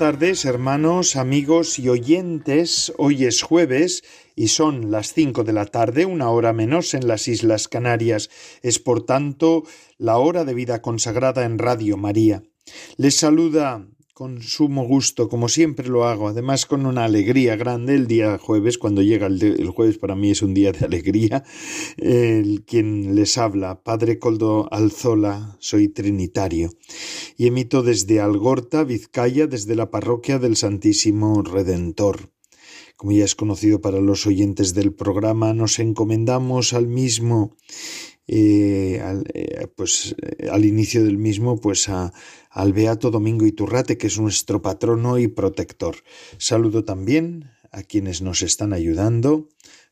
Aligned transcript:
Tardes, 0.00 0.46
hermanos, 0.46 1.14
amigos 1.14 1.78
y 1.78 1.90
oyentes. 1.90 2.90
Hoy 2.96 3.26
es 3.26 3.42
jueves 3.42 4.02
y 4.34 4.48
son 4.48 4.90
las 4.90 5.12
cinco 5.12 5.44
de 5.44 5.52
la 5.52 5.66
tarde, 5.66 6.06
una 6.06 6.30
hora 6.30 6.54
menos 6.54 6.94
en 6.94 7.06
las 7.06 7.28
Islas 7.28 7.68
Canarias. 7.68 8.30
Es 8.62 8.78
por 8.78 9.04
tanto 9.04 9.64
la 9.98 10.16
hora 10.16 10.46
de 10.46 10.54
vida 10.54 10.80
consagrada 10.80 11.44
en 11.44 11.58
Radio 11.58 11.98
María. 11.98 12.42
Les 12.96 13.14
saluda 13.14 13.86
con 14.20 14.42
sumo 14.42 14.86
gusto, 14.86 15.30
como 15.30 15.48
siempre 15.48 15.88
lo 15.88 16.04
hago, 16.04 16.28
además 16.28 16.66
con 16.66 16.84
una 16.84 17.04
alegría 17.06 17.56
grande 17.56 17.94
el 17.94 18.06
día 18.06 18.36
jueves, 18.36 18.76
cuando 18.76 19.00
llega 19.00 19.26
el, 19.26 19.66
jueves 19.70 19.96
para 19.96 20.14
mí 20.14 20.30
es 20.30 20.42
un 20.42 20.52
día 20.52 20.72
de 20.72 20.84
alegría, 20.84 21.42
el, 21.96 22.62
quien 22.66 23.14
les 23.14 23.38
habla, 23.38 23.82
Padre 23.82 24.18
Coldo 24.18 24.68
Alzola, 24.70 25.56
soy 25.58 25.88
trinitario, 25.88 26.68
y 27.38 27.46
emito 27.46 27.82
desde 27.82 28.20
Algorta, 28.20 28.84
Vizcaya, 28.84 29.46
desde 29.46 29.74
la 29.74 29.90
parroquia 29.90 30.38
del 30.38 30.56
Santísimo 30.56 31.40
Redentor. 31.40 32.30
Como 32.96 33.12
ya 33.12 33.24
es 33.24 33.34
conocido 33.34 33.80
para 33.80 34.00
los 34.00 34.26
oyentes 34.26 34.74
del 34.74 34.92
programa, 34.92 35.54
nos 35.54 35.78
encomendamos 35.78 36.74
al 36.74 36.86
mismo 36.86 37.56
eh, 38.26 39.00
al, 39.00 39.24
eh, 39.34 39.66
pues 39.74 40.14
eh, 40.22 40.48
al 40.50 40.64
inicio 40.64 41.02
del 41.04 41.18
mismo 41.18 41.60
pues 41.60 41.88
a, 41.88 42.12
al 42.50 42.72
Beato 42.72 43.10
Domingo 43.10 43.44
Iturrate 43.44 43.98
que 43.98 44.06
es 44.06 44.20
nuestro 44.20 44.62
patrono 44.62 45.18
y 45.18 45.28
protector. 45.28 45.96
Saludo 46.38 46.84
también 46.84 47.50
a 47.72 47.82
quienes 47.82 48.22
nos 48.22 48.42
están 48.42 48.72
ayudando, 48.72 49.48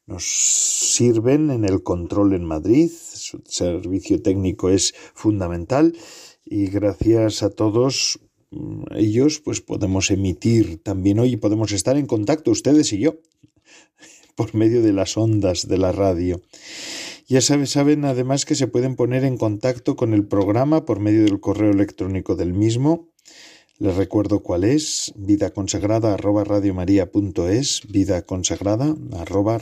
nos 0.07 0.25
sirven 0.25 1.51
en 1.51 1.65
el 1.65 1.83
control 1.83 2.33
en 2.33 2.45
Madrid, 2.45 2.91
su 2.91 3.43
servicio 3.45 4.23
técnico 4.23 4.71
es 4.71 4.95
fundamental 5.15 5.97
y 6.45 6.67
gracias 6.67 7.43
a 7.43 7.51
todos 7.51 8.21
mm, 8.51 8.85
ellos 8.95 9.41
pues 9.41 9.61
podemos 9.61 10.11
emitir 10.11 10.83
también 10.83 11.19
hoy 11.19 11.33
y 11.33 11.37
podemos 11.37 11.73
estar 11.73 11.97
en 11.97 12.07
contacto 12.07 12.51
ustedes 12.51 12.93
y 12.93 13.01
yo 13.01 13.17
por 14.37 14.55
medio 14.55 14.83
de 14.83 14.93
las 14.93 15.17
ondas 15.17 15.67
de 15.67 15.79
la 15.79 15.93
radio. 15.93 16.41
Ya 17.31 17.43
saben, 17.43 18.07
además 18.07 18.47
que 18.47 18.55
se 18.55 18.69
pueden 18.69 18.97
poner 18.97 19.23
en 19.23 19.37
contacto 19.37 19.97
con 19.97 20.15
el 20.15 20.27
programa 20.27 20.87
por 20.87 20.99
medio 20.99 21.25
del 21.25 21.41
correo 21.41 21.71
electrónico 21.71 22.37
del 22.37 22.55
mismo. 22.55 23.11
Les 23.79 23.95
recuerdo 23.97 24.43
cuál 24.43 24.65
es, 24.65 25.13
vida 25.15 25.51
consagrada 25.51 26.15
arroba 26.15 26.43
vida 27.87 28.23
consagrada 28.23 28.97
arroba. 29.13 29.59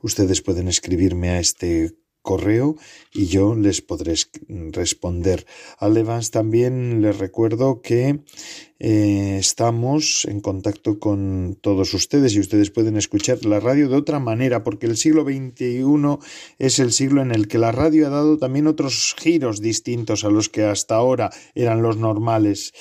Ustedes 0.00 0.40
pueden 0.40 0.68
escribirme 0.68 1.28
a 1.28 1.38
este 1.38 1.97
correo 2.22 2.76
y 3.12 3.26
yo 3.26 3.54
les 3.54 3.80
podré 3.80 4.14
responder. 4.48 5.46
Además, 5.78 6.30
también 6.30 7.02
les 7.02 7.18
recuerdo 7.18 7.80
que 7.80 8.20
eh, 8.80 9.36
estamos 9.38 10.24
en 10.26 10.40
contacto 10.40 10.98
con 10.98 11.58
todos 11.60 11.94
ustedes 11.94 12.34
y 12.34 12.40
ustedes 12.40 12.70
pueden 12.70 12.96
escuchar 12.96 13.44
la 13.44 13.60
radio 13.60 13.88
de 13.88 13.96
otra 13.96 14.18
manera, 14.18 14.62
porque 14.62 14.86
el 14.86 14.96
siglo 14.96 15.24
XXI 15.24 16.18
es 16.58 16.78
el 16.78 16.92
siglo 16.92 17.22
en 17.22 17.32
el 17.32 17.48
que 17.48 17.58
la 17.58 17.72
radio 17.72 18.06
ha 18.06 18.10
dado 18.10 18.38
también 18.38 18.66
otros 18.66 19.14
giros 19.18 19.60
distintos 19.60 20.24
a 20.24 20.30
los 20.30 20.48
que 20.48 20.64
hasta 20.64 20.96
ahora 20.96 21.30
eran 21.54 21.82
los 21.82 21.96
normales. 21.96 22.72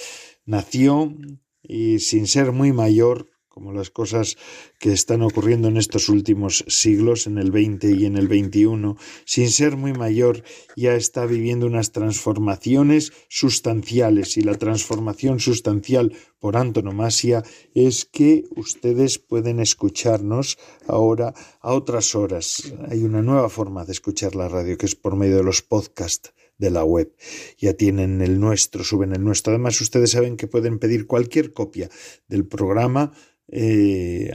Nació 0.46 1.14
y 1.62 2.00
sin 2.00 2.28
ser 2.28 2.52
muy 2.52 2.72
mayor 2.72 3.28
como 3.58 3.74
las 3.74 3.90
cosas 3.90 4.38
que 4.78 4.94
están 4.94 5.24
ocurriendo 5.24 5.68
en 5.68 5.78
estos 5.78 6.10
últimos 6.10 6.64
siglos, 6.68 7.26
en 7.26 7.40
el 7.40 7.48
XX 7.48 7.86
y 7.86 8.06
en 8.06 8.16
el 8.16 8.28
XXI, 8.28 8.94
sin 9.26 9.50
ser 9.50 9.76
muy 9.76 9.94
mayor, 9.94 10.44
ya 10.76 10.94
está 10.94 11.26
viviendo 11.26 11.66
unas 11.66 11.92
transformaciones 11.92 13.14
sustanciales 13.30 14.38
y 14.38 14.42
la 14.42 14.54
transformación 14.60 15.40
sustancial 15.40 16.14
por 16.38 16.56
antonomasia 16.56 17.44
es 17.74 18.06
que 18.06 18.44
ustedes 18.56 19.18
pueden 19.18 19.60
escucharnos 19.60 20.60
ahora 20.86 21.34
a 21.60 21.74
otras 21.74 22.14
horas. 22.14 22.72
Hay 22.90 23.02
una 23.02 23.24
nueva 23.24 23.50
forma 23.50 23.86
de 23.86 23.94
escuchar 23.94 24.36
la 24.36 24.50
radio 24.50 24.78
que 24.78 24.86
es 24.86 24.94
por 24.94 25.16
medio 25.16 25.38
de 25.38 25.44
los 25.44 25.64
podcasts 25.64 26.32
de 26.58 26.70
la 26.70 26.84
web. 26.84 27.12
Ya 27.58 27.74
tienen 27.74 28.22
el 28.22 28.40
nuestro, 28.40 28.84
suben 28.84 29.14
el 29.14 29.24
nuestro. 29.24 29.54
Además, 29.54 29.80
ustedes 29.82 30.12
saben 30.12 30.38
que 30.38 30.48
pueden 30.48 30.80
pedir 30.80 31.08
cualquier 31.08 31.54
copia 31.54 31.90
del 32.28 32.46
programa 32.46 33.14
eh, 33.50 34.32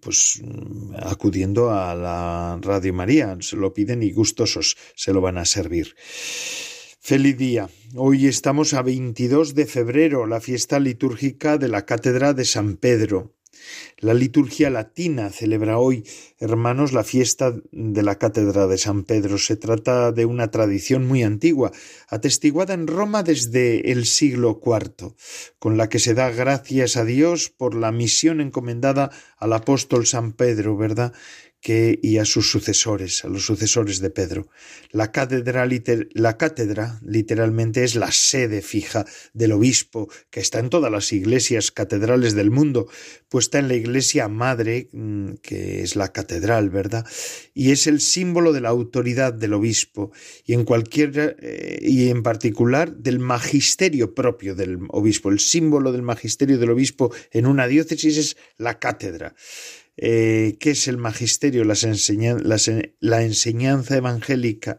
pues 0.00 0.42
acudiendo 0.98 1.70
a 1.70 1.94
la 1.94 2.58
Radio 2.62 2.94
María, 2.94 3.36
se 3.40 3.56
lo 3.56 3.72
piden 3.72 4.02
y 4.02 4.12
gustosos 4.12 4.76
se 4.94 5.12
lo 5.12 5.20
van 5.20 5.38
a 5.38 5.44
servir. 5.44 5.94
Feliz 7.00 7.38
día. 7.38 7.70
Hoy 7.94 8.26
estamos 8.26 8.74
a 8.74 8.82
22 8.82 9.54
de 9.54 9.66
febrero, 9.66 10.26
la 10.26 10.40
fiesta 10.40 10.80
litúrgica 10.80 11.56
de 11.56 11.68
la 11.68 11.86
Cátedra 11.86 12.34
de 12.34 12.44
San 12.44 12.76
Pedro. 12.76 13.35
La 13.98 14.14
liturgia 14.14 14.70
latina 14.70 15.30
celebra 15.30 15.78
hoy, 15.78 16.04
hermanos, 16.38 16.92
la 16.92 17.04
fiesta 17.04 17.54
de 17.72 18.02
la 18.02 18.16
Cátedra 18.16 18.66
de 18.66 18.78
San 18.78 19.04
Pedro. 19.04 19.38
Se 19.38 19.56
trata 19.56 20.12
de 20.12 20.26
una 20.26 20.50
tradición 20.50 21.06
muy 21.06 21.22
antigua, 21.22 21.72
atestiguada 22.08 22.74
en 22.74 22.86
Roma 22.86 23.22
desde 23.22 23.92
el 23.92 24.04
siglo 24.04 24.60
IV, 24.64 25.14
con 25.58 25.76
la 25.76 25.88
que 25.88 25.98
se 25.98 26.14
da 26.14 26.30
gracias 26.30 26.96
a 26.96 27.04
Dios 27.04 27.48
por 27.48 27.74
la 27.74 27.92
misión 27.92 28.40
encomendada 28.40 29.10
al 29.38 29.52
apóstol 29.52 30.06
San 30.06 30.32
Pedro, 30.32 30.76
¿verdad? 30.76 31.12
Y 31.68 32.18
a 32.18 32.24
sus 32.24 32.50
sucesores, 32.50 33.24
a 33.24 33.28
los 33.28 33.44
sucesores 33.44 34.00
de 34.00 34.10
Pedro. 34.10 34.48
La 34.92 35.10
cátedra, 35.10 35.66
la 36.12 36.36
cátedra 36.36 37.00
literalmente 37.04 37.82
es 37.82 37.96
la 37.96 38.12
sede 38.12 38.62
fija 38.62 39.04
del 39.32 39.52
obispo, 39.52 40.08
que 40.30 40.40
está 40.40 40.60
en 40.60 40.70
todas 40.70 40.92
las 40.92 41.12
iglesias 41.12 41.72
catedrales 41.72 42.34
del 42.34 42.52
mundo, 42.52 42.88
puesta 43.28 43.58
en 43.58 43.66
la 43.66 43.74
iglesia 43.74 44.28
madre, 44.28 44.88
mm, 44.92 45.34
que 45.42 45.82
es 45.82 45.96
la 45.96 46.12
catedral, 46.12 46.70
¿verdad? 46.70 47.04
Y 47.52 47.72
es 47.72 47.88
el 47.88 48.00
símbolo 48.00 48.52
de 48.52 48.60
la 48.60 48.68
autoridad 48.68 49.32
del 49.32 49.54
obispo 49.54 50.12
y 50.44 50.52
en 50.52 50.64
cualquier 50.64 51.36
eh, 51.40 51.78
y 51.82 52.10
en 52.10 52.22
particular 52.22 52.94
del 52.96 53.18
magisterio 53.18 54.14
propio 54.14 54.54
del 54.54 54.78
obispo. 54.90 55.30
El 55.30 55.40
símbolo 55.40 55.90
del 55.90 56.02
magisterio 56.02 56.58
del 56.58 56.70
obispo 56.70 57.12
en 57.32 57.46
una 57.46 57.66
diócesis 57.66 58.16
es 58.16 58.36
la 58.56 58.78
cátedra. 58.78 59.34
Eh, 59.96 60.56
qué 60.60 60.70
es 60.70 60.88
el 60.88 60.98
magisterio, 60.98 61.64
la 61.64 63.22
enseñanza 63.22 63.96
evangélica, 63.96 64.78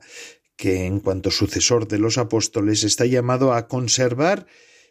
que 0.55 0.85
en 0.85 0.99
cuanto 0.99 1.31
sucesor 1.31 1.87
de 1.87 1.99
los 1.99 2.17
apóstoles 2.17 2.83
está 2.83 3.05
llamado 3.05 3.53
a 3.53 3.67
conservar 3.67 4.47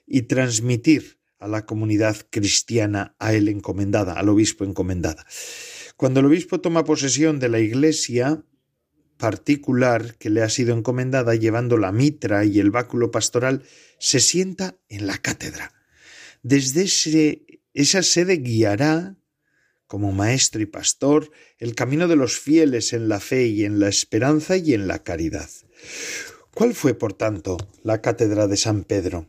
y 0.07 0.23
transmitir 0.23 1.21
a 1.39 1.49
la 1.49 1.67
comunidad 1.67 2.17
cristiana 2.31 3.15
a 3.19 3.35
él 3.35 3.49
encomendada, 3.49 4.15
al 4.15 4.29
obispo 4.29 4.65
encomendada. 4.65 5.27
Cuando 5.97 6.21
el 6.21 6.27
obispo 6.27 6.61
toma 6.61 6.85
posesión 6.85 7.39
de 7.39 7.49
la 7.49 7.61
iglesia 7.61 8.45
particular 9.17 10.17
que 10.19 10.31
le 10.31 10.43
ha 10.43 10.49
sido 10.49 10.75
encomendada, 10.75 11.35
llevando 11.35 11.79
la 11.79 11.93
mitra 11.93 12.45
y 12.45 12.61
el 12.61 12.71
báculo 12.71 13.11
pastoral, 13.11 13.65
se 13.99 14.21
sienta 14.21 14.79
en 14.89 15.07
la 15.07 15.19
cátedra. 15.19 15.73
Desde 16.43 16.87
esa 17.73 18.03
sede 18.03 18.37
guiará 18.37 19.17
como 19.87 20.13
maestro 20.13 20.61
y 20.61 20.67
pastor, 20.67 21.31
el 21.59 21.75
camino 21.75 22.09
de 22.09 22.17
los 22.17 22.39
fieles 22.39 22.93
en 22.93 23.09
la 23.09 23.21
fe 23.21 23.47
y 23.47 23.65
en 23.65 23.79
la 23.79 23.89
esperanza 23.89 24.57
y 24.57 24.75
en 24.75 24.87
la 24.89 25.03
caridad. 25.03 25.49
¿Cuál 26.55 26.75
fue, 26.75 26.95
por 26.95 27.13
tanto, 27.13 27.57
la 27.83 28.01
cátedra 28.01 28.47
de 28.47 28.57
San 28.57 28.85
Pedro? 28.85 29.29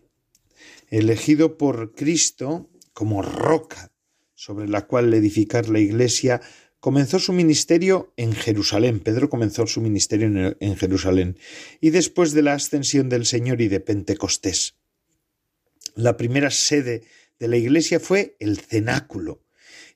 Elegido 0.90 1.58
por 1.58 1.94
Cristo 1.94 2.70
como 2.94 3.22
roca 3.22 3.92
sobre 4.38 4.70
la 4.70 4.86
cual 4.86 5.14
edificar 5.16 5.68
la 5.68 5.80
iglesia, 5.80 6.42
comenzó 6.80 7.18
su 7.18 7.34
ministerio 7.34 8.14
en 8.18 8.34
Jerusalén. 8.34 9.00
Pedro 9.00 9.30
comenzó 9.30 9.66
su 9.66 9.82
ministerio 9.82 10.56
en 10.60 10.76
Jerusalén 10.78 11.40
y 11.82 11.90
después 11.90 12.34
de 12.34 12.44
la 12.44 12.54
ascensión 12.54 13.10
del 13.10 13.26
Señor 13.26 13.62
y 13.62 13.68
de 13.68 13.80
Pentecostés. 13.80 14.76
La 15.96 16.18
primera 16.18 16.52
sede 16.52 17.02
de 17.40 17.48
la 17.48 17.58
iglesia 17.58 18.00
fue 18.00 18.38
el 18.40 18.60
cenáculo, 18.60 19.44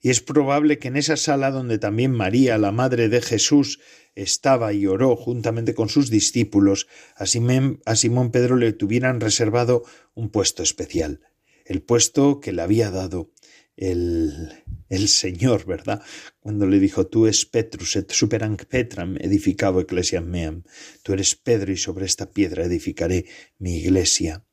y 0.01 0.09
es 0.09 0.21
probable 0.21 0.79
que 0.79 0.87
en 0.87 0.97
esa 0.97 1.15
sala 1.15 1.51
donde 1.51 1.77
también 1.77 2.11
María, 2.11 2.57
la 2.57 2.71
madre 2.71 3.07
de 3.07 3.21
Jesús, 3.21 3.79
estaba 4.15 4.73
y 4.73 4.87
oró 4.87 5.15
juntamente 5.15 5.73
con 5.73 5.89
sus 5.89 6.09
discípulos, 6.09 6.87
a 7.15 7.25
Simón, 7.25 8.31
Pedro 8.31 8.55
le 8.55 8.73
tuvieran 8.73 9.21
reservado 9.21 9.83
un 10.15 10.29
puesto 10.29 10.63
especial, 10.63 11.21
el 11.65 11.81
puesto 11.81 12.39
que 12.39 12.51
le 12.51 12.63
había 12.63 12.89
dado 12.91 13.31
el, 13.77 14.51
el 14.89 15.07
Señor, 15.07 15.65
¿verdad? 15.65 16.01
Cuando 16.39 16.67
le 16.67 16.79
dijo, 16.79 17.07
tú 17.07 17.27
es 17.27 17.45
Petrus 17.45 17.95
et 17.95 18.11
superam 18.11 18.57
Petram 18.57 19.15
edificado 19.17 19.79
ecclesiam 19.79 20.25
meam, 20.25 20.63
tú 21.03 21.13
eres 21.13 21.35
Pedro 21.35 21.71
y 21.71 21.77
sobre 21.77 22.05
esta 22.05 22.31
piedra 22.31 22.65
edificaré 22.65 23.25
mi 23.59 23.77
iglesia. 23.77 24.43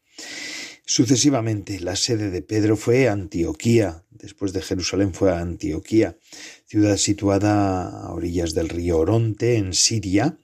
Sucesivamente, 0.90 1.80
la 1.80 1.96
sede 1.96 2.30
de 2.30 2.40
Pedro 2.40 2.74
fue 2.74 3.10
Antioquía, 3.10 4.04
después 4.08 4.54
de 4.54 4.62
Jerusalén 4.62 5.12
fue 5.12 5.30
Antioquía, 5.30 6.16
ciudad 6.64 6.96
situada 6.96 7.90
a 7.90 8.14
orillas 8.14 8.54
del 8.54 8.70
río 8.70 8.96
Oronte, 8.96 9.56
en 9.56 9.74
Siria, 9.74 10.38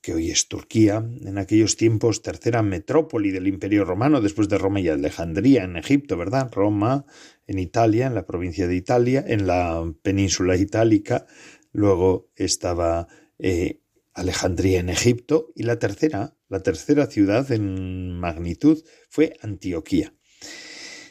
que 0.00 0.14
hoy 0.14 0.30
es 0.30 0.46
Turquía, 0.46 1.04
en 1.24 1.38
aquellos 1.38 1.76
tiempos 1.76 2.22
tercera 2.22 2.62
metrópoli 2.62 3.32
del 3.32 3.48
Imperio 3.48 3.84
Romano, 3.84 4.20
después 4.20 4.48
de 4.48 4.58
Roma 4.58 4.78
y 4.78 4.86
Alejandría, 4.86 5.64
en 5.64 5.76
Egipto, 5.76 6.16
¿verdad? 6.16 6.52
Roma, 6.52 7.04
en 7.48 7.58
Italia, 7.58 8.06
en 8.06 8.14
la 8.14 8.26
provincia 8.26 8.68
de 8.68 8.76
Italia, 8.76 9.24
en 9.26 9.48
la 9.48 9.92
península 10.02 10.56
itálica, 10.56 11.26
luego 11.72 12.30
estaba 12.36 13.08
eh, 13.40 13.80
Alejandría 14.14 14.78
en 14.78 14.88
Egipto, 14.88 15.50
y 15.56 15.64
la 15.64 15.80
tercera, 15.80 16.36
la 16.50 16.62
tercera 16.62 17.06
ciudad 17.06 17.50
en 17.52 18.18
magnitud 18.18 18.84
fue 19.08 19.36
Antioquía. 19.40 20.12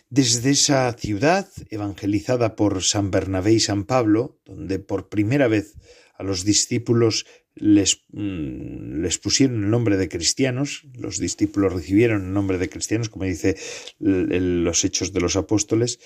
Desde 0.09 0.51
esa 0.51 0.91
ciudad, 0.93 1.47
evangelizada 1.69 2.55
por 2.55 2.83
San 2.83 3.09
Bernabé 3.09 3.53
y 3.53 3.59
San 3.59 3.85
Pablo, 3.85 4.39
donde 4.45 4.79
por 4.79 5.09
primera 5.09 5.47
vez 5.47 5.75
a 6.17 6.23
los 6.23 6.43
discípulos 6.43 7.25
les, 7.55 8.05
mm, 8.11 9.05
pusieron 9.21 9.63
el 9.63 9.69
nombre 9.69 9.97
de 9.97 10.09
cristianos, 10.09 10.83
los 10.93 11.19
discípulos 11.19 11.73
recibieron 11.73 12.25
el 12.25 12.33
nombre 12.33 12.57
de 12.57 12.69
cristianos, 12.69 13.09
como 13.09 13.25
dice 13.25 13.55
los 13.99 14.83
Hechos 14.83 15.13
de 15.13 15.21
los 15.21 15.35
Apóstoles, 15.35 15.99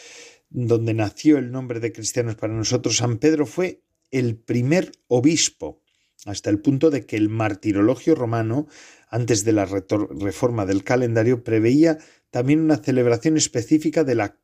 donde 0.49 0.93
nació 0.93 1.37
el 1.37 1.51
nombre 1.51 1.79
de 1.79 1.91
cristianos 1.91 2.35
para 2.35 2.53
nosotros, 2.53 2.97
San 2.97 3.17
Pedro 3.17 3.45
fue 3.45 3.81
el 4.11 4.35
primer 4.35 4.91
obispo 5.07 5.82
hasta 6.25 6.49
el 6.49 6.59
punto 6.59 6.89
de 6.89 7.05
que 7.05 7.17
el 7.17 7.29
martirologio 7.29 8.15
romano, 8.15 8.67
antes 9.09 9.43
de 9.43 9.53
la 9.53 9.65
reforma 9.65 10.65
del 10.65 10.83
calendario, 10.83 11.43
preveía 11.43 11.97
también 12.31 12.61
una 12.61 12.77
celebración 12.77 13.37
específica 13.37 14.03
de 14.03 14.15
la 14.15 14.37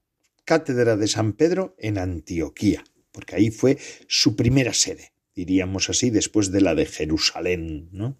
cátedra 0.45 0.97
de 0.97 1.07
San 1.07 1.33
Pedro 1.33 1.75
en 1.77 1.97
Antioquía, 1.97 2.83
porque 3.11 3.35
ahí 3.35 3.51
fue 3.51 3.77
su 4.07 4.35
primera 4.35 4.73
sede, 4.73 5.13
diríamos 5.35 5.89
así, 5.89 6.09
después 6.09 6.51
de 6.51 6.61
la 6.61 6.75
de 6.75 6.85
Jerusalén. 6.85 7.89
¿no? 7.91 8.17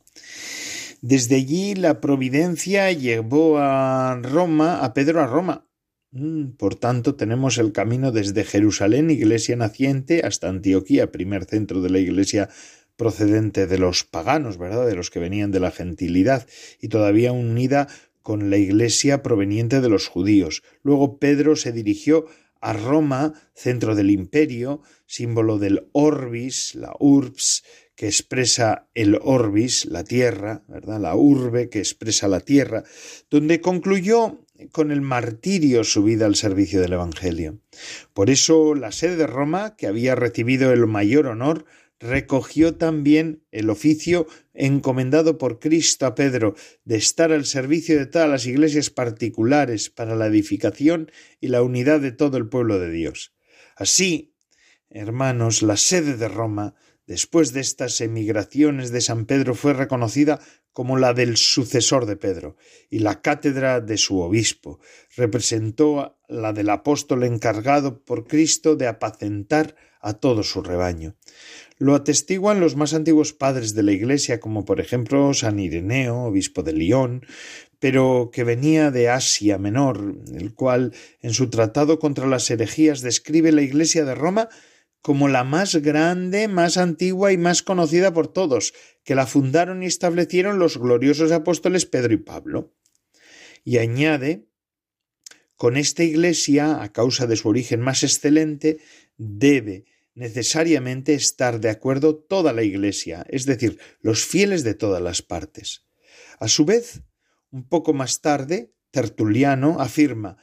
Desde 1.02 1.36
allí 1.36 1.76
la 1.76 2.02
providencia 2.02 2.92
llevó 2.92 3.58
a 3.60 4.20
Roma, 4.22 4.84
a 4.84 4.94
Pedro 4.94 5.22
a 5.22 5.28
Roma. 5.28 5.66
Mm, 6.12 6.52
por 6.58 6.76
tanto, 6.76 7.16
tenemos 7.16 7.58
el 7.58 7.72
camino 7.72 8.12
desde 8.12 8.44
Jerusalén, 8.44 9.12
iglesia 9.12 9.56
naciente, 9.56 10.22
hasta 10.24 10.50
Antioquía, 10.50 11.12
primer 11.12 11.46
centro 11.46 11.82
de 11.82 11.90
la 11.90 12.00
iglesia 12.00 12.50
procedente 13.00 13.66
de 13.66 13.78
los 13.78 14.04
paganos, 14.04 14.58
¿verdad? 14.58 14.86
De 14.86 14.94
los 14.94 15.10
que 15.10 15.22
venían 15.22 15.52
de 15.52 15.62
la 15.62 15.72
gentilidad 15.72 16.46
y 16.82 16.90
todavía 16.90 17.32
unida 17.32 17.88
con 18.22 18.50
la 18.50 18.58
iglesia 18.58 19.24
proveniente 19.24 19.80
de 19.80 19.88
los 19.88 20.08
judíos. 20.08 20.64
Luego 20.84 21.18
Pedro 21.18 21.56
se 21.56 21.72
dirigió 21.72 22.26
a 22.60 22.74
Roma, 22.74 23.34
centro 23.56 23.96
del 23.96 24.12
imperio, 24.12 24.82
símbolo 25.06 25.60
del 25.60 25.88
orbis, 25.94 26.76
la 26.76 26.94
urbs, 27.00 27.64
que 27.96 28.08
expresa 28.08 28.90
el 28.94 29.18
orbis, 29.24 29.86
la 29.86 30.04
tierra, 30.04 30.64
¿verdad? 30.68 31.00
La 31.00 31.16
urbe 31.16 31.70
que 31.70 31.80
expresa 31.80 32.28
la 32.28 32.42
tierra, 32.42 32.84
donde 33.30 33.62
concluyó 33.62 34.46
con 34.74 34.92
el 34.92 35.00
martirio 35.00 35.86
su 35.86 36.04
vida 36.04 36.26
al 36.26 36.36
servicio 36.36 36.82
del 36.82 36.94
Evangelio. 36.94 37.60
Por 38.14 38.30
eso 38.30 38.76
la 38.76 38.92
sede 38.92 39.16
de 39.16 39.28
Roma, 39.28 39.78
que 39.78 39.88
había 39.88 40.16
recibido 40.16 40.74
el 40.74 40.86
mayor 40.86 41.28
honor, 41.28 41.66
recogió 42.00 42.76
también 42.76 43.44
el 43.52 43.70
oficio 43.70 44.28
encomendado 44.54 45.38
por 45.38 45.60
Cristo 45.60 46.06
a 46.06 46.16
Pedro 46.16 46.56
de 46.86 46.96
estar 46.96 47.32
al 47.32 47.46
servicio 47.46 47.98
de 47.98 48.06
todas 48.06 48.30
las 48.30 48.46
iglesias 48.46 48.90
particulares 48.90 49.90
para 49.90 50.16
la 50.16 50.28
edificación 50.28 51.12
y 51.42 51.50
la 51.50 51.62
unidad 51.62 52.00
de 52.00 52.12
todo 52.12 52.38
el 52.38 52.48
pueblo 52.48 52.80
de 52.80 52.90
Dios. 52.90 53.34
Así, 53.76 54.34
hermanos, 54.90 55.62
la 55.62 55.78
sede 55.78 56.16
de 56.16 56.30
Roma, 56.30 56.76
después 57.06 57.54
de 57.54 57.62
estas 57.62 58.00
emigraciones 58.02 58.92
de 58.92 59.02
San 59.02 59.26
Pedro, 59.26 59.54
fue 59.56 59.74
reconocida 59.74 60.40
como 60.72 60.98
la 60.98 61.14
del 61.14 61.36
sucesor 61.36 62.06
de 62.06 62.16
Pedro, 62.16 62.56
y 62.90 63.00
la 63.00 63.22
cátedra 63.22 63.82
de 63.82 63.98
su 63.98 64.20
obispo 64.20 64.80
representó 65.18 66.18
la 66.30 66.54
del 66.54 66.70
apóstol 66.70 67.24
encargado 67.24 68.06
por 68.06 68.28
Cristo 68.28 68.76
de 68.76 68.88
apacentar 68.88 69.76
a 70.00 70.14
todo 70.14 70.44
su 70.44 70.62
rebaño. 70.62 71.16
Lo 71.78 71.96
atestiguan 71.96 72.60
los 72.60 72.76
más 72.76 72.94
antiguos 72.94 73.34
padres 73.34 73.74
de 73.74 73.84
la 73.84 73.92
Iglesia, 73.92 74.40
como 74.40 74.66
por 74.66 74.80
ejemplo 74.80 75.34
San 75.34 75.60
Ireneo, 75.60 76.24
obispo 76.24 76.62
de 76.64 76.74
Lyon, 76.74 77.26
pero 77.80 78.30
que 78.34 78.44
venía 78.44 78.92
de 78.92 79.10
Asia 79.10 79.58
Menor, 79.58 80.16
el 80.34 80.54
cual 80.54 80.94
en 81.22 81.34
su 81.34 81.50
tratado 81.50 81.98
contra 81.98 82.28
las 82.28 82.50
herejías 82.52 83.02
describe 83.02 83.52
la 83.52 83.62
Iglesia 83.62 84.04
de 84.04 84.16
Roma 84.16 84.50
como 85.02 85.30
la 85.30 85.46
más 85.46 85.76
grande, 85.78 86.50
más 86.50 86.78
antigua 86.78 87.32
y 87.32 87.38
más 87.38 87.64
conocida 87.64 88.14
por 88.14 88.28
todos, 88.28 88.74
que 89.06 89.16
la 89.16 89.26
fundaron 89.26 89.82
y 89.82 89.86
establecieron 89.86 90.60
los 90.60 90.78
gloriosos 90.78 91.32
apóstoles 91.32 91.86
Pedro 91.86 92.14
y 92.14 92.18
Pablo. 92.18 92.74
Y 93.64 93.78
añade 93.78 94.50
con 95.56 95.78
esta 95.78 96.04
Iglesia, 96.04 96.82
a 96.82 96.92
causa 96.92 97.28
de 97.28 97.36
su 97.36 97.50
origen 97.50 97.82
más 97.82 98.04
excelente, 98.04 98.80
debe 99.20 99.86
necesariamente 100.16 101.14
estar 101.14 101.60
de 101.60 101.70
acuerdo 101.70 102.16
toda 102.16 102.52
la 102.52 102.64
Iglesia, 102.64 103.24
es 103.30 103.46
decir, 103.46 103.78
los 104.02 104.26
fieles 104.26 104.64
de 104.64 104.74
todas 104.74 105.02
las 105.02 105.22
partes. 105.22 105.86
A 106.40 106.48
su 106.48 106.66
vez, 106.66 107.04
un 107.52 107.70
poco 107.70 107.94
más 107.94 108.22
tarde, 108.22 108.74
Tertuliano 108.90 109.80
afirma 109.80 110.38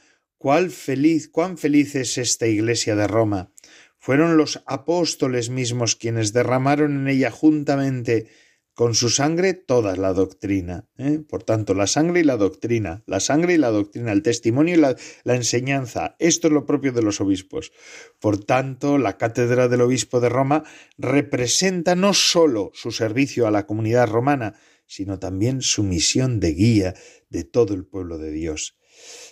feliz, 0.70 1.28
cuán 1.28 1.58
feliz 1.58 1.94
es 1.96 2.18
esta 2.18 2.46
Iglesia 2.46 2.94
de 2.94 3.08
Roma. 3.08 3.52
Fueron 3.98 4.36
los 4.36 4.62
apóstoles 4.66 5.50
mismos 5.50 5.96
quienes 5.96 6.32
derramaron 6.32 6.96
en 7.00 7.08
ella 7.08 7.30
juntamente 7.30 8.28
con 8.76 8.94
su 8.94 9.08
sangre 9.08 9.54
toda 9.54 9.96
la 9.96 10.12
doctrina. 10.12 10.86
¿eh? 10.98 11.18
Por 11.26 11.42
tanto, 11.42 11.72
la 11.72 11.86
sangre 11.86 12.20
y 12.20 12.24
la 12.24 12.36
doctrina, 12.36 13.02
la 13.06 13.20
sangre 13.20 13.54
y 13.54 13.56
la 13.56 13.70
doctrina, 13.70 14.12
el 14.12 14.22
testimonio 14.22 14.74
y 14.74 14.76
la, 14.76 14.94
la, 15.24 15.34
enseñanza, 15.34 16.14
esto 16.18 16.48
es 16.48 16.52
lo 16.52 16.66
propio 16.66 16.92
de 16.92 17.00
los 17.00 17.22
obispos. 17.22 17.72
Por 18.20 18.44
tanto, 18.44 18.98
la 18.98 19.16
cátedra 19.16 19.68
del 19.68 19.80
obispo 19.80 20.20
de 20.20 20.28
Roma 20.28 20.62
representa 20.98 21.94
no 21.94 22.12
sólo 22.12 22.70
su 22.74 22.90
servicio 22.90 23.46
a 23.46 23.50
la 23.50 23.64
comunidad 23.64 24.08
romana, 24.08 24.60
sino 24.86 25.18
también 25.18 25.62
su 25.62 25.82
misión 25.82 26.38
de 26.38 26.52
guía 26.52 26.94
de 27.30 27.44
todo 27.44 27.72
el 27.72 27.86
pueblo 27.86 28.18
de 28.18 28.30
Dios. 28.30 28.76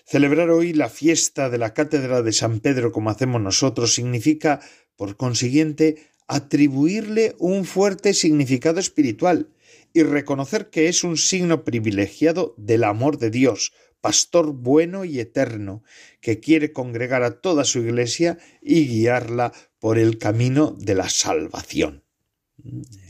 Celebrar 0.07 0.49
hoy 0.49 0.73
la 0.73 0.89
fiesta 0.89 1.51
de 1.51 1.59
la 1.59 1.75
cátedra 1.75 2.23
de 2.23 2.33
San 2.33 2.61
Pedro 2.61 2.93
como 2.93 3.11
hacemos 3.11 3.43
nosotros 3.43 3.93
significa, 3.93 4.61
por 4.97 5.19
consiguiente, 5.19 6.14
atribuirle 6.27 7.35
un 7.39 7.65
fuerte 7.65 8.15
significado 8.15 8.81
espiritual 8.81 9.51
y 9.93 10.03
reconocer 10.03 10.71
que 10.71 10.89
es 10.89 11.05
un 11.05 11.17
signo 11.17 11.65
privilegiado 11.65 12.55
del 12.57 12.85
amor 12.85 13.19
de 13.19 13.31
Dios, 13.31 13.73
pastor 14.01 14.53
bueno 14.53 15.05
y 15.05 15.21
eterno, 15.21 15.83
que 16.21 16.41
quiere 16.41 16.73
congregar 16.73 17.23
a 17.23 17.41
toda 17.41 17.65
su 17.65 17.81
iglesia 17.81 18.39
y 18.61 18.87
guiarla 18.87 19.53
por 19.79 19.99
el 19.99 20.19
camino 20.19 20.77
de 20.79 20.95
la 20.95 21.09
salvación. 21.09 22.05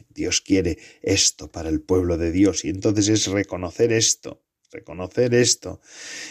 Dios 0.09 0.41
quiere 0.41 0.79
esto 1.03 1.51
para 1.51 1.69
el 1.69 1.81
pueblo 1.81 2.19
de 2.19 2.31
Dios 2.31 2.65
y 2.65 2.69
entonces 2.69 3.09
es 3.09 3.27
reconocer 3.27 3.93
esto 3.93 4.44
reconocer 4.75 5.33
esto. 5.35 5.81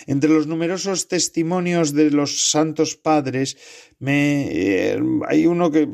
Entre 0.06 0.30
los 0.30 0.46
numerosos 0.48 1.08
testimonios 1.08 1.94
de 1.94 2.12
los 2.12 2.52
santos 2.52 2.96
padres, 2.96 3.58
me, 4.00 4.48
eh, 4.52 5.00
hay 5.28 5.48
uno 5.48 5.72
que, 5.72 5.88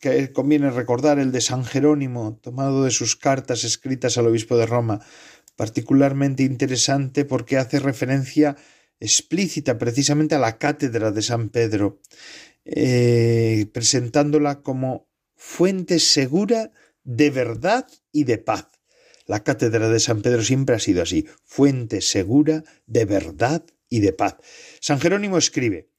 que, 0.00 0.32
conviene 0.32 0.70
recordar, 0.70 1.18
el 1.18 1.30
de 1.32 1.42
San 1.42 1.64
Jerónimo, 1.64 2.38
tomado 2.42 2.82
de 2.84 2.90
sus 2.90 3.14
cartas 3.14 3.62
escritas 3.64 4.16
al 4.16 4.26
obispo 4.26 4.56
de 4.56 4.66
Roma, 4.66 5.00
particularmente 5.54 6.42
interesante 6.42 7.24
porque 7.24 7.58
hace 7.58 7.78
referencia 7.78 8.56
explícita 8.98 9.76
precisamente 9.76 10.34
a 10.34 10.38
la 10.38 10.56
cátedra 10.58 11.12
de 11.12 11.22
San 11.22 11.50
Pedro, 11.50 12.00
eh, 12.64 13.66
presentándola 13.72 14.62
como 14.62 15.08
fuente 15.36 15.98
segura 15.98 16.72
de 17.04 17.30
verdad 17.30 17.86
y 18.10 18.24
de 18.24 18.38
paz 18.38 18.75
la 19.26 19.42
cátedra 19.42 19.88
de 19.88 20.00
San 20.00 20.22
Pedro 20.22 20.42
siempre 20.42 20.76
ha 20.76 20.78
sido 20.78 21.02
así, 21.02 21.26
fuente 21.44 22.00
segura 22.00 22.64
de 22.86 23.04
verdad 23.04 23.64
y 23.88 24.00
de 24.00 24.12
paz. 24.12 24.36
San 24.80 25.00
Jerónimo 25.00 25.38
escribe, 25.38 25.90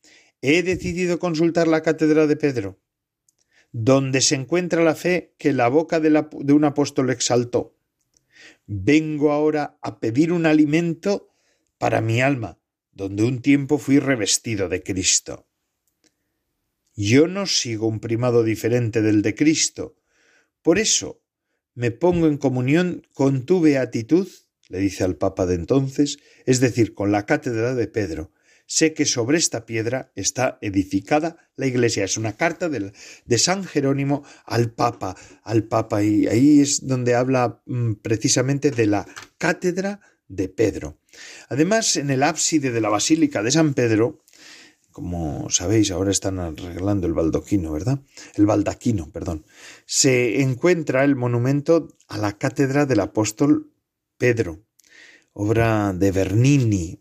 he 0.41 0.63
decidido 0.63 1.19
consultar 1.19 1.67
la 1.67 1.81
cátedra 1.81 2.27
de 2.27 2.37
Pedro, 2.37 2.79
donde 3.71 4.21
se 4.21 4.35
encuentra 4.35 4.83
la 4.83 4.95
fe 4.95 5.35
que 5.37 5.53
la 5.53 5.67
boca 5.67 5.99
de, 5.99 6.25
de 6.39 6.53
un 6.53 6.63
apóstol 6.63 7.09
exaltó. 7.09 7.75
Vengo 8.65 9.31
ahora 9.31 9.77
a 9.81 9.99
pedir 9.99 10.31
un 10.31 10.45
alimento 10.45 11.29
para 11.77 12.01
mi 12.01 12.21
alma, 12.21 12.59
donde 12.91 13.23
un 13.23 13.41
tiempo 13.41 13.77
fui 13.77 13.99
revestido 13.99 14.69
de 14.69 14.83
Cristo. 14.83 15.47
Yo 16.95 17.27
no 17.27 17.45
sigo 17.45 17.87
un 17.87 17.99
primado 17.99 18.43
diferente 18.43 19.01
del 19.01 19.21
de 19.21 19.35
Cristo. 19.35 19.97
Por 20.63 20.79
eso 20.79 21.21
me 21.77 21.91
pongo 21.91 22.25
en 22.25 22.37
comunión 22.37 23.05
con 23.13 23.45
tu 23.45 23.61
beatitud, 23.61 24.27
le 24.67 24.79
dice 24.79 25.03
al 25.03 25.15
Papa 25.15 25.45
de 25.45 25.53
entonces, 25.53 26.17
es 26.47 26.59
decir, 26.59 26.95
con 26.95 27.11
la 27.11 27.27
cátedra 27.27 27.75
de 27.75 27.87
Pedro. 27.87 28.31
Sé 28.65 28.95
que 28.95 29.05
sobre 29.05 29.37
esta 29.37 29.67
piedra 29.67 30.11
está 30.15 30.57
edificada 30.61 31.37
la 31.55 31.67
iglesia. 31.67 32.03
Es 32.03 32.17
una 32.17 32.35
carta 32.35 32.67
de, 32.67 32.91
San 33.37 33.63
Jerónimo 33.63 34.23
al 34.45 34.71
Papa, 34.71 35.15
al 35.43 35.65
Papa, 35.65 36.01
y 36.01 36.25
ahí 36.25 36.61
es 36.61 36.87
donde 36.87 37.13
habla 37.13 37.61
mm, 37.67 37.93
precisamente 38.01 38.71
de 38.71 38.87
la 38.87 39.07
cátedra 39.37 40.01
de 40.27 40.49
Pedro. 40.49 40.97
Además, 41.47 41.95
en 41.95 42.09
el 42.09 42.23
ábside 42.23 42.71
de 42.71 42.81
la 42.81 42.89
Basílica 42.89 43.43
de 43.43 43.51
San 43.51 43.75
Pedro, 43.75 44.23
como 44.97 45.47
sabéis, 45.51 45.91
ahora 45.91 46.09
están 46.09 46.39
arreglando 46.39 47.05
el 47.05 47.13
baldoquino, 47.13 47.71
¿verdad? 47.71 47.99
El 48.33 48.47
baldaquino, 48.47 49.11
perdón. 49.11 49.45
Se 49.85 50.41
encuentra 50.41 51.03
el 51.03 51.15
monumento 51.15 51.89
a 52.07 52.17
la 52.17 52.39
cátedra 52.39 52.87
del 52.87 53.01
apóstol 53.01 53.71
Pedro, 54.17 54.65
obra 55.33 55.93
de 55.93 56.11
Bernini, 56.11 56.99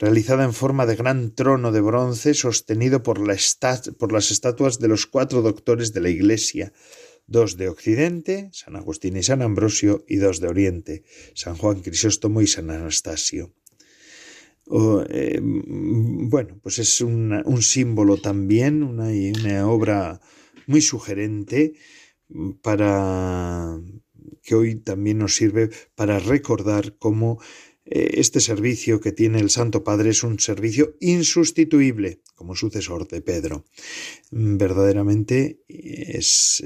realizada 0.00 0.42
en 0.42 0.52
forma 0.52 0.84
de 0.84 0.96
gran 0.96 1.32
trono 1.32 1.70
de 1.70 1.80
bronce 1.80 2.34
sostenido 2.34 3.04
por, 3.04 3.20
por 3.98 4.12
las 4.12 4.30
estatuas 4.32 4.80
de 4.80 4.88
los 4.88 5.06
cuatro 5.06 5.42
doctores 5.42 5.92
de 5.92 6.00
la 6.00 6.08
Iglesia, 6.08 6.72
dos 7.28 7.56
de 7.56 7.68
Occidente, 7.68 8.50
San 8.52 8.74
Agustín 8.74 9.16
y 9.16 9.22
San 9.22 9.42
Ambrosio, 9.42 10.04
y 10.08 10.16
dos 10.16 10.40
de 10.40 10.48
Oriente, 10.48 11.04
San 11.34 11.56
Juan 11.56 11.82
Crisóstomo 11.82 12.42
y 12.42 12.48
San 12.48 12.68
Anastasio. 12.68 13.52
Eh, 14.68 15.38
bueno, 15.42 16.58
pues 16.62 16.78
es 16.78 17.00
un 17.00 17.62
símbolo 17.62 18.16
también, 18.16 18.82
una, 18.82 19.08
una 19.08 19.68
obra 19.68 20.20
muy 20.66 20.80
sugerente 20.80 21.74
para 22.62 23.80
que 24.42 24.54
hoy 24.54 24.76
también 24.76 25.18
nos 25.18 25.36
sirve 25.36 25.70
para 25.94 26.18
recordar 26.18 26.96
cómo 26.98 27.40
este 27.88 28.40
servicio 28.40 29.00
que 29.00 29.12
tiene 29.12 29.38
el 29.38 29.50
Santo 29.50 29.84
Padre 29.84 30.10
es 30.10 30.22
un 30.24 30.40
servicio 30.40 30.96
insustituible 31.00 32.20
como 32.34 32.54
sucesor 32.54 33.06
de 33.08 33.22
Pedro. 33.22 33.64
Mm, 34.30 34.56
verdaderamente 34.56 35.60
es, 35.68 36.60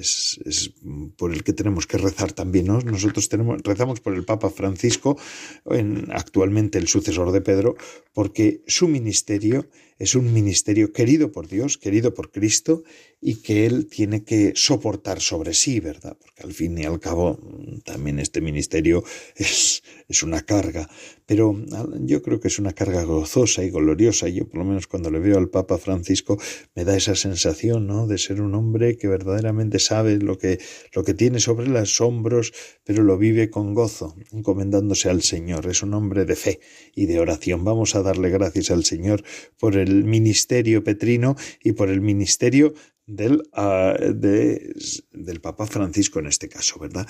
es, 0.45 0.75
por 1.17 1.33
el 1.33 1.45
que 1.45 1.53
tenemos 1.53 1.87
que 1.87 1.99
rezar 1.99 2.33
también. 2.33 2.67
¿no? 2.67 2.81
Nosotros 2.81 3.29
rezamos 3.63 4.01
por 4.01 4.15
el 4.15 4.25
Papa 4.25 4.51
Francisco, 4.51 5.19
en, 5.67 6.09
actualmente 6.11 6.79
el 6.79 6.89
sucesor 6.89 7.33
de 7.33 7.41
Pedro, 7.41 7.77
porque 8.13 8.63
su 8.67 8.89
ministerio 8.89 9.69
es 10.01 10.15
un 10.15 10.33
ministerio 10.33 10.93
querido 10.93 11.31
por 11.31 11.47
Dios, 11.47 11.77
querido 11.77 12.15
por 12.15 12.31
Cristo, 12.31 12.83
y 13.21 13.37
que 13.43 13.67
él 13.67 13.87
tiene 13.87 14.25
que 14.25 14.55
soportar 14.57 15.21
sobre 15.21 15.53
sí, 15.53 15.79
¿verdad? 15.79 16.17
Porque 16.19 16.43
al 16.43 16.55
fin 16.55 16.79
y 16.79 16.85
al 16.85 16.99
cabo 16.99 17.39
también 17.85 18.19
este 18.19 18.41
ministerio 18.41 19.05
es, 19.37 19.83
es 20.09 20.23
una 20.23 20.41
carga, 20.41 20.89
pero 21.27 21.55
yo 22.01 22.23
creo 22.23 22.41
que 22.41 22.49
es 22.49 22.59
una 22.59 22.73
carga 22.73 23.05
gozosa 23.05 23.63
y 23.63 23.71
gloriosa. 23.71 24.27
Yo 24.29 24.49
por 24.49 24.61
lo 24.61 24.65
menos 24.65 24.87
cuando 24.87 25.11
le 25.11 25.19
veo 25.19 25.37
al 25.37 25.51
Papa 25.51 25.77
Francisco 25.77 26.39
me 26.75 26.85
da 26.85 26.97
esa 26.97 27.15
sensación, 27.15 27.87
¿no? 27.87 28.07
De 28.07 28.17
ser 28.17 28.41
un 28.41 28.55
hombre 28.55 28.97
que 28.97 29.07
verdaderamente 29.07 29.79
sabe 29.79 30.17
lo 30.17 30.39
que, 30.39 30.59
lo 30.95 31.05
que 31.05 31.13
tiene 31.13 31.41
sobre 31.41 31.69
los 31.69 32.01
hombros, 32.01 32.53
pero 32.85 33.03
lo 33.03 33.19
vive 33.19 33.51
con 33.51 33.75
gozo, 33.75 34.17
encomendándose 34.33 35.11
al 35.11 35.23
Señor. 35.23 35.67
Es 35.67 35.83
un 35.83 35.93
hombre 35.93 36.25
de 36.25 36.37
fe 36.37 36.61
y 36.95 37.05
de 37.05 37.21
oración. 37.21 37.65
Vamos 37.65 37.95
a 37.95 38.03
darle 38.03 38.31
gracias 38.31 38.71
al 38.71 38.85
Señor 38.85 39.23
por 39.59 39.77
el 39.77 39.90
ministerio 40.05 40.83
petrino 40.85 41.37
y 41.63 41.73
por 41.73 41.89
el 41.89 42.01
ministerio 42.01 42.75
del, 43.11 43.43
ah, 43.53 43.97
del 43.99 45.41
Papa 45.41 45.67
Francisco 45.67 46.21
en 46.21 46.27
este 46.27 46.49
caso, 46.49 46.79
¿verdad? 46.79 47.09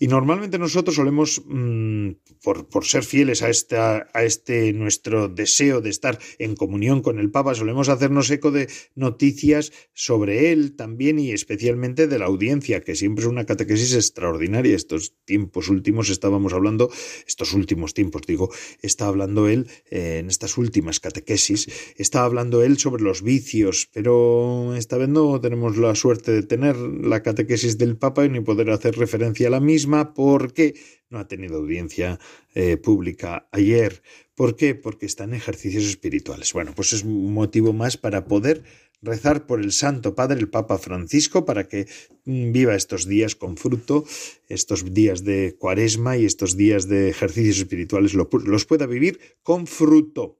Y 0.00 0.08
normalmente 0.08 0.58
nosotros 0.58 0.96
solemos, 0.96 1.42
mm, 1.46 2.10
por, 2.42 2.68
por, 2.68 2.86
ser 2.86 3.04
fieles 3.04 3.42
a, 3.42 3.50
esta, 3.50 4.08
a 4.14 4.24
este 4.24 4.72
nuestro 4.72 5.28
deseo 5.28 5.80
de 5.80 5.90
estar 5.90 6.18
en 6.38 6.56
comunión 6.56 7.02
con 7.02 7.18
el 7.18 7.30
Papa, 7.30 7.54
solemos 7.54 7.88
hacernos 7.88 8.30
eco 8.30 8.50
de 8.50 8.68
noticias 8.94 9.72
sobre 9.92 10.52
él 10.52 10.74
también 10.74 11.18
y 11.18 11.32
especialmente 11.32 12.06
de 12.06 12.18
la 12.18 12.26
audiencia, 12.26 12.80
que 12.80 12.96
siempre 12.96 13.24
es 13.24 13.30
una 13.30 13.44
catequesis 13.44 13.94
extraordinaria. 13.94 14.74
Estos 14.74 15.14
tiempos 15.24 15.68
últimos 15.68 16.08
estábamos 16.08 16.52
hablando, 16.52 16.90
estos 17.26 17.52
últimos 17.52 17.94
tiempos 17.94 18.22
digo, 18.26 18.50
está 18.80 19.06
hablando 19.06 19.48
él 19.48 19.68
eh, 19.90 20.18
en 20.18 20.28
estas 20.28 20.56
últimas 20.56 21.00
catequesis, 21.00 21.68
está 21.96 22.24
hablando 22.24 22.62
él 22.62 22.78
sobre 22.78 23.02
los 23.02 23.22
vicios, 23.22 23.88
pero 23.92 24.74
esta 24.76 24.96
vez 24.96 25.08
no 25.08 25.41
tenemos 25.42 25.76
la 25.76 25.94
suerte 25.94 26.32
de 26.32 26.42
tener 26.42 26.76
la 26.76 27.22
catequesis 27.22 27.76
del 27.76 27.98
Papa 27.98 28.24
y 28.24 28.30
ni 28.30 28.40
poder 28.40 28.70
hacer 28.70 28.96
referencia 28.96 29.48
a 29.48 29.50
la 29.50 29.60
misma 29.60 30.14
porque 30.14 30.74
no 31.10 31.18
ha 31.18 31.28
tenido 31.28 31.58
audiencia 31.58 32.18
eh, 32.54 32.78
pública 32.78 33.48
ayer. 33.52 34.02
¿Por 34.34 34.56
qué? 34.56 34.74
Porque 34.74 35.04
está 35.04 35.24
en 35.24 35.34
ejercicios 35.34 35.84
espirituales. 35.84 36.54
Bueno, 36.54 36.72
pues 36.74 36.94
es 36.94 37.02
un 37.02 37.34
motivo 37.34 37.74
más 37.74 37.98
para 37.98 38.24
poder 38.24 38.62
rezar 39.02 39.46
por 39.46 39.60
el 39.60 39.72
Santo 39.72 40.14
Padre, 40.14 40.40
el 40.40 40.48
Papa 40.48 40.78
Francisco, 40.78 41.44
para 41.44 41.68
que 41.68 41.86
mm, 42.24 42.52
viva 42.52 42.74
estos 42.74 43.06
días 43.06 43.36
con 43.36 43.56
fruto, 43.56 44.04
estos 44.48 44.94
días 44.94 45.24
de 45.24 45.56
cuaresma 45.58 46.16
y 46.16 46.24
estos 46.24 46.56
días 46.56 46.88
de 46.88 47.10
ejercicios 47.10 47.58
espirituales, 47.58 48.14
los 48.14 48.64
pueda 48.64 48.86
vivir 48.86 49.20
con 49.42 49.66
fruto. 49.66 50.38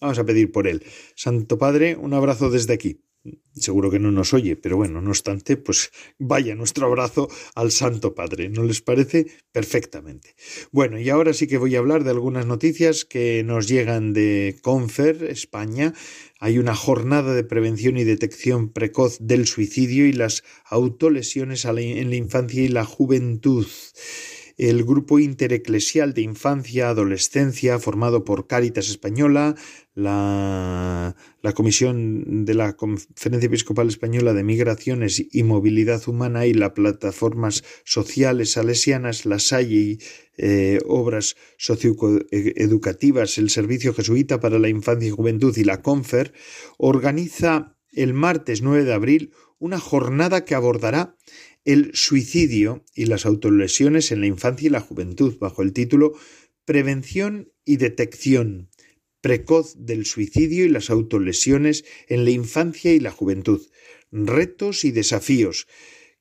Vamos 0.00 0.18
a 0.18 0.24
pedir 0.24 0.52
por 0.52 0.68
él. 0.68 0.84
Santo 1.16 1.58
Padre, 1.58 1.96
un 1.96 2.14
abrazo 2.14 2.50
desde 2.50 2.74
aquí. 2.74 3.07
Seguro 3.52 3.90
que 3.90 3.98
no 3.98 4.12
nos 4.12 4.32
oye, 4.34 4.54
pero 4.56 4.76
bueno, 4.76 5.00
no 5.00 5.10
obstante, 5.10 5.56
pues 5.56 5.90
vaya 6.18 6.54
nuestro 6.54 6.86
abrazo 6.86 7.28
al 7.54 7.72
Santo 7.72 8.14
Padre. 8.14 8.48
¿No 8.48 8.62
les 8.62 8.80
parece? 8.80 9.26
Perfectamente. 9.52 10.36
Bueno, 10.70 10.98
y 10.98 11.10
ahora 11.10 11.32
sí 11.32 11.48
que 11.48 11.58
voy 11.58 11.74
a 11.74 11.80
hablar 11.80 12.04
de 12.04 12.10
algunas 12.10 12.46
noticias 12.46 13.04
que 13.04 13.42
nos 13.44 13.66
llegan 13.66 14.12
de 14.12 14.58
Confer, 14.62 15.24
España. 15.24 15.92
Hay 16.38 16.58
una 16.58 16.76
jornada 16.76 17.34
de 17.34 17.42
prevención 17.42 17.96
y 17.96 18.04
detección 18.04 18.72
precoz 18.72 19.18
del 19.20 19.46
suicidio 19.46 20.06
y 20.06 20.12
las 20.12 20.44
autolesiones 20.64 21.64
en 21.64 22.10
la 22.10 22.16
infancia 22.16 22.62
y 22.62 22.68
la 22.68 22.84
juventud 22.84 23.66
el 24.58 24.84
grupo 24.84 25.20
intereclesial 25.20 26.12
de 26.14 26.22
infancia-adolescencia 26.22 27.78
formado 27.78 28.24
por 28.24 28.48
Cáritas 28.48 28.90
Española, 28.90 29.54
la, 29.94 31.14
la, 31.42 31.52
Comisión 31.52 32.44
de 32.44 32.54
la 32.54 32.74
Conferencia 32.74 33.46
Episcopal 33.46 33.86
Española 33.86 34.34
de 34.34 34.42
Migraciones 34.42 35.24
y 35.30 35.42
Movilidad 35.44 36.06
Humana 36.08 36.46
y 36.46 36.54
las 36.54 36.72
plataformas 36.72 37.62
sociales 37.84 38.52
salesianas, 38.52 39.26
la 39.26 39.38
Salle 39.38 39.76
y 39.76 39.98
eh, 40.36 40.80
obras 40.86 41.36
socioeducativas, 41.56 43.38
el 43.38 43.50
Servicio 43.50 43.94
Jesuita 43.94 44.40
para 44.40 44.58
la 44.58 44.68
Infancia 44.68 45.08
y 45.08 45.12
Juventud 45.12 45.56
y 45.56 45.64
la 45.64 45.82
CONFER, 45.82 46.32
organiza 46.78 47.76
el 47.92 48.12
martes 48.12 48.60
9 48.60 48.84
de 48.84 48.92
abril 48.92 49.32
una 49.60 49.78
jornada 49.78 50.44
que 50.44 50.54
abordará 50.54 51.16
el 51.68 51.90
suicidio 51.92 52.82
y 52.94 53.04
las 53.04 53.26
autolesiones 53.26 54.10
en 54.10 54.22
la 54.22 54.26
infancia 54.26 54.68
y 54.68 54.70
la 54.70 54.80
juventud, 54.80 55.36
bajo 55.38 55.60
el 55.60 55.74
título 55.74 56.14
Prevención 56.64 57.52
y 57.66 57.76
detección 57.76 58.70
precoz 59.20 59.74
del 59.76 60.06
suicidio 60.06 60.64
y 60.64 60.70
las 60.70 60.88
autolesiones 60.88 61.84
en 62.06 62.24
la 62.24 62.30
infancia 62.30 62.94
y 62.94 63.00
la 63.00 63.10
juventud, 63.10 63.60
retos 64.10 64.86
y 64.86 64.92
desafíos. 64.92 65.66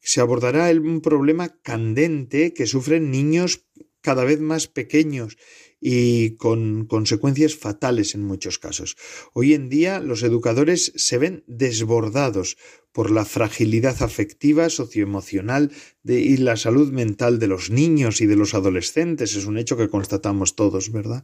Se 0.01 0.19
abordará 0.19 0.69
un 0.71 0.99
problema 0.99 1.61
candente 1.61 2.53
que 2.53 2.67
sufren 2.67 3.09
niños 3.09 3.67
cada 4.01 4.25
vez 4.25 4.41
más 4.41 4.67
pequeños 4.67 5.37
y 5.79 6.35
con 6.35 6.87
consecuencias 6.87 7.55
fatales 7.55 8.15
en 8.15 8.23
muchos 8.23 8.59
casos. 8.59 8.97
Hoy 9.33 9.53
en 9.53 9.69
día 9.69 10.01
los 10.01 10.23
educadores 10.23 10.91
se 10.95 11.17
ven 11.17 11.43
desbordados 11.47 12.57
por 12.97 13.11
la 13.11 13.25
fragilidad 13.25 14.01
afectiva, 14.01 14.71
socioemocional 14.71 15.71
y 16.03 16.37
la 16.37 16.57
salud 16.57 16.91
mental 16.91 17.37
de 17.37 17.45
los 17.45 17.69
niños 17.69 18.21
y 18.21 18.25
de 18.25 18.35
los 18.35 18.55
adolescentes. 18.55 19.35
Es 19.35 19.45
un 19.45 19.59
hecho 19.59 19.77
que 19.77 19.87
constatamos 19.87 20.55
todos, 20.55 20.91
¿verdad? 20.91 21.23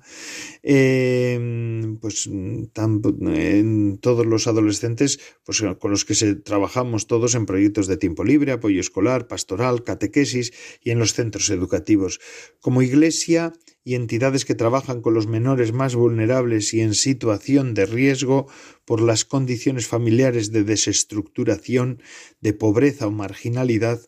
Em, 0.62 1.98
pues 1.98 2.27
en 2.27 3.98
todos 4.01 4.25
los 4.27 4.46
adolescentes, 4.46 5.20
pues 5.44 5.63
con 5.80 5.89
los 5.89 6.06
que 6.06 6.13
se, 6.13 6.36
trabajamos 6.36 7.08
todos 7.08 7.34
en 7.34 7.48
proyectos 7.48 7.88
de 7.88 7.98
tiempo 7.98 8.24
libre, 8.24 8.51
apoyo 8.51 8.80
escolar, 8.80 9.27
pastoral, 9.27 9.84
catequesis 9.84 10.53
y 10.80 10.92
en 10.92 11.00
los 11.00 11.15
centros 11.15 11.50
educativos. 11.50 12.20
Como 12.60 12.84
iglesia 12.84 13.51
y 13.84 13.96
entidades 13.96 14.46
que 14.46 14.56
trabajan 14.56 15.01
con 15.01 15.13
los 15.13 15.27
menores 15.27 15.74
más 15.74 15.96
vulnerables 15.96 16.74
y 16.74 16.82
en 16.82 16.94
situación 16.94 17.74
de 17.74 17.86
riesgo, 17.86 18.48
por 18.85 19.01
las 19.01 19.25
condiciones 19.25 19.87
familiares 19.87 20.51
de 20.51 20.63
desestructuración, 20.63 22.01
de 22.41 22.53
pobreza 22.53 23.07
o 23.07 23.11
marginalidad, 23.11 24.01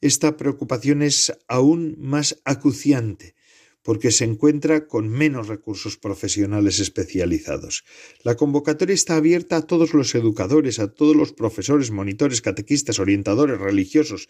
esta 0.00 0.36
preocupación 0.36 1.02
es 1.02 1.32
aún 1.48 1.96
más 1.98 2.40
acuciante, 2.44 3.34
porque 3.82 4.10
se 4.10 4.24
encuentra 4.24 4.86
con 4.86 5.08
menos 5.08 5.48
recursos 5.48 5.96
profesionales 5.98 6.78
especializados. 6.80 7.84
La 8.22 8.34
convocatoria 8.34 8.94
está 8.94 9.16
abierta 9.16 9.56
a 9.56 9.66
todos 9.66 9.92
los 9.94 10.14
educadores, 10.14 10.78
a 10.78 10.88
todos 10.92 11.14
los 11.14 11.32
profesores, 11.32 11.90
monitores, 11.90 12.40
catequistas, 12.40 12.98
orientadores, 12.98 13.58
religiosos, 13.58 14.28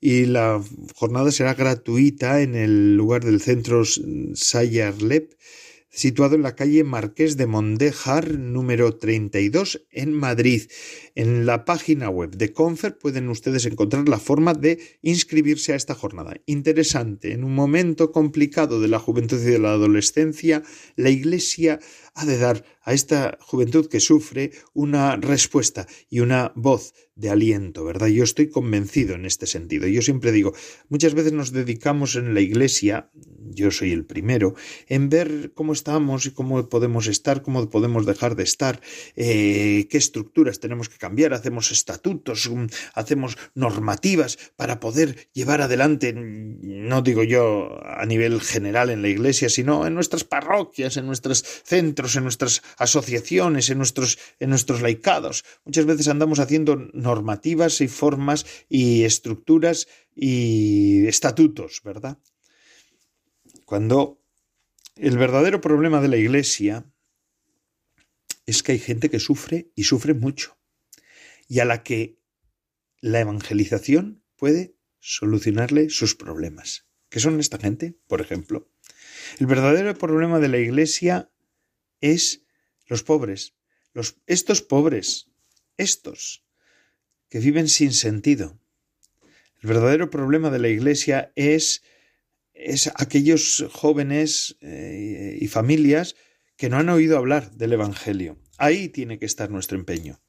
y 0.00 0.26
la 0.26 0.62
jornada 0.94 1.30
será 1.30 1.54
gratuita 1.54 2.42
en 2.42 2.54
el 2.54 2.96
lugar 2.96 3.24
del 3.24 3.40
centro 3.40 3.82
Sayarlep 3.84 5.32
situado 5.96 6.34
en 6.36 6.42
la 6.42 6.54
calle 6.54 6.84
Marqués 6.84 7.38
de 7.38 7.46
Mondejar 7.46 8.34
número 8.34 8.96
32 8.96 9.86
en 9.90 10.12
Madrid. 10.12 10.70
En 11.14 11.46
la 11.46 11.64
página 11.64 12.10
web 12.10 12.36
de 12.36 12.52
Confer 12.52 12.98
pueden 12.98 13.30
ustedes 13.30 13.64
encontrar 13.64 14.06
la 14.06 14.18
forma 14.18 14.52
de 14.52 14.78
inscribirse 15.00 15.72
a 15.72 15.76
esta 15.76 15.94
jornada. 15.94 16.36
Interesante, 16.44 17.32
en 17.32 17.44
un 17.44 17.54
momento 17.54 18.12
complicado 18.12 18.78
de 18.78 18.88
la 18.88 18.98
juventud 18.98 19.40
y 19.40 19.46
de 19.46 19.58
la 19.58 19.72
adolescencia, 19.72 20.62
la 20.96 21.08
Iglesia 21.08 21.80
ha 22.16 22.24
de 22.24 22.38
dar 22.38 22.64
a 22.82 22.94
esta 22.94 23.36
juventud 23.40 23.88
que 23.88 24.00
sufre 24.00 24.52
una 24.72 25.16
respuesta 25.16 25.86
y 26.08 26.20
una 26.20 26.52
voz 26.54 26.94
de 27.16 27.30
aliento, 27.30 27.84
¿verdad? 27.84 28.08
Yo 28.08 28.24
estoy 28.24 28.50
convencido 28.50 29.14
en 29.14 29.24
este 29.24 29.46
sentido. 29.46 29.88
Yo 29.88 30.02
siempre 30.02 30.32
digo, 30.32 30.54
muchas 30.90 31.14
veces 31.14 31.32
nos 31.32 31.50
dedicamos 31.50 32.14
en 32.14 32.34
la 32.34 32.40
iglesia, 32.40 33.10
yo 33.50 33.70
soy 33.70 33.92
el 33.92 34.04
primero, 34.04 34.54
en 34.86 35.08
ver 35.08 35.52
cómo 35.54 35.72
estamos 35.72 36.26
y 36.26 36.30
cómo 36.32 36.68
podemos 36.68 37.06
estar, 37.06 37.42
cómo 37.42 37.70
podemos 37.70 38.04
dejar 38.04 38.36
de 38.36 38.42
estar, 38.44 38.80
eh, 39.16 39.88
qué 39.90 39.96
estructuras 39.96 40.60
tenemos 40.60 40.90
que 40.90 40.98
cambiar, 40.98 41.32
hacemos 41.32 41.70
estatutos, 41.70 42.50
mm, 42.50 42.66
hacemos 42.92 43.38
normativas 43.54 44.38
para 44.56 44.78
poder 44.78 45.28
llevar 45.32 45.62
adelante, 45.62 46.12
no 46.14 47.00
digo 47.00 47.24
yo 47.24 47.80
a 47.82 48.04
nivel 48.04 48.42
general 48.42 48.90
en 48.90 49.00
la 49.00 49.08
iglesia, 49.08 49.48
sino 49.48 49.86
en 49.86 49.94
nuestras 49.94 50.24
parroquias, 50.24 50.98
en 50.98 51.06
nuestros 51.06 51.42
centros, 51.64 52.05
en 52.14 52.22
nuestras 52.22 52.62
asociaciones, 52.78 53.70
en 53.70 53.78
nuestros, 53.78 54.18
en 54.38 54.50
nuestros 54.50 54.82
laicados. 54.82 55.44
Muchas 55.64 55.86
veces 55.86 56.06
andamos 56.08 56.38
haciendo 56.38 56.76
normativas 56.92 57.80
y 57.80 57.88
formas 57.88 58.46
y 58.68 59.02
estructuras 59.04 59.88
y 60.14 61.06
estatutos, 61.06 61.80
¿verdad? 61.82 62.18
Cuando 63.64 64.22
el 64.94 65.18
verdadero 65.18 65.60
problema 65.60 66.00
de 66.00 66.08
la 66.08 66.16
Iglesia 66.16 66.86
es 68.46 68.62
que 68.62 68.72
hay 68.72 68.78
gente 68.78 69.10
que 69.10 69.18
sufre 69.18 69.72
y 69.74 69.84
sufre 69.84 70.14
mucho 70.14 70.56
y 71.48 71.58
a 71.58 71.64
la 71.64 71.82
que 71.82 72.20
la 73.00 73.20
evangelización 73.20 74.22
puede 74.36 74.76
solucionarle 75.00 75.90
sus 75.90 76.14
problemas. 76.14 76.86
¿Qué 77.08 77.20
son 77.20 77.38
esta 77.40 77.58
gente, 77.58 77.98
por 78.08 78.20
ejemplo? 78.20 78.70
El 79.38 79.46
verdadero 79.46 79.94
problema 79.94 80.40
de 80.40 80.48
la 80.48 80.58
Iglesia 80.58 81.30
es 82.00 82.42
los 82.86 83.02
pobres, 83.02 83.54
los, 83.92 84.16
estos 84.26 84.62
pobres, 84.62 85.30
estos 85.76 86.44
que 87.28 87.38
viven 87.40 87.68
sin 87.68 87.92
sentido. 87.92 88.58
El 89.62 89.68
verdadero 89.68 90.10
problema 90.10 90.50
de 90.50 90.58
la 90.58 90.68
Iglesia 90.68 91.32
es, 91.34 91.82
es 92.54 92.90
aquellos 92.94 93.64
jóvenes 93.72 94.56
eh, 94.60 95.38
y 95.40 95.48
familias 95.48 96.14
que 96.56 96.68
no 96.68 96.78
han 96.78 96.88
oído 96.88 97.18
hablar 97.18 97.52
del 97.52 97.72
Evangelio. 97.72 98.38
Ahí 98.58 98.88
tiene 98.88 99.18
que 99.18 99.26
estar 99.26 99.50
nuestro 99.50 99.76
empeño. 99.76 100.20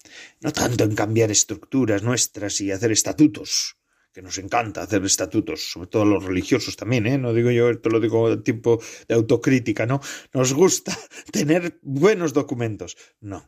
No 0.42 0.52
tanto 0.52 0.84
en 0.84 0.96
cambiar 0.96 1.32
estructuras 1.32 2.04
nuestras 2.04 2.60
y 2.60 2.72
hacer 2.72 2.92
estatutos, 2.92 3.77
que 4.18 4.24
nos 4.24 4.40
encanta 4.40 4.82
hacer 4.82 5.06
estatutos, 5.06 5.70
sobre 5.74 5.90
todo 5.90 6.04
los 6.04 6.24
religiosos 6.24 6.76
también, 6.76 7.06
¿eh? 7.06 7.20
No 7.20 7.36
digo 7.36 7.52
yo, 7.52 7.70
esto 7.70 7.90
lo 7.90 8.00
digo 8.00 8.32
en 8.32 8.42
tiempo 8.42 8.82
de 9.08 9.14
autocrítica, 9.14 9.86
¿no? 9.86 10.02
Nos 10.34 10.56
gusta 10.56 10.98
tener 11.32 11.78
buenos 11.84 12.34
documentos. 12.34 12.98
No. 13.22 13.48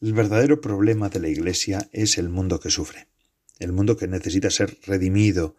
El 0.00 0.14
verdadero 0.14 0.62
problema 0.62 1.10
de 1.10 1.20
la 1.20 1.28
Iglesia 1.28 1.90
es 1.92 2.16
el 2.16 2.30
mundo 2.30 2.58
que 2.58 2.70
sufre, 2.70 3.08
el 3.58 3.72
mundo 3.72 3.98
que 3.98 4.08
necesita 4.08 4.48
ser 4.48 4.78
redimido, 4.86 5.56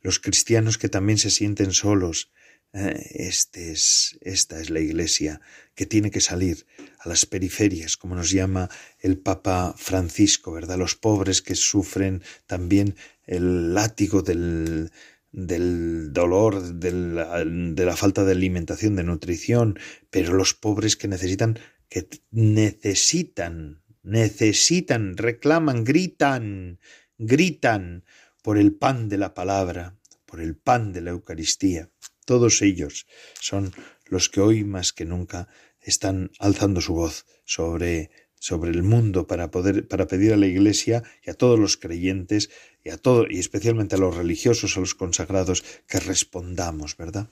los 0.00 0.20
cristianos 0.20 0.78
que 0.78 0.88
también 0.88 1.18
se 1.18 1.30
sienten 1.30 1.72
solos. 1.72 2.30
Eh, 2.74 3.10
este 3.14 3.72
es, 3.72 4.18
esta 4.20 4.60
es 4.60 4.70
la 4.70 4.80
Iglesia 4.80 5.40
que 5.74 5.86
tiene 5.86 6.10
que 6.10 6.20
salir 6.20 6.66
a 6.98 7.08
las 7.08 7.24
periferias, 7.24 7.96
como 7.96 8.14
nos 8.14 8.30
llama 8.30 8.68
el 9.00 9.18
Papa 9.18 9.74
Francisco, 9.76 10.52
¿verdad? 10.52 10.78
Los 10.78 10.94
pobres 10.94 11.40
que 11.40 11.54
sufren 11.54 12.22
también 12.46 12.94
el 13.24 13.74
látigo 13.74 14.22
del, 14.22 14.90
del 15.32 16.12
dolor, 16.12 16.74
de 16.74 17.84
la 17.84 17.96
falta 17.96 18.24
de 18.24 18.32
alimentación, 18.32 18.96
de 18.96 19.04
nutrición, 19.04 19.78
pero 20.10 20.34
los 20.34 20.54
pobres 20.54 20.96
que 20.96 21.08
necesitan 21.08 21.58
que 21.88 22.08
necesitan, 22.30 23.82
necesitan, 24.02 25.16
reclaman, 25.16 25.84
gritan, 25.84 26.78
gritan 27.16 28.04
por 28.42 28.58
el 28.58 28.74
pan 28.74 29.08
de 29.08 29.18
la 29.18 29.34
palabra, 29.34 29.96
por 30.26 30.40
el 30.40 30.56
pan 30.56 30.92
de 30.92 31.00
la 31.00 31.10
Eucaristía. 31.10 31.90
Todos 32.28 32.60
ellos 32.60 33.06
son 33.40 33.72
los 34.04 34.28
que 34.28 34.42
hoy 34.42 34.62
más 34.62 34.92
que 34.92 35.06
nunca 35.06 35.48
están 35.80 36.30
alzando 36.38 36.82
su 36.82 36.92
voz 36.92 37.24
sobre 37.46 38.10
sobre 38.38 38.70
el 38.70 38.82
mundo 38.82 39.26
para 39.26 39.50
poder 39.50 39.88
para 39.88 40.06
pedir 40.08 40.34
a 40.34 40.36
la 40.36 40.46
Iglesia 40.46 41.02
y 41.24 41.30
a 41.30 41.34
todos 41.34 41.58
los 41.58 41.78
creyentes 41.78 42.50
y 42.84 42.90
a 42.90 42.98
todo 42.98 43.24
y 43.30 43.38
especialmente 43.38 43.96
a 43.96 43.98
los 43.98 44.14
religiosos, 44.14 44.76
a 44.76 44.80
los 44.80 44.94
consagrados 44.94 45.64
que 45.86 46.00
respondamos, 46.00 46.98
¿verdad? 46.98 47.30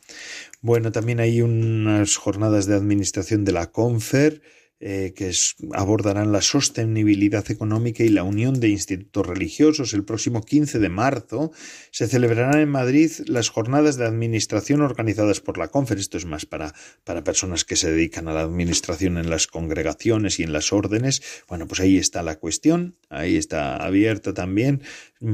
Bueno, 0.62 0.92
también 0.92 1.20
hay 1.20 1.42
unas 1.42 2.16
jornadas 2.16 2.64
de 2.64 2.76
administración 2.76 3.44
de 3.44 3.52
la 3.52 3.70
Confer 3.72 4.40
eh, 4.78 5.14
que 5.16 5.32
abordarán 5.72 6.32
la 6.32 6.42
sostenibilidad 6.42 7.50
económica 7.50 8.04
y 8.04 8.10
la 8.10 8.24
unión 8.24 8.60
de 8.60 8.68
institutos 8.68 9.26
religiosos. 9.26 9.94
El 9.94 10.04
próximo 10.04 10.42
15 10.42 10.78
de 10.78 10.88
marzo 10.90 11.50
se 11.90 12.06
celebrarán 12.06 12.60
en 12.60 12.68
Madrid 12.68 13.10
las 13.26 13.48
jornadas 13.48 13.96
de 13.96 14.04
administración 14.04 14.82
organizadas 14.82 15.40
por 15.40 15.56
la 15.56 15.68
Confer. 15.68 15.98
Esto 15.98 16.18
es 16.18 16.26
más 16.26 16.44
para, 16.44 16.74
para 17.04 17.24
personas 17.24 17.64
que 17.64 17.76
se 17.76 17.90
dedican 17.90 18.28
a 18.28 18.34
la 18.34 18.42
administración 18.42 19.16
en 19.16 19.30
las 19.30 19.46
congregaciones 19.46 20.38
y 20.40 20.42
en 20.42 20.52
las 20.52 20.72
órdenes. 20.74 21.22
Bueno, 21.48 21.66
pues 21.66 21.80
ahí 21.80 21.96
está 21.96 22.22
la 22.22 22.36
cuestión, 22.36 22.96
ahí 23.08 23.36
está 23.36 23.76
abierta 23.76 24.34
también. 24.34 24.82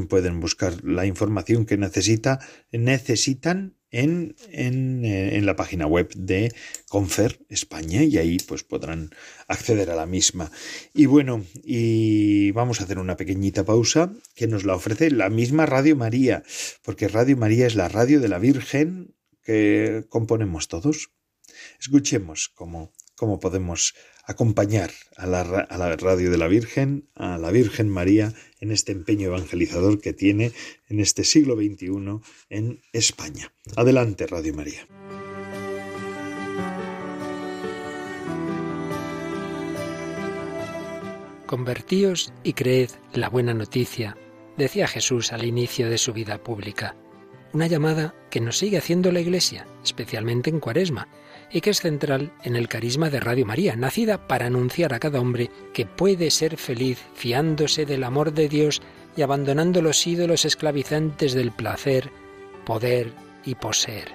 Pueden 0.09 0.41
buscar 0.41 0.85
la 0.85 1.07
información 1.07 1.67
que 1.67 1.77
necesita, 1.77 2.39
necesitan 2.71 3.77
en, 3.93 4.35
en, 4.51 5.05
eh, 5.05 5.37
en, 5.37 5.45
la 5.45 5.55
página 5.55 5.87
web 5.87 6.11
de 6.15 6.53
Confer 6.89 7.45
España 7.49 8.03
y 8.03 8.17
ahí 8.17 8.39
pues 8.39 8.65
podrán 8.65 9.11
acceder 9.49 9.91
a 9.91 9.95
la 9.95 10.07
misma. 10.07 10.51
Y 10.95 11.07
bueno, 11.07 11.45
y 11.63 12.51
vamos 12.53 12.81
a 12.81 12.85
hacer 12.85 12.99
una 12.99 13.17
pequeñita 13.17 13.65
pausa 13.65 14.13
que 14.35 14.49
nos 14.49 14.65
la 14.65 14.75
ofrece 14.75 15.11
la 15.11 15.29
misma 15.29 15.67
Radio 15.67 15.95
María, 15.95 16.43
porque 16.83 17.09
Radio 17.09 17.37
María 17.37 17.67
es 17.67 17.75
la 17.75 17.89
radio 17.89 18.21
de 18.21 18.29
la 18.29 18.39
Virgen 18.39 19.15
que 19.43 20.07
componemos 20.09 20.69
todos. 20.69 21.11
Escuchemos 21.79 22.49
cómo, 22.55 22.93
cómo 23.15 23.41
podemos 23.41 23.95
acompañar 24.25 24.91
a 25.17 25.27
la, 25.27 25.43
radio 25.97 26.31
de 26.31 26.39
la 26.39 26.49
Virgen, 26.49 27.09
a 27.15 27.39
la 27.39 27.51
Virgen 27.51 27.89
María, 27.89 28.33
en 28.61 28.71
este 28.71 28.93
empeño 28.93 29.29
evangelizador 29.29 30.01
que 30.01 30.13
tiene 30.13 30.53
en 30.89 31.01
este 31.01 31.25
siglo 31.25 31.57
XXI 31.57 32.21
en 32.49 32.81
España. 32.93 33.53
Adelante, 33.77 34.27
Radio 34.27 34.55
María. 34.55 34.87
Convertíos 41.47 42.33
y 42.43 42.55
creed 42.55 42.91
la 43.13 43.29
buena 43.29 43.53
noticia, 43.53 44.17
decía 44.57 44.89
Jesús 44.89 45.33
al 45.33 45.45
inicio 45.45 45.91
de 45.91 45.99
su 45.99 46.15
vida 46.15 46.43
pública. 46.43 46.97
Una 47.53 47.67
llamada 47.67 48.15
que 48.31 48.41
nos 48.41 48.57
sigue 48.57 48.79
haciendo 48.79 49.13
la 49.13 49.21
Iglesia, 49.21 49.67
especialmente 49.85 50.49
en 50.49 50.61
Cuaresma, 50.61 51.09
y 51.53 51.61
que 51.61 51.71
es 51.71 51.81
central 51.81 52.33
en 52.43 52.57
el 52.57 52.69
carisma 52.69 53.11
de 53.11 53.21
Radio 53.21 53.45
María, 53.45 53.77
nacida 53.77 54.27
para 54.27 54.47
anunciar 54.47 54.95
a 54.95 54.99
cada 54.99 55.21
hombre 55.21 55.51
que 55.73 55.87
puede 55.87 56.31
ser 56.31 56.57
feliz 56.57 56.99
fiándose 57.15 57.85
del 57.85 58.05
amor 58.05 58.33
de 58.33 58.49
Dios 58.49 58.81
y 59.17 59.23
abandonando 59.23 59.83
los 59.83 60.07
ídolos 60.07 60.45
esclavizantes 60.45 61.35
del 61.35 61.53
placer, 61.53 62.11
poder 62.65 63.13
y 63.45 63.55
poseer. 63.55 64.09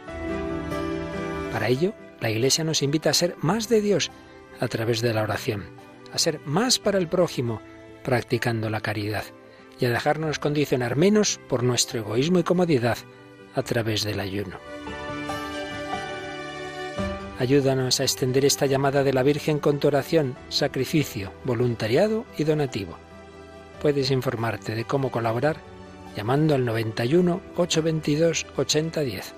Para 1.51 1.67
ello, 1.69 1.93
la 2.19 2.31
Iglesia 2.31 2.63
nos 2.63 2.81
invita 2.81 3.11
a 3.11 3.13
ser 3.13 3.35
más 3.41 3.69
de 3.69 3.81
Dios 3.81 4.11
a 4.59 4.67
través 4.67 5.01
de 5.01 5.13
la 5.13 5.21
oración, 5.21 5.65
a 6.11 6.17
ser 6.17 6.39
más 6.45 6.79
para 6.79 6.97
el 6.97 7.07
prójimo 7.07 7.61
practicando 8.03 8.69
la 8.69 8.81
caridad 8.81 9.25
y 9.79 9.85
a 9.85 9.89
dejarnos 9.89 10.39
condicionar 10.39 10.95
menos 10.95 11.39
por 11.47 11.61
nuestro 11.61 11.99
egoísmo 11.99 12.39
y 12.39 12.43
comodidad 12.43 12.97
a 13.53 13.61
través 13.61 14.03
del 14.03 14.19
ayuno. 14.19 14.57
Ayúdanos 17.39 17.99
a 17.99 18.03
extender 18.03 18.45
esta 18.45 18.65
llamada 18.65 19.03
de 19.03 19.13
la 19.13 19.21
Virgen 19.21 19.59
con 19.59 19.79
tu 19.79 19.87
oración, 19.87 20.35
sacrificio, 20.49 21.31
voluntariado 21.43 22.25
y 22.35 22.43
donativo. 22.43 22.97
Puedes 23.79 24.09
informarte 24.09 24.73
de 24.73 24.85
cómo 24.85 25.11
colaborar 25.11 25.57
llamando 26.15 26.55
al 26.55 26.65
91 26.65 27.39
822 27.55 28.47
8010 28.57 29.33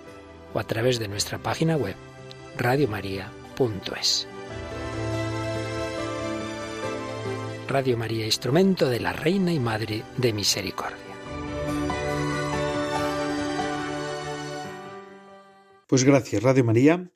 o 0.53 0.59
a 0.59 0.63
través 0.63 0.97
de 0.97 1.09
nuestra 1.09 1.39
página 1.39 1.75
web 1.75 1.95
radiomaria.es. 2.57 4.27
Radio 7.67 7.97
María, 7.97 8.25
instrumento 8.25 8.89
de 8.89 9.01
la 9.01 9.11
Reina 9.11 9.51
y 9.51 9.59
Madre 9.59 10.03
de 10.15 10.31
Misericordia. 10.33 10.97
Pues 15.85 16.05
gracias, 16.05 16.41
Radio 16.41 16.63
María 16.63 17.11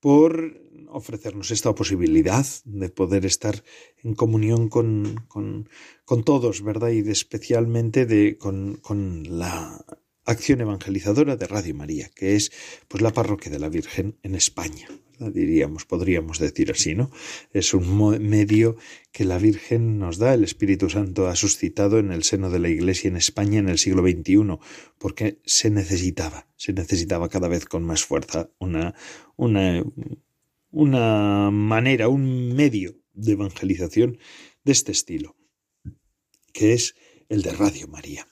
por 0.00 0.60
ofrecernos 0.88 1.50
esta 1.50 1.74
posibilidad 1.74 2.46
de 2.64 2.88
poder 2.88 3.24
estar 3.26 3.62
en 4.02 4.14
comunión 4.14 4.68
con, 4.68 5.26
con, 5.28 6.24
todos, 6.24 6.62
¿verdad? 6.62 6.90
Y 6.90 7.08
especialmente 7.08 8.06
de, 8.06 8.36
con, 8.38 8.76
con 8.76 9.38
la 9.38 9.84
acción 10.24 10.60
evangelizadora 10.60 11.36
de 11.36 11.46
Radio 11.46 11.74
María, 11.74 12.10
que 12.14 12.36
es 12.36 12.50
pues 12.88 13.02
la 13.02 13.12
parroquia 13.12 13.52
de 13.52 13.58
la 13.58 13.68
Virgen 13.68 14.18
en 14.22 14.34
España, 14.34 14.88
diríamos, 15.28 15.84
podríamos 15.84 16.38
decir 16.38 16.70
así, 16.70 16.94
¿no? 16.94 17.10
Es 17.52 17.74
un 17.74 18.18
medio 18.28 18.76
que 19.12 19.24
la 19.24 19.38
Virgen 19.38 19.98
nos 19.98 20.18
da, 20.18 20.34
el 20.34 20.44
Espíritu 20.44 20.88
Santo 20.88 21.28
ha 21.28 21.36
suscitado 21.36 21.98
en 21.98 22.12
el 22.12 22.22
seno 22.22 22.48
de 22.50 22.58
la 22.58 22.68
Iglesia 22.68 23.08
en 23.08 23.16
España 23.16 23.58
en 23.58 23.68
el 23.68 23.78
siglo 23.78 24.02
XXI, 24.02 24.58
porque 24.98 25.40
se 25.44 25.70
necesitaba, 25.70 26.48
se 26.56 26.72
necesitaba 26.72 27.28
cada 27.28 27.48
vez 27.48 27.66
con 27.66 27.84
más 27.84 28.04
fuerza 28.04 28.50
una, 28.58 28.94
una, 29.36 29.84
una 30.70 31.50
manera, 31.50 32.08
un 32.08 32.54
medio 32.54 32.96
de 33.12 33.32
evangelización 33.32 34.18
de 34.64 34.72
este 34.72 34.92
estilo, 34.92 35.36
que 36.52 36.72
es 36.72 36.94
el 37.28 37.42
de 37.42 37.52
Radio 37.52 37.88
María. 37.88 38.26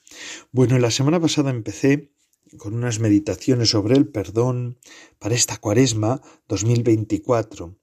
Bueno, 0.51 0.79
la 0.79 0.91
semana 0.91 1.21
pasada 1.21 1.51
empecé 1.51 2.11
con 2.57 2.75
unas 2.75 3.01
meditaciones 3.01 3.71
sobre 3.71 3.97
el 3.97 4.09
perdón 4.09 4.79
para 5.19 5.35
esta 5.35 5.59
cuaresma 5.59 6.23
2024. 6.49 7.77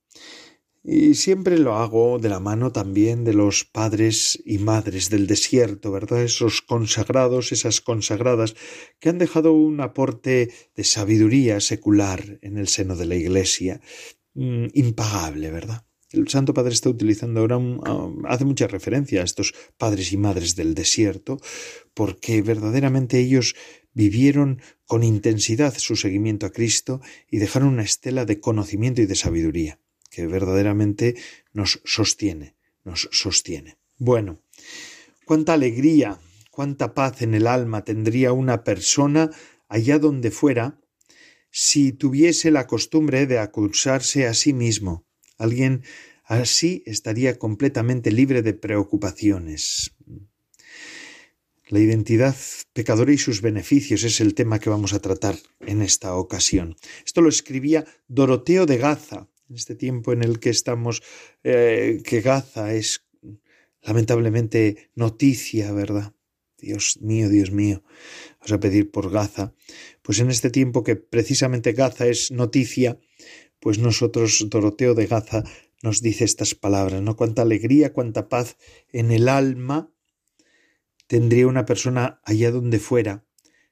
Y 0.87 1.15
siempre 1.15 1.57
lo 1.57 1.77
hago 1.77 2.19
de 2.19 2.29
la 2.29 2.39
mano 2.39 2.71
también 2.71 3.23
de 3.23 3.33
los 3.33 3.65
padres 3.65 4.39
y 4.45 4.59
madres 4.59 5.09
del 5.09 5.25
desierto, 5.25 5.91
¿verdad? 5.91 6.21
Esos 6.21 6.61
consagrados, 6.61 7.51
esas 7.51 7.81
consagradas 7.81 8.55
que 8.99 9.09
han 9.09 9.17
dejado 9.17 9.51
un 9.53 9.81
aporte 9.81 10.51
de 10.75 10.83
sabiduría 10.83 11.59
secular 11.59 12.37
en 12.43 12.59
el 12.59 12.67
seno 12.67 12.95
de 12.95 13.05
la 13.07 13.15
Iglesia, 13.15 13.81
mm, 14.35 14.67
impagable, 14.73 15.49
¿verdad? 15.49 15.85
El 16.11 16.27
Santo 16.27 16.53
Padre 16.53 16.73
está 16.73 16.89
utilizando 16.89 17.39
ahora, 17.39 17.59
hace 18.25 18.45
mucha 18.45 18.67
referencia 18.67 19.21
a 19.21 19.25
estos 19.25 19.55
padres 19.77 20.13
y 20.13 20.17
madres 20.17 20.55
del 20.55 20.75
desierto, 20.75 21.39
porque 21.95 22.43
verdaderamente 22.43 23.19
ellos 23.19 23.55
vivieron 23.95 24.61
con 24.85 25.01
intensidad 25.01 25.75
su 25.75 25.95
seguimiento 25.95 26.45
a 26.45 26.51
Cristo 26.51 27.01
y 27.31 27.39
dejaron 27.39 27.69
una 27.69 27.83
estela 27.83 28.25
de 28.25 28.39
conocimiento 28.39 29.01
y 29.01 29.07
de 29.07 29.15
sabiduría 29.15 29.79
que 30.11 30.27
verdaderamente 30.27 31.15
nos 31.51 31.81
sostiene, 31.83 32.55
nos 32.83 33.09
sostiene. 33.11 33.77
Bueno, 33.97 34.39
cuánta 35.25 35.53
alegría, 35.53 36.19
cuánta 36.51 36.93
paz 36.93 37.21
en 37.21 37.33
el 37.33 37.47
alma 37.47 37.83
tendría 37.83 38.31
una 38.31 38.63
persona 38.63 39.31
allá 39.67 39.97
donde 39.97 40.31
fuera 40.31 40.79
si 41.49 41.91
tuviese 41.93 42.51
la 42.51 42.67
costumbre 42.67 43.25
de 43.25 43.39
acusarse 43.39 44.27
a 44.27 44.33
sí 44.33 44.53
mismo. 44.53 45.05
Alguien 45.37 45.83
así 46.23 46.83
estaría 46.85 47.39
completamente 47.39 48.11
libre 48.11 48.41
de 48.41 48.53
preocupaciones. 48.53 49.94
La 51.67 51.79
identidad 51.79 52.35
pecadora 52.73 53.11
y 53.11 53.17
sus 53.17 53.41
beneficios 53.41 54.03
es 54.03 54.21
el 54.21 54.35
tema 54.35 54.59
que 54.59 54.69
vamos 54.69 54.93
a 54.93 54.99
tratar 54.99 55.35
en 55.61 55.81
esta 55.81 56.15
ocasión. 56.15 56.75
Esto 57.03 57.21
lo 57.21 57.29
escribía 57.29 57.85
Doroteo 58.07 58.67
de 58.67 58.77
Gaza, 58.77 59.27
en 59.49 59.55
este 59.55 59.73
tiempo 59.73 60.13
en 60.13 60.21
el 60.21 60.39
que 60.39 60.51
estamos, 60.51 61.01
eh, 61.43 62.03
que 62.03 62.21
Gaza 62.21 62.73
es 62.75 63.07
lamentablemente 63.81 64.91
noticia, 64.93 65.71
¿verdad? 65.71 66.13
Dios 66.59 66.99
mío, 67.01 67.29
Dios 67.29 67.49
mío, 67.49 67.83
vamos 68.39 68.51
a 68.51 68.59
pedir 68.59 68.91
por 68.91 69.09
Gaza. 69.09 69.55
Pues 70.03 70.19
en 70.19 70.29
este 70.29 70.51
tiempo 70.51 70.83
que 70.83 70.95
precisamente 70.95 71.73
Gaza 71.73 72.05
es 72.05 72.29
noticia, 72.29 72.99
pues 73.59 73.79
nosotros, 73.79 74.45
Doroteo 74.51 74.93
de 74.93 75.07
Gaza, 75.07 75.43
nos 75.81 76.03
dice 76.03 76.25
estas 76.25 76.53
palabras, 76.53 77.01
¿no? 77.01 77.15
Cuánta 77.15 77.41
alegría, 77.41 77.91
cuánta 77.91 78.29
paz 78.29 78.57
en 78.91 79.11
el 79.11 79.29
alma 79.29 79.91
tendría 81.07 81.47
una 81.47 81.65
persona 81.65 82.19
allá 82.23 82.51
donde 82.51 82.79
fuera 82.79 83.25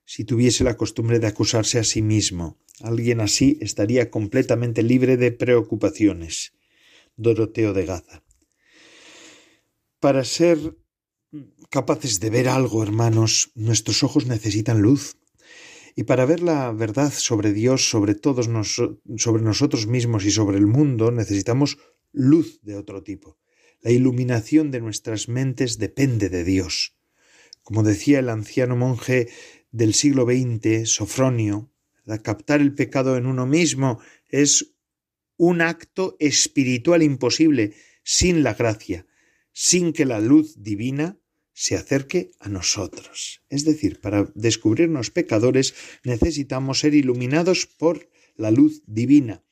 si 0.06 0.26
tuviese 0.26 0.64
la 0.64 0.76
costumbre 0.76 1.20
de 1.20 1.28
acusarse 1.28 1.80
a 1.80 1.84
sí 1.84 2.02
mismo. 2.02 2.60
Alguien 2.82 3.22
así 3.22 3.58
estaría 3.62 4.10
completamente 4.12 4.84
libre 4.84 5.18
de 5.18 5.32
preocupaciones. 5.32 6.54
Doroteo 7.16 7.74
de 7.74 7.86
Gaza. 7.86 8.24
Para 10.00 10.24
ser 10.26 10.78
capaces 11.70 12.20
de 12.20 12.30
ver 12.30 12.48
algo, 12.50 12.84
hermanos, 12.84 13.52
nuestros 13.56 14.04
ojos 14.04 14.26
necesitan 14.26 14.82
luz. 14.82 15.18
Y 15.96 16.04
para 16.04 16.26
ver 16.26 16.42
la 16.42 16.72
verdad 16.72 17.14
sobre 17.14 17.54
Dios, 17.54 17.90
sobre 17.90 18.16
todos 18.16 18.50
sobre 19.18 19.44
nosotros 19.44 19.88
mismos 19.88 20.26
y 20.26 20.32
sobre 20.32 20.58
el 20.58 20.66
mundo, 20.66 21.12
necesitamos 21.12 21.78
luz 22.12 22.60
de 22.64 22.76
otro 22.76 23.04
tipo. 23.04 23.38
La 23.82 23.92
iluminación 23.92 24.72
de 24.72 24.82
nuestras 24.82 25.30
mentes 25.30 25.78
depende 25.78 26.30
de 26.30 26.44
Dios. 26.44 26.96
Como 27.64 27.84
decía 27.84 28.20
el 28.20 28.30
anciano 28.30 28.76
monje 28.76 29.30
del 29.72 29.94
siglo 29.94 30.26
XX, 30.26 30.88
Sofronio, 30.90 31.72
captar 32.22 32.62
el 32.62 32.76
pecado 32.76 33.18
en 33.18 33.26
uno 33.26 33.46
mismo 33.46 34.00
es 34.30 34.76
un 35.38 35.62
acto 35.62 36.16
espiritual 36.20 37.02
imposible 37.02 37.74
sin 38.04 38.44
la 38.44 38.54
gracia, 38.54 39.08
sin 39.54 39.94
que 39.94 40.06
la 40.06 40.20
luz 40.20 40.62
divina 40.62 41.18
se 41.54 41.76
acerque 41.76 42.32
a 42.40 42.50
nosotros. 42.50 43.42
Es 43.50 43.64
decir, 43.64 44.02
para 44.02 44.30
descubrirnos 44.36 45.12
pecadores 45.12 45.74
necesitamos 46.04 46.80
ser 46.80 46.94
iluminados 46.94 47.66
por 47.66 48.10
la 48.36 48.52
luz 48.52 48.84
divina. 48.88 49.44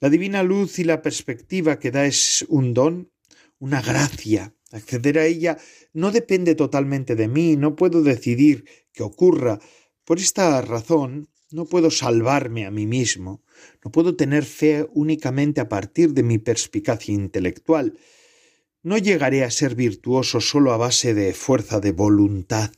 La 0.00 0.10
divina 0.10 0.42
luz 0.42 0.78
y 0.78 0.84
la 0.84 1.00
perspectiva 1.00 1.78
que 1.78 1.90
da 1.90 2.06
es 2.06 2.44
un 2.48 2.74
don, 2.74 3.12
una 3.58 3.80
gracia 3.80 4.55
Acceder 4.72 5.18
a 5.18 5.26
ella 5.26 5.58
no 5.92 6.10
depende 6.10 6.54
totalmente 6.54 7.14
de 7.14 7.28
mí, 7.28 7.56
no 7.56 7.76
puedo 7.76 8.02
decidir 8.02 8.64
que 8.92 9.02
ocurra. 9.02 9.60
Por 10.04 10.18
esta 10.18 10.60
razón, 10.60 11.28
no 11.50 11.66
puedo 11.66 11.90
salvarme 11.90 12.66
a 12.66 12.70
mí 12.70 12.86
mismo, 12.86 13.44
no 13.84 13.92
puedo 13.92 14.16
tener 14.16 14.44
fe 14.44 14.86
únicamente 14.92 15.60
a 15.60 15.68
partir 15.68 16.12
de 16.12 16.22
mi 16.24 16.38
perspicacia 16.38 17.14
intelectual. 17.14 17.98
No 18.82 18.98
llegaré 18.98 19.44
a 19.44 19.50
ser 19.50 19.74
virtuoso 19.74 20.40
solo 20.40 20.72
a 20.72 20.76
base 20.76 21.14
de 21.14 21.32
fuerza 21.32 21.80
de 21.80 21.92
voluntad. 21.92 22.72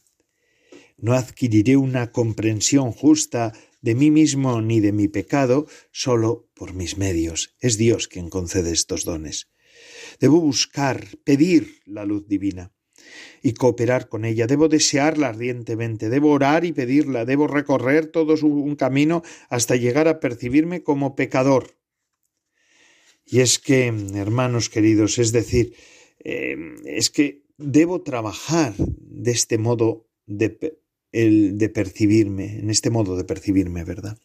No 0.97 1.15
adquiriré 1.15 1.77
una 1.77 2.13
comprensión 2.13 2.93
justa 2.93 3.53
de 3.81 3.95
mí 3.95 4.11
mismo 4.11 4.61
ni 4.61 4.81
de 4.81 4.93
mi 4.93 5.09
pecado 5.09 5.67
solo 5.93 6.49
por 6.55 6.75
mis 6.75 6.99
medios. 6.99 7.55
Es 7.61 7.79
Dios 7.79 8.09
quien 8.09 8.29
concede 8.29 8.73
estos 8.73 9.05
dones. 9.05 9.49
Debo 10.21 10.41
buscar, 10.41 11.07
pedir 11.25 11.81
la 11.87 12.05
luz 12.05 12.27
divina 12.27 12.73
y 13.43 13.55
cooperar 13.55 14.09
con 14.09 14.25
ella. 14.25 14.47
Debo 14.47 14.69
desearla 14.69 15.29
ardientemente, 15.29 16.09
debo 16.09 16.33
orar 16.33 16.65
y 16.65 16.73
pedirla, 16.73 17.25
debo 17.25 17.47
recorrer 17.47 18.07
todo 18.07 18.35
un 18.47 18.77
camino 18.77 19.23
hasta 19.49 19.77
llegar 19.77 20.09
a 20.09 20.21
percibirme 20.21 20.83
como 20.83 21.15
pecador. 21.15 21.79
Y 23.25 23.41
es 23.41 23.59
que, 23.59 23.87
hermanos 24.15 24.71
queridos, 24.71 25.19
es 25.19 25.33
decir, 25.33 25.75
em, 26.21 26.77
es 26.87 27.11
que 27.11 27.45
debo 27.59 28.03
trabajar 28.03 28.75
de 28.77 29.31
este 29.31 29.59
modo 29.59 30.09
de, 30.27 30.79
el, 31.13 31.59
de 31.59 31.69
percibirme, 31.69 32.59
en 32.59 32.71
este 32.71 32.91
modo 32.91 33.17
de 33.17 33.25
percibirme, 33.25 33.85
¿verdad? 33.85 34.19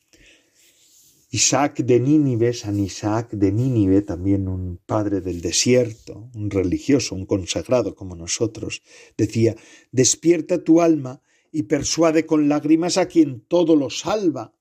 Isaac 1.35 1.79
de 1.79 1.99
Nínive, 1.99 2.53
San 2.53 2.79
Isaac 2.79 3.31
de 3.31 3.51
Nínive, 3.51 4.03
también 4.03 4.47
un 4.47 4.77
padre 4.85 5.19
del 5.19 5.41
desierto, 5.41 6.29
un 6.35 6.51
religioso, 6.51 7.15
un 7.15 7.25
consagrado 7.25 7.95
como 7.95 8.15
nosotros, 8.15 8.83
decía, 9.17 9.55
despierta 9.91 10.63
tu 10.63 10.79
alma 10.79 11.23
y 11.51 11.63
persuade 11.63 12.27
con 12.27 12.49
lágrimas 12.49 12.99
a 12.99 13.07
quien 13.07 13.41
todo 13.47 13.75
lo 13.75 13.89
salva, 13.89 14.53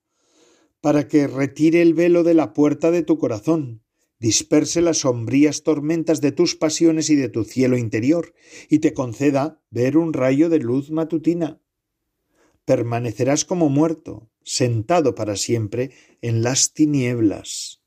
para 0.81 1.07
que 1.07 1.27
retire 1.27 1.83
el 1.83 1.93
velo 1.93 2.23
de 2.23 2.33
la 2.33 2.53
puerta 2.53 2.89
de 2.89 3.03
tu 3.03 3.19
corazón, 3.19 3.83
disperse 4.17 4.81
las 4.81 4.97
sombrías 5.01 5.61
tormentas 5.61 6.21
de 6.21 6.31
tus 6.31 6.55
pasiones 6.55 7.11
y 7.11 7.15
de 7.15 7.29
tu 7.29 7.43
cielo 7.43 7.77
interior, 7.77 8.33
y 8.67 8.79
te 8.79 8.95
conceda 8.95 9.61
ver 9.69 9.95
un 9.95 10.11
rayo 10.11 10.49
de 10.49 10.57
luz 10.57 10.89
matutina. 10.89 11.61
Permanecerás 12.65 13.45
como 13.45 13.69
muerto, 13.69 14.32
sentado 14.43 15.15
para 15.15 15.35
siempre 15.35 15.91
en 16.21 16.43
las 16.43 16.73
tinieblas. 16.73 17.79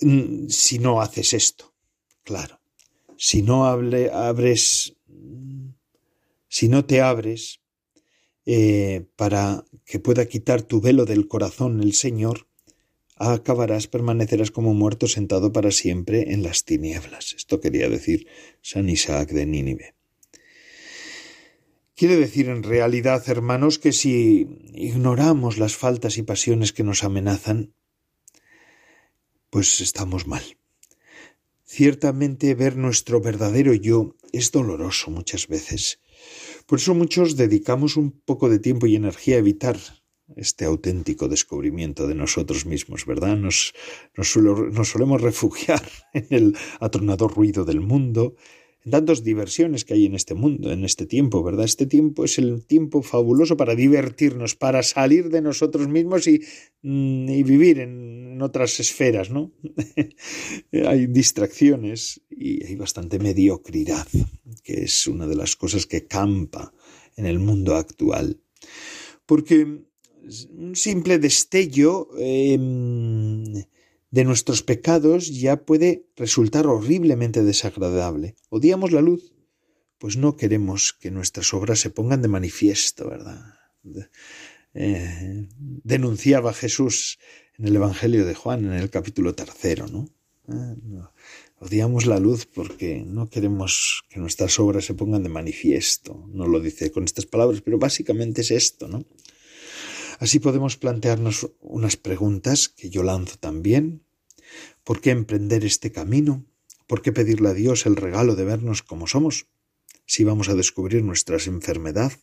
mm, 0.00 0.48
si 0.48 0.78
no 0.78 1.00
haces 1.00 1.34
esto. 1.34 1.74
Claro, 2.24 2.60
si 3.16 3.42
no 3.42 3.66
abres, 3.66 4.96
si 6.48 6.68
no 6.68 6.84
te 6.84 7.00
abres 7.00 7.60
eh, 8.46 9.06
para 9.16 9.64
que 9.84 9.98
pueda 10.00 10.26
quitar 10.26 10.62
tu 10.62 10.80
velo 10.80 11.04
del 11.04 11.28
corazón 11.28 11.82
el 11.82 11.94
Señor, 11.94 12.46
acabarás, 13.16 13.86
permanecerás 13.86 14.50
como 14.50 14.74
muerto 14.74 15.06
sentado 15.06 15.52
para 15.52 15.70
siempre 15.70 16.32
en 16.32 16.42
las 16.42 16.64
tinieblas. 16.64 17.34
Esto 17.36 17.60
quería 17.60 17.88
decir 17.88 18.26
San 18.62 18.88
Isaac 18.88 19.30
de 19.30 19.46
Nínive. 19.46 19.94
Quiere 22.00 22.16
decir 22.16 22.48
en 22.48 22.62
realidad, 22.62 23.22
hermanos, 23.28 23.78
que 23.78 23.92
si 23.92 24.48
ignoramos 24.72 25.58
las 25.58 25.76
faltas 25.76 26.16
y 26.16 26.22
pasiones 26.22 26.72
que 26.72 26.82
nos 26.82 27.04
amenazan, 27.04 27.74
pues 29.50 29.82
estamos 29.82 30.26
mal. 30.26 30.42
Ciertamente 31.62 32.54
ver 32.54 32.78
nuestro 32.78 33.20
verdadero 33.20 33.74
yo 33.74 34.16
es 34.32 34.50
doloroso 34.50 35.10
muchas 35.10 35.46
veces. 35.46 36.00
Por 36.64 36.78
eso 36.78 36.94
muchos 36.94 37.36
dedicamos 37.36 37.98
un 37.98 38.12
poco 38.12 38.48
de 38.48 38.60
tiempo 38.60 38.86
y 38.86 38.96
energía 38.96 39.36
a 39.36 39.40
evitar 39.40 39.76
este 40.36 40.64
auténtico 40.64 41.28
descubrimiento 41.28 42.06
de 42.06 42.14
nosotros 42.14 42.64
mismos, 42.64 43.04
¿verdad? 43.04 43.36
Nos, 43.36 43.74
nos, 44.16 44.88
solemos 44.88 45.20
refugiar 45.20 45.86
en 46.14 46.26
el 46.30 46.56
atronador 46.80 47.34
ruido 47.34 47.66
del 47.66 47.82
mundo, 47.82 48.36
tantas 48.88 49.22
diversiones 49.22 49.84
que 49.84 49.94
hay 49.94 50.06
en 50.06 50.14
este 50.14 50.34
mundo, 50.34 50.72
en 50.72 50.84
este 50.84 51.06
tiempo, 51.06 51.42
¿verdad? 51.42 51.64
Este 51.64 51.86
tiempo 51.86 52.24
es 52.24 52.38
el 52.38 52.64
tiempo 52.64 53.02
fabuloso 53.02 53.56
para 53.56 53.74
divertirnos, 53.74 54.54
para 54.54 54.82
salir 54.82 55.28
de 55.28 55.42
nosotros 55.42 55.88
mismos 55.88 56.26
y, 56.26 56.40
mm, 56.82 57.26
vivir 57.44 57.80
en, 57.80 58.20
otras 58.40 58.80
esferas, 58.80 59.28
¿no? 59.28 59.52
hay 60.72 61.06
distracciones 61.08 62.22
y 62.30 62.64
hay 62.64 62.74
bastante 62.74 63.18
mediocridad, 63.18 64.06
que 64.62 64.84
es 64.84 65.06
una 65.06 65.26
de 65.26 65.36
las 65.36 65.56
cosas 65.56 65.84
que 65.84 66.06
campa 66.06 66.72
en 67.16 67.26
el 67.26 67.38
mundo 67.38 67.74
actual. 67.74 68.40
Porque 69.26 69.66
un 70.50 70.74
simple 70.74 71.18
destello 71.18 72.08
em, 72.18 73.44
de 74.10 74.24
nuestros 74.24 74.62
pecados 74.62 75.28
ya 75.28 75.64
puede 75.64 76.06
resultar 76.16 76.66
horriblemente 76.66 77.42
desagradable. 77.42 78.36
Odiamos 78.48 78.92
la 78.92 79.00
luz, 79.00 79.32
pues 79.98 80.16
no 80.16 80.36
queremos 80.36 80.92
que 80.92 81.10
nuestras 81.10 81.54
obras 81.54 81.80
se 81.80 81.90
pongan 81.90 82.22
de 82.22 82.28
manifiesto, 82.28 83.08
¿verdad? 83.08 83.54
Eh, 84.74 85.48
denunciaba 85.56 86.52
Jesús 86.52 87.18
en 87.58 87.66
el 87.66 87.76
Evangelio 87.76 88.24
de 88.24 88.34
Juan, 88.34 88.64
en 88.64 88.72
el 88.72 88.90
capítulo 88.90 89.34
tercero, 89.34 89.86
¿no? 89.86 90.08
Eh, 90.48 90.76
odiamos 91.58 92.06
la 92.06 92.18
luz 92.18 92.46
porque 92.46 93.04
no 93.06 93.28
queremos 93.28 94.02
que 94.08 94.18
nuestras 94.18 94.58
obras 94.58 94.86
se 94.86 94.94
pongan 94.94 95.22
de 95.22 95.28
manifiesto. 95.28 96.26
No 96.32 96.46
lo 96.46 96.60
dice 96.60 96.90
con 96.90 97.04
estas 97.04 97.26
palabras, 97.26 97.60
pero 97.60 97.78
básicamente 97.78 98.40
es 98.40 98.50
esto, 98.50 98.88
¿no? 98.88 99.04
Así 100.20 100.38
podemos 100.38 100.76
plantearnos 100.76 101.50
unas 101.60 101.96
preguntas 101.96 102.68
que 102.68 102.90
yo 102.90 103.02
lanzo 103.02 103.38
también. 103.38 104.04
¿Por 104.84 105.00
qué 105.00 105.12
emprender 105.12 105.64
este 105.64 105.92
camino? 105.92 106.44
¿Por 106.86 107.00
qué 107.00 107.10
pedirle 107.10 107.48
a 107.48 107.54
Dios 107.54 107.86
el 107.86 107.96
regalo 107.96 108.36
de 108.36 108.44
vernos 108.44 108.82
como 108.82 109.06
somos? 109.06 109.46
Si 110.04 110.22
vamos 110.24 110.50
a 110.50 110.54
descubrir 110.54 111.02
nuestras 111.02 111.46
enfermedades, 111.46 112.18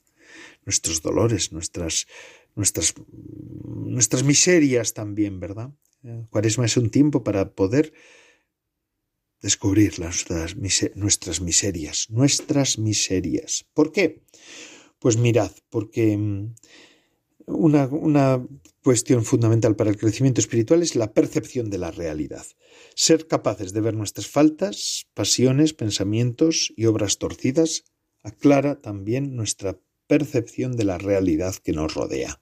nuestros 0.63 1.01
dolores, 1.01 1.51
nuestras, 1.51 2.05
nuestras, 2.55 2.93
nuestras 3.65 4.23
miserias 4.23 4.93
también, 4.93 5.39
¿verdad? 5.39 5.71
Cuaresma 6.29 6.65
es 6.65 6.77
un 6.77 6.91
tiempo 6.91 7.23
para 7.23 7.55
poder 7.55 7.93
descubrir 9.41 9.99
nuestras, 9.99 10.55
nuestras 10.95 11.41
miserias, 11.41 12.11
nuestras 12.11 12.77
miserias. 12.77 13.65
¿Por 13.73 13.91
qué? 13.91 14.21
Pues 14.99 15.17
mirad, 15.17 15.51
porque 15.71 16.15
mm, 17.47 17.93
una, 17.93 18.47
cuestión 18.83 19.25
fundamental 19.25 19.75
para 19.75 19.89
el 19.89 19.97
crecimiento 19.97 20.39
espiritual 20.39 20.81
es 20.81 20.95
la 20.95 21.11
percepción 21.13 21.69
de 21.69 21.77
la 21.77 21.91
realidad. 21.91 22.45
Ser 22.95 23.27
capaces 23.27 23.73
de 23.73 23.81
ver 23.81 23.95
nuestras 23.95 24.27
faltas, 24.27 25.07
pasiones, 25.13 25.73
pensamientos 25.73 26.73
y 26.77 26.85
obras 26.85 27.17
torcidas 27.17 27.83
aclara 28.23 28.79
también 28.79 29.35
nuestra 29.35 29.77
percepción 30.07 30.77
de 30.77 30.85
la 30.85 30.97
realidad 30.97 31.55
que 31.55 31.73
nos 31.73 31.93
rodea. 31.95 32.41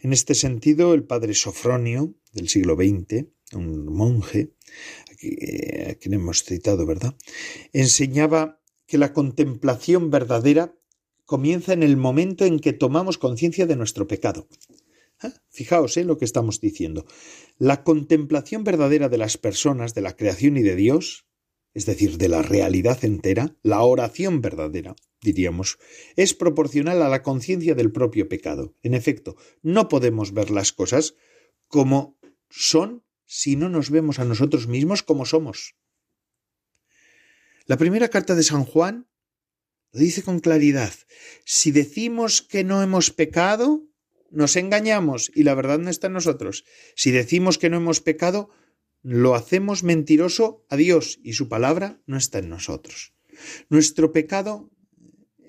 En 0.00 0.12
este 0.12 0.34
sentido, 0.34 0.94
el 0.94 1.04
padre 1.04 1.34
Sofronio, 1.34 2.14
del 2.32 2.48
siglo 2.48 2.74
XX, 2.74 3.26
un 3.52 3.86
monje, 3.86 4.52
a 5.88 5.94
quien 5.94 6.14
hemos 6.14 6.42
citado, 6.42 6.86
¿verdad?, 6.86 7.14
enseñaba 7.72 8.60
que 8.86 8.98
la 8.98 9.12
contemplación 9.12 10.10
verdadera 10.10 10.76
comienza 11.26 11.72
en 11.72 11.82
el 11.82 11.96
momento 11.96 12.46
en 12.46 12.60
que 12.60 12.72
tomamos 12.72 13.18
conciencia 13.18 13.66
de 13.66 13.76
nuestro 13.76 14.06
pecado. 14.06 14.48
Ah, 15.20 15.32
fijaos 15.50 15.96
en 15.96 16.04
¿eh? 16.04 16.06
lo 16.06 16.18
que 16.18 16.24
estamos 16.24 16.60
diciendo. 16.60 17.06
La 17.58 17.84
contemplación 17.84 18.64
verdadera 18.64 19.08
de 19.08 19.18
las 19.18 19.36
personas, 19.36 19.94
de 19.94 20.02
la 20.02 20.16
creación 20.16 20.56
y 20.56 20.62
de 20.62 20.76
Dios, 20.76 21.26
es 21.74 21.84
decir, 21.84 22.16
de 22.16 22.28
la 22.28 22.42
realidad 22.42 23.04
entera, 23.04 23.54
la 23.62 23.82
oración 23.82 24.40
verdadera, 24.40 24.96
diríamos, 25.20 25.78
es 26.16 26.32
proporcional 26.32 27.02
a 27.02 27.08
la 27.08 27.22
conciencia 27.22 27.74
del 27.74 27.92
propio 27.92 28.28
pecado. 28.28 28.74
En 28.82 28.94
efecto, 28.94 29.36
no 29.62 29.88
podemos 29.88 30.32
ver 30.32 30.50
las 30.50 30.72
cosas 30.72 31.16
como 31.66 32.18
son 32.48 33.02
si 33.26 33.56
no 33.56 33.68
nos 33.68 33.90
vemos 33.90 34.18
a 34.18 34.24
nosotros 34.24 34.68
mismos 34.68 35.02
como 35.02 35.26
somos. 35.26 35.74
La 37.66 37.76
primera 37.76 38.08
carta 38.08 38.34
de 38.34 38.44
San 38.44 38.64
Juan 38.64 39.08
lo 39.96 40.02
dice 40.02 40.22
con 40.22 40.40
claridad. 40.40 40.92
Si 41.46 41.70
decimos 41.70 42.42
que 42.42 42.64
no 42.64 42.82
hemos 42.82 43.10
pecado, 43.10 43.82
nos 44.30 44.56
engañamos 44.56 45.32
y 45.34 45.42
la 45.44 45.54
verdad 45.54 45.78
no 45.78 45.88
está 45.88 46.08
en 46.08 46.12
nosotros. 46.12 46.66
Si 46.94 47.12
decimos 47.12 47.56
que 47.56 47.70
no 47.70 47.78
hemos 47.78 48.02
pecado, 48.02 48.50
lo 49.00 49.34
hacemos 49.34 49.84
mentiroso 49.84 50.66
a 50.68 50.76
Dios 50.76 51.18
y 51.22 51.32
su 51.32 51.48
palabra 51.48 52.02
no 52.04 52.18
está 52.18 52.40
en 52.40 52.50
nosotros. 52.50 53.14
Nuestro 53.70 54.12
pecado 54.12 54.70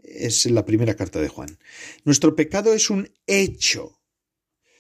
es 0.01 0.45
la 0.45 0.63
primera 0.63 0.95
carta 0.95 1.19
de 1.19 1.27
Juan. 1.27 1.59
Nuestro 2.05 2.33
pecado 2.37 2.73
es 2.73 2.89
un 2.89 3.09
hecho. 3.25 3.99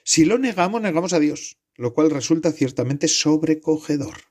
Si 0.05 0.23
lo 0.23 0.37
negamos, 0.37 0.81
negamos 0.81 1.11
a 1.11 1.19
Dios, 1.19 1.57
lo 1.75 1.93
cual 1.93 2.09
resulta 2.09 2.53
ciertamente 2.53 3.09
sobrecogedor. 3.09 4.26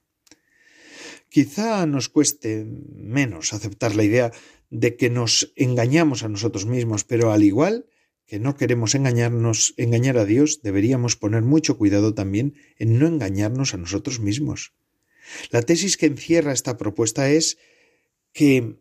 Quizá 1.29 1.87
nos 1.87 2.09
cueste 2.09 2.65
menos 2.65 3.53
aceptar 3.53 3.95
la 3.95 4.05
idea 4.05 4.33
de 4.71 4.97
que 4.97 5.11
nos 5.11 5.53
engañamos 5.57 6.23
a 6.23 6.29
nosotros 6.29 6.67
mismos, 6.67 7.05
pero 7.05 7.33
al 7.33 7.43
igual 7.43 7.87
que 8.27 8.41
no 8.41 8.57
queremos 8.57 8.95
engañarnos, 8.95 9.75
engañar 9.77 10.19
a 10.19 10.25
Dios, 10.25 10.61
deberíamos 10.63 11.17
poner 11.17 11.43
mucho 11.43 11.79
cuidado 11.79 12.15
también 12.15 12.55
en 12.79 12.99
no 12.99 13.07
engañarnos 13.07 13.75
a 13.75 13.77
nosotros 13.77 14.19
mismos. 14.19 14.73
La 15.51 15.63
tesis 15.63 15.97
que 15.97 16.07
encierra 16.07 16.53
esta 16.53 16.77
propuesta 16.77 17.31
es 17.31 17.59
que 18.33 18.77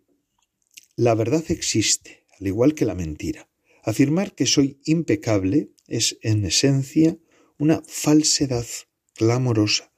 la 0.95 1.13
verdad 1.13 1.43
existe, 1.49 2.25
al 2.39 2.47
igual 2.47 2.73
que 2.73 2.85
la 2.85 2.95
mentira. 2.95 3.47
Afirmar 3.83 4.33
que 4.33 4.47
soy 4.47 4.79
impecable 4.85 5.69
es, 5.87 6.17
en 6.21 6.45
esencia, 6.45 7.17
una 7.57 7.83
falsedad 7.87 8.65
clamorosa, 9.13 9.91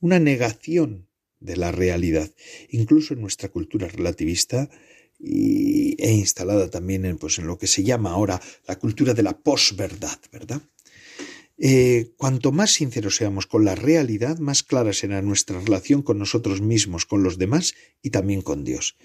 una 0.00 0.18
negación 0.18 1.07
de 1.40 1.56
la 1.56 1.72
realidad. 1.72 2.32
Incluso 2.70 3.14
en 3.14 3.20
nuestra 3.20 3.48
cultura 3.48 3.88
relativista 3.88 4.68
y, 5.18 6.00
e 6.02 6.12
instalada 6.12 6.70
también 6.70 7.04
en, 7.04 7.18
pues, 7.18 7.38
en 7.38 7.46
lo 7.46 7.58
que 7.58 7.66
se 7.66 7.82
llama 7.82 8.10
ahora 8.10 8.40
la 8.66 8.78
cultura 8.78 9.14
de 9.14 9.22
la 9.22 9.38
posverdad, 9.38 10.18
¿verdad? 10.32 10.62
Eh, 11.60 12.12
cuanto 12.16 12.52
más 12.52 12.74
sinceros 12.74 13.16
seamos 13.16 13.46
con 13.48 13.64
la 13.64 13.74
realidad, 13.74 14.38
más 14.38 14.62
clara 14.62 14.92
será 14.92 15.20
nuestra 15.22 15.60
relación 15.60 16.02
con 16.02 16.16
nosotros 16.16 16.60
mismos, 16.60 17.04
con 17.04 17.24
los 17.24 17.36
demás 17.36 17.74
y 18.00 18.10
también 18.10 18.42
con 18.42 18.62
Dios. 18.62 18.96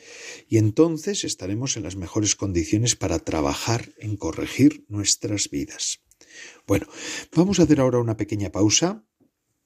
Y 0.47 0.59
entonces 0.59 1.23
estaremos 1.23 1.77
en 1.77 1.83
las 1.83 1.95
mejores 1.95 2.35
condiciones 2.35 2.95
para 2.95 3.17
trabajar 3.17 3.89
en 3.97 4.17
corregir 4.17 4.85
nuestras 4.87 5.49
vidas. 5.49 6.01
Bueno, 6.67 6.85
vamos 7.35 7.59
a 7.59 7.63
hacer 7.63 7.79
ahora 7.79 7.97
una 7.99 8.17
pequeña 8.17 8.51
pausa. 8.51 9.03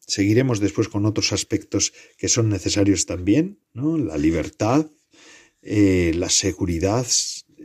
Seguiremos 0.07 0.59
después 0.59 0.87
con 0.87 1.05
otros 1.05 1.33
aspectos 1.33 1.93
que 2.17 2.29
son 2.29 2.49
necesarios 2.49 3.05
también, 3.05 3.59
¿no? 3.73 3.97
La 3.97 4.17
libertad, 4.17 4.89
eh, 5.61 6.13
la 6.15 6.29
seguridad, 6.29 7.05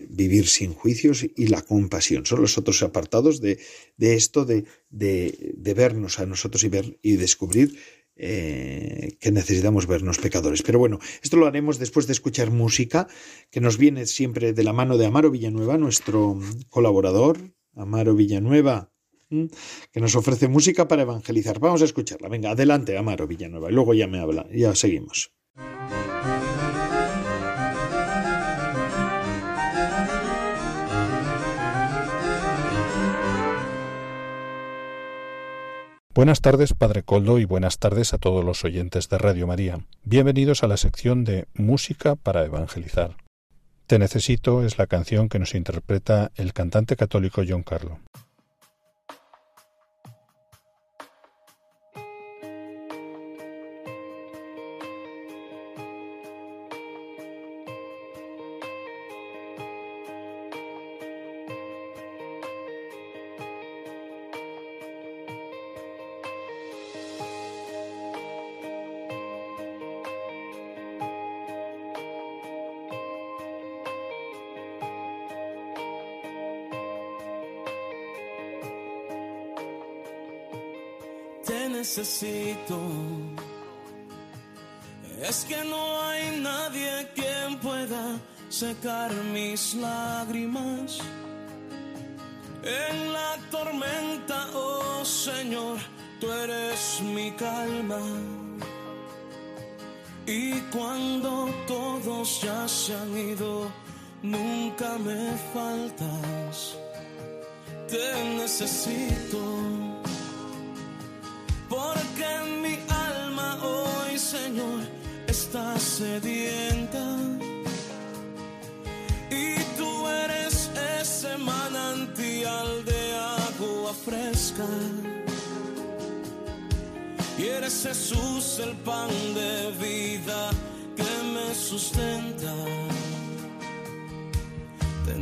vivir 0.09 0.49
sin 0.49 0.75
juicios 0.75 1.25
y 1.25 1.47
la 1.47 1.63
compasión. 1.63 2.27
Son 2.27 2.41
los 2.41 2.59
otros 2.59 2.83
apartados 2.83 3.41
de, 3.41 3.59
esto 3.99 4.45
de, 4.45 4.65
de, 4.91 5.75
vernos 5.75 6.19
a 6.19 6.27
nosotros 6.27 6.65
y 6.65 6.69
ver 6.69 6.99
y 7.01 7.13
descubrir 7.17 7.79
eh, 8.17 9.17
que 9.21 9.31
necesitamos 9.31 9.87
vernos 9.87 10.19
pecadores. 10.19 10.63
Pero 10.63 10.81
bueno, 10.81 10.99
esto 11.23 11.37
lo 11.37 11.47
haremos 11.47 11.79
después 11.79 12.09
de 12.09 12.13
escuchar 12.13 12.51
música 12.51 13.07
que 13.51 13.61
nos 13.61 13.79
viene 13.79 14.07
siempre 14.07 14.53
de 14.53 14.65
la 14.65 14.73
mano 14.73 14.99
de 14.99 15.07
Amaro 15.07 15.31
Villanueva, 15.31 15.79
nuestro 15.79 16.41
colaborador. 16.69 17.39
Amaro 17.75 18.15
Villanueva, 18.15 18.93
que 19.92 20.01
nos 20.01 20.14
ofrece 20.14 20.49
música 20.49 20.88
para 20.88 21.03
evangelizar. 21.03 21.59
Vamos 21.59 21.83
a 21.83 21.87
escucharla. 21.87 22.29
Venga, 22.29 22.51
adelante, 22.51 22.97
Amaro 22.97 23.27
Villanueva, 23.27 23.71
y 23.71 23.75
luego 23.75 23.95
ya 23.95 24.07
me 24.07 24.21
habla, 24.21 24.47
ya 24.53 24.75
seguimos. 24.75 25.33
Buenas 36.14 36.42
tardes, 36.42 36.75
Padre 36.75 37.03
Coldo, 37.03 37.38
y 37.38 37.47
buenas 37.47 37.79
tardes 37.79 38.12
a 38.12 38.18
todos 38.18 38.45
los 38.45 38.64
oyentes 38.64 39.09
de 39.09 39.16
Radio 39.16 39.47
María. 39.47 39.81
Bienvenidos 40.05 40.62
a 40.62 40.68
la 40.68 40.77
sección 40.77 41.25
de 41.25 41.47
Música 41.55 42.16
para 42.16 42.45
Evangelizar. 42.45 43.16
Te 43.87 43.99
necesito 43.99 44.62
es 44.62 44.77
la 44.77 44.87
canción 44.87 45.31
que 45.31 45.38
nos 45.38 45.55
interpreta 45.55 46.31
el 46.37 46.53
cantante 46.53 46.97
católico 46.97 47.42
John 47.49 47.62
Carlo. 47.62 47.99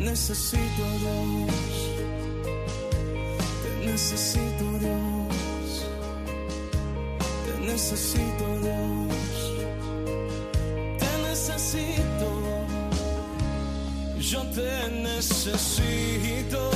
Te 0.01 0.07
necesito, 0.07 0.83
Dios. 1.03 1.91
Te 3.63 3.87
necesito, 3.87 4.79
Dios 4.79 5.21
necesito, 7.73 8.47
Dios. 8.63 9.35
Te 10.99 11.29
necesito. 11.29 12.29
Yo 14.19 14.43
te 14.55 14.91
necesito. 15.03 16.71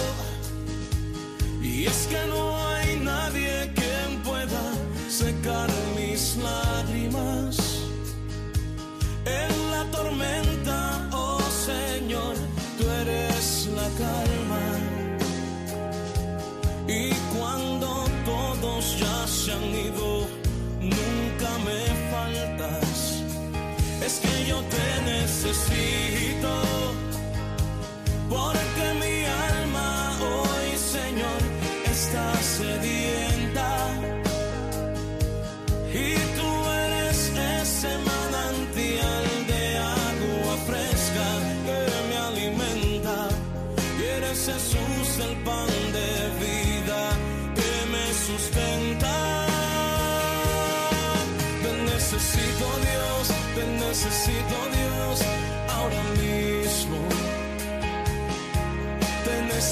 Y 1.63 1.87
es 1.87 2.07
que 2.11 2.27
no 2.29 2.57
hay 2.69 2.97
nadie 2.97 3.73
quien 3.75 4.23
pueda 4.23 4.65
secar 5.09 5.69
mis 5.97 6.37
lágrimas. 6.37 7.57
En 9.25 9.71
la 9.71 9.85
tormenta, 9.91 10.94
calma. 13.99 14.65
Y 16.87 17.11
cuando 17.37 18.05
todos 18.25 18.99
ya 18.99 19.27
se 19.27 19.53
han 19.53 19.65
ido, 19.65 20.27
me 21.67 21.83
faltas, 22.11 23.23
es 24.05 24.15
que 24.23 24.47
yo 24.47 24.61
te 24.75 24.87
necesito, 25.13 26.53
porque 28.29 28.64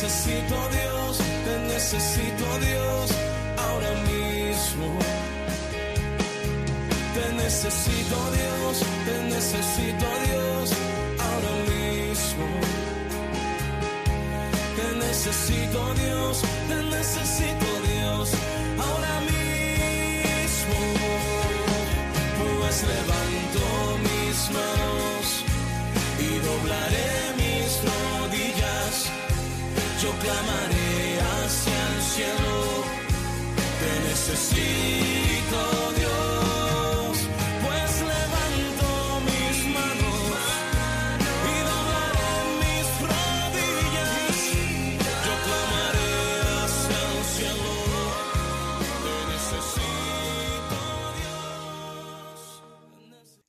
Necesito 0.02 0.56
Dios, 0.68 1.18
te 1.44 1.58
necesito 1.72 2.44
Dios 2.58 3.10
ahora 3.56 3.92
mismo. 4.10 4.98
Te 7.14 7.32
necesito 7.34 8.16
Dios, 8.36 8.82
te 9.06 9.16
necesito 9.32 10.06
Dios 10.26 10.72
ahora 11.26 11.54
mismo. 11.70 12.46
Te 14.76 14.86
necesito 15.06 15.94
Dios, 15.94 16.42
te 16.66 16.78
necesito 16.96 17.68
Dios 17.86 18.30
ahora 18.80 19.20
mismo. 19.20 20.80
levanto 22.90 23.64
mis 24.02 24.38
manos 24.50 25.24
y 26.18 26.28
doblaré 26.48 27.12
mis 27.36 27.41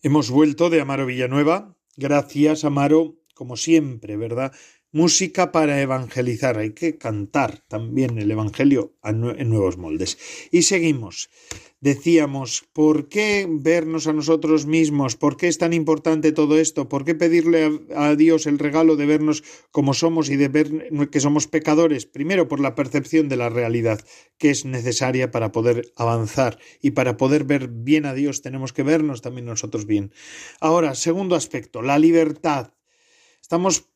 Hemos 0.05 0.29
vuelto 0.29 0.69
de 0.69 0.81
Amaro 0.81 1.05
Villanueva. 1.05 1.77
Gracias, 1.95 2.65
Amaro, 2.65 3.21
como 3.35 3.55
siempre, 3.55 4.17
¿verdad? 4.17 4.51
Música 4.91 5.53
para 5.53 5.79
evangelizar. 5.79 6.57
Hay 6.57 6.73
que 6.73 6.97
cantar 6.97 7.63
también 7.69 8.17
el 8.17 8.29
Evangelio 8.29 8.97
en 9.01 9.49
nuevos 9.49 9.77
moldes. 9.77 10.17
Y 10.51 10.63
seguimos 10.63 11.29
decíamos, 11.84 12.63
¿por 12.71 13.09
qué 13.09 13.45
vernos 13.49 14.07
a 14.07 14.13
nosotros 14.13 14.65
mismos? 14.65 15.17
¿Por 15.17 15.36
qué 15.36 15.49
es 15.49 15.57
tan 15.57 15.73
importante 15.73 16.31
todo 16.31 16.57
esto? 16.57 16.88
¿Por 16.88 17.03
qué 17.03 17.13
pedirle 17.13 17.81
a, 17.93 18.15
Dios 18.15 18.45
el 18.45 18.57
regalo 18.57 18.95
de 18.95 19.05
vernos 19.05 19.43
como 19.69 19.93
somos 19.93 20.29
y 20.29 20.38
de 20.38 20.47
ver 20.47 21.09
que 21.11 21.19
somos 21.19 21.47
pecadores? 21.47 22.05
Primero, 22.05 22.47
por 22.47 22.61
la 22.61 22.73
percepción 22.73 23.27
de 23.27 23.36
la 23.36 23.49
realidad 23.49 23.99
que 24.38 24.49
es 24.49 24.63
necesaria 24.63 25.29
para 25.29 25.51
poder 25.51 25.91
avanzar 25.97 26.57
y 26.81 26.91
para 26.91 27.17
poder 27.17 27.43
ver 27.43 27.67
bien 27.67 28.05
a 28.05 28.13
Dios 28.13 28.41
tenemos 28.41 28.71
que 28.71 28.84
vernos 28.84 29.21
también 29.21 29.45
nosotros 29.45 29.86
bien. 29.86 30.13
Ahora, 30.61 30.95
segundo 30.95 31.36
aspecto, 31.36 31.81
la 31.81 31.99
libertad. 31.99 32.71
Estamos 33.41 33.89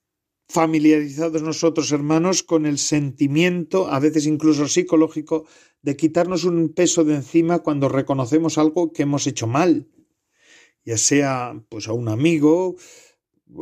familiarizados 0.50 1.42
nosotros, 1.42 1.92
hermanos, 1.92 2.44
con 2.44 2.66
el 2.66 2.78
sentimiento, 2.78 3.88
a 3.88 4.00
veces 4.00 4.26
incluso 4.26 4.68
psicológico, 4.68 5.46
de 5.82 5.96
quitarnos 5.96 6.44
un 6.44 6.70
peso 6.74 7.04
de 7.04 7.16
encima 7.16 7.60
cuando 7.60 7.90
reconocemos 7.90 8.58
algo 8.58 8.92
que 8.92 9.04
hemos 9.04 9.28
hecho 9.28 9.48
mal, 9.48 9.88
ya 10.84 10.98
sea 10.98 11.62
pues 11.70 11.88
a 11.88 11.94
un 11.94 12.10
amigo, 12.10 12.76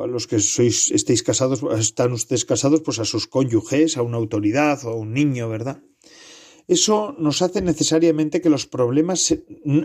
a 0.01 0.07
los 0.07 0.27
que 0.27 0.39
sois 0.39 0.91
estéis 0.91 1.23
casados, 1.23 1.61
están 1.79 2.11
ustedes 2.13 2.45
casados, 2.45 2.81
pues 2.81 2.99
a 2.99 3.05
sus 3.05 3.27
cónyuges, 3.27 3.97
a 3.97 4.01
una 4.01 4.17
autoridad 4.17 4.83
o 4.85 4.89
a 4.89 4.95
un 4.95 5.13
niño, 5.13 5.49
¿verdad? 5.49 5.83
eso 6.67 7.15
nos 7.19 7.41
hace 7.41 7.61
necesariamente 7.61 8.41
que 8.41 8.49
los 8.49 8.65
problemas, 8.65 9.35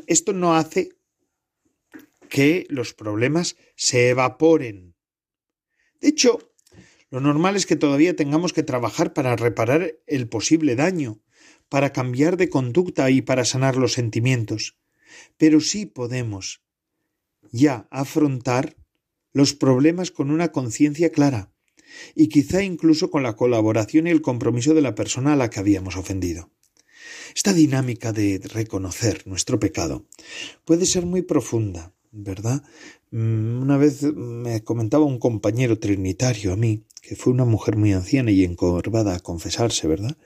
esto 0.07 0.33
no 0.33 0.55
hace 0.55 0.97
que 2.28 2.66
los 2.70 2.95
problemas 2.95 3.57
se 3.76 4.11
evaporen. 4.11 4.95
De 6.01 6.09
hecho, 6.09 6.39
lo 7.11 7.20
normal 7.20 7.57
es 7.57 7.66
que 7.66 7.76
todavía 7.76 8.16
tengamos 8.16 8.53
que 8.53 8.62
trabajar 8.62 9.12
para 9.12 9.37
reparar 9.37 9.99
el 10.07 10.28
posible 10.28 10.76
daño, 10.76 11.20
para 11.71 11.95
cambiar 11.95 12.37
de 12.37 12.51
conducta 12.51 13.11
y 13.11 13.23
para 13.23 13.47
sanar 13.47 13.77
los 13.77 13.95
sentimientos. 13.95 14.77
Pero 15.39 15.61
sí 15.61 15.87
podemos 15.87 16.61
ya 17.51 17.89
afrontar 17.91 18.77
los 19.33 19.55
problemas 19.55 20.11
con 20.11 20.31
una 20.31 20.53
conciencia 20.53 21.11
clara 21.11 21.53
y 22.14 22.29
quizá 22.29 22.62
incluso 22.62 23.11
con 23.11 23.23
la 23.23 23.37
colaboración 23.37 24.07
y 24.07 24.11
el 24.11 24.21
compromiso 24.21 24.75
de 24.75 24.83
la 24.83 24.95
persona 24.95 25.33
a 25.33 25.37
la 25.37 25.49
que 25.49 25.61
habíamos 25.61 25.97
ofendido. 25.97 26.51
Esta 27.35 27.53
dinámica 27.53 28.12
de 28.12 28.41
reconocer 28.43 29.27
nuestro 29.27 29.59
pecado 29.61 30.07
puede 30.64 30.87
ser 30.87 31.07
muy 31.07 31.23
profunda, 31.23 31.95
¿verdad? 32.11 32.62
Mm, 33.11 33.62
una 33.62 33.77
vez 33.77 34.03
me 34.03 34.62
comentaba 34.64 35.05
un 35.05 35.18
compañero 35.18 35.79
trinitario 35.79 36.53
a 36.53 36.57
mí, 36.57 36.85
que 37.01 37.16
fue 37.16 37.32
una 37.32 37.44
mujer 37.44 37.76
muy 37.76 37.92
anciana 37.92 38.30
y 38.30 38.44
encorvada 38.44 39.14
a 39.14 39.20
confesarse, 39.20 39.86
¿verdad? 39.88 40.16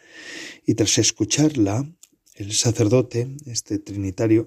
Y 0.67 0.75
tras 0.75 0.99
escucharla, 0.99 1.89
el 2.35 2.53
sacerdote, 2.53 3.29
este 3.47 3.79
trinitario, 3.79 4.47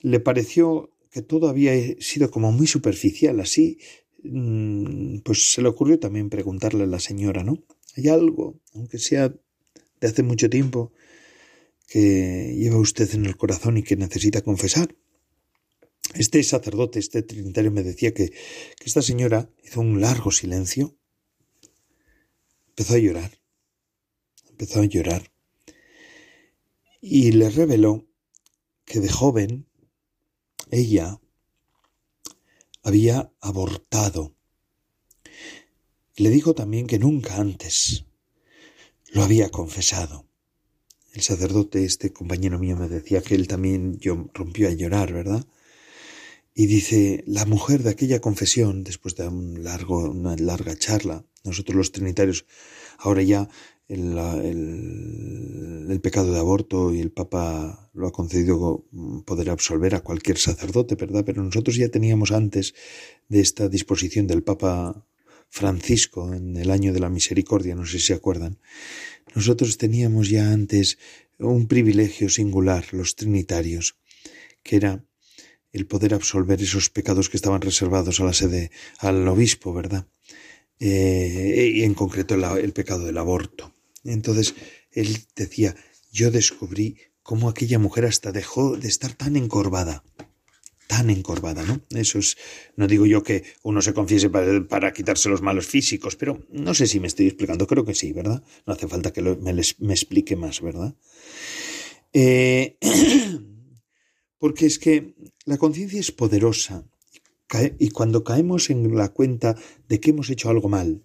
le 0.00 0.20
pareció 0.20 0.90
que 1.10 1.22
todo 1.22 1.48
había 1.48 1.72
sido 2.00 2.30
como 2.30 2.52
muy 2.52 2.66
superficial, 2.66 3.40
así, 3.40 3.78
mm, 4.22 5.18
pues 5.18 5.52
se 5.52 5.62
le 5.62 5.68
ocurrió 5.68 5.98
también 5.98 6.30
preguntarle 6.30 6.84
a 6.84 6.86
la 6.86 7.00
señora, 7.00 7.44
¿no? 7.44 7.62
¿Hay 7.96 8.08
algo, 8.08 8.60
aunque 8.74 8.98
sea 8.98 9.28
de 9.28 10.08
hace 10.08 10.22
mucho 10.22 10.50
tiempo, 10.50 10.92
que 11.86 12.54
lleva 12.58 12.78
usted 12.78 13.12
en 13.14 13.26
el 13.26 13.36
corazón 13.36 13.76
y 13.76 13.82
que 13.82 13.96
necesita 13.96 14.42
confesar? 14.42 14.94
Este 16.14 16.42
sacerdote, 16.42 16.98
este 16.98 17.22
trinitario, 17.22 17.70
me 17.70 17.82
decía 17.82 18.12
que, 18.12 18.30
que 18.30 18.84
esta 18.84 19.02
señora 19.02 19.48
hizo 19.64 19.80
un 19.80 20.00
largo 20.00 20.30
silencio, 20.30 20.96
empezó 22.76 22.94
a 22.94 22.98
llorar, 22.98 23.30
empezó 24.50 24.80
a 24.80 24.84
llorar, 24.84 25.30
y 27.00 27.30
le 27.30 27.48
reveló 27.50 28.04
que 28.84 28.98
de 28.98 29.08
joven 29.08 29.68
ella 30.72 31.20
había 32.82 33.30
abortado. 33.40 34.34
Le 36.16 36.30
dijo 36.30 36.56
también 36.56 36.88
que 36.88 36.98
nunca 36.98 37.36
antes 37.36 38.06
lo 39.12 39.22
había 39.22 39.50
confesado. 39.50 40.26
El 41.12 41.22
sacerdote, 41.22 41.84
este 41.84 42.12
compañero 42.12 42.58
mío, 42.58 42.76
me 42.76 42.88
decía 42.88 43.22
que 43.22 43.36
él 43.36 43.46
también 43.46 44.00
yo, 44.00 44.28
rompió 44.34 44.66
a 44.66 44.72
llorar, 44.72 45.12
¿verdad? 45.12 45.46
Y 46.54 46.66
dice, 46.66 47.24
la 47.26 47.46
mujer 47.46 47.82
de 47.82 47.90
aquella 47.90 48.20
confesión, 48.20 48.84
después 48.84 49.16
de 49.16 49.26
un 49.26 49.64
largo, 49.64 50.10
una 50.10 50.36
larga 50.36 50.76
charla, 50.76 51.24
nosotros 51.42 51.76
los 51.76 51.92
trinitarios, 51.92 52.46
ahora 52.98 53.22
ya 53.22 53.48
el, 53.88 54.16
el, 54.16 55.86
el, 55.90 56.00
pecado 56.00 56.32
de 56.32 56.38
aborto 56.38 56.94
y 56.94 57.00
el 57.00 57.10
Papa 57.10 57.90
lo 57.92 58.06
ha 58.06 58.12
concedido 58.12 58.86
poder 59.26 59.50
absolver 59.50 59.94
a 59.94 60.00
cualquier 60.00 60.38
sacerdote, 60.38 60.94
¿verdad? 60.94 61.24
Pero 61.26 61.42
nosotros 61.42 61.76
ya 61.76 61.88
teníamos 61.88 62.30
antes 62.30 62.74
de 63.28 63.40
esta 63.40 63.68
disposición 63.68 64.26
del 64.26 64.42
Papa 64.42 65.04
Francisco 65.48 66.32
en 66.32 66.56
el 66.56 66.70
año 66.70 66.92
de 66.92 67.00
la 67.00 67.10
misericordia, 67.10 67.74
no 67.74 67.84
sé 67.84 67.98
si 67.98 68.06
se 68.06 68.14
acuerdan, 68.14 68.58
nosotros 69.34 69.76
teníamos 69.76 70.30
ya 70.30 70.52
antes 70.52 70.98
un 71.38 71.66
privilegio 71.66 72.28
singular, 72.28 72.86
los 72.92 73.16
trinitarios, 73.16 73.96
que 74.62 74.76
era 74.76 75.04
el 75.74 75.86
poder 75.86 76.14
absolver 76.14 76.62
esos 76.62 76.88
pecados 76.88 77.28
que 77.28 77.36
estaban 77.36 77.60
reservados 77.60 78.20
a 78.20 78.24
la 78.24 78.32
sede, 78.32 78.70
al 78.98 79.26
obispo, 79.26 79.74
¿verdad? 79.74 80.06
Eh, 80.78 81.72
y 81.74 81.82
en 81.82 81.94
concreto 81.94 82.34
el, 82.34 82.72
pecado 82.72 83.04
del 83.04 83.18
aborto. 83.18 83.74
Entonces 84.04 84.54
él 84.92 85.18
decía, 85.34 85.74
yo 86.12 86.30
descubrí 86.30 86.96
cómo 87.22 87.48
aquella 87.48 87.80
mujer 87.80 88.04
hasta 88.04 88.30
dejó 88.30 88.76
de 88.76 88.86
estar 88.86 89.14
tan 89.14 89.34
encorvada, 89.34 90.04
tan 90.86 91.10
encorvada, 91.10 91.64
¿no? 91.64 91.80
Eso 91.90 92.20
es, 92.20 92.36
no 92.76 92.86
digo 92.86 93.04
yo 93.04 93.24
que 93.24 93.42
uno 93.64 93.82
se 93.82 93.94
confiese 93.94 94.30
para, 94.30 94.92
quitarse 94.92 95.28
los 95.28 95.42
malos 95.42 95.66
físicos, 95.66 96.14
pero 96.14 96.46
no 96.52 96.72
sé 96.74 96.86
si 96.86 97.00
me 97.00 97.08
estoy 97.08 97.26
explicando, 97.26 97.66
creo 97.66 97.84
que 97.84 97.94
sí, 97.94 98.12
¿verdad? 98.12 98.44
No 98.64 98.74
hace 98.74 98.86
falta 98.86 99.12
que 99.12 99.22
me, 99.22 99.52
les, 99.52 99.80
me 99.80 99.92
explique 99.92 100.36
más, 100.36 100.60
¿verdad? 100.60 100.94
Eh, 102.12 102.78
porque 104.44 104.66
es 104.66 104.78
que 104.78 105.14
la 105.46 105.56
conciencia 105.56 105.98
es 105.98 106.12
poderosa 106.12 106.86
y 107.78 107.88
cuando 107.88 108.24
caemos 108.24 108.68
en 108.68 108.94
la 108.94 109.08
cuenta 109.08 109.56
de 109.88 110.00
que 110.00 110.10
hemos 110.10 110.28
hecho 110.28 110.50
algo 110.50 110.68
mal, 110.68 111.02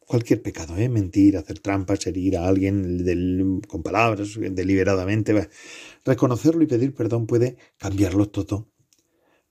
cualquier 0.00 0.42
pecado, 0.42 0.76
¿eh? 0.76 0.88
mentir, 0.88 1.36
hacer 1.36 1.60
trampas, 1.60 2.08
herir 2.08 2.36
a 2.36 2.48
alguien 2.48 3.60
con 3.68 3.84
palabras, 3.84 4.30
deliberadamente, 4.36 5.48
reconocerlo 6.04 6.64
y 6.64 6.66
pedir 6.66 6.92
perdón 6.92 7.28
puede 7.28 7.56
cambiarlo 7.78 8.28
todo. 8.28 8.68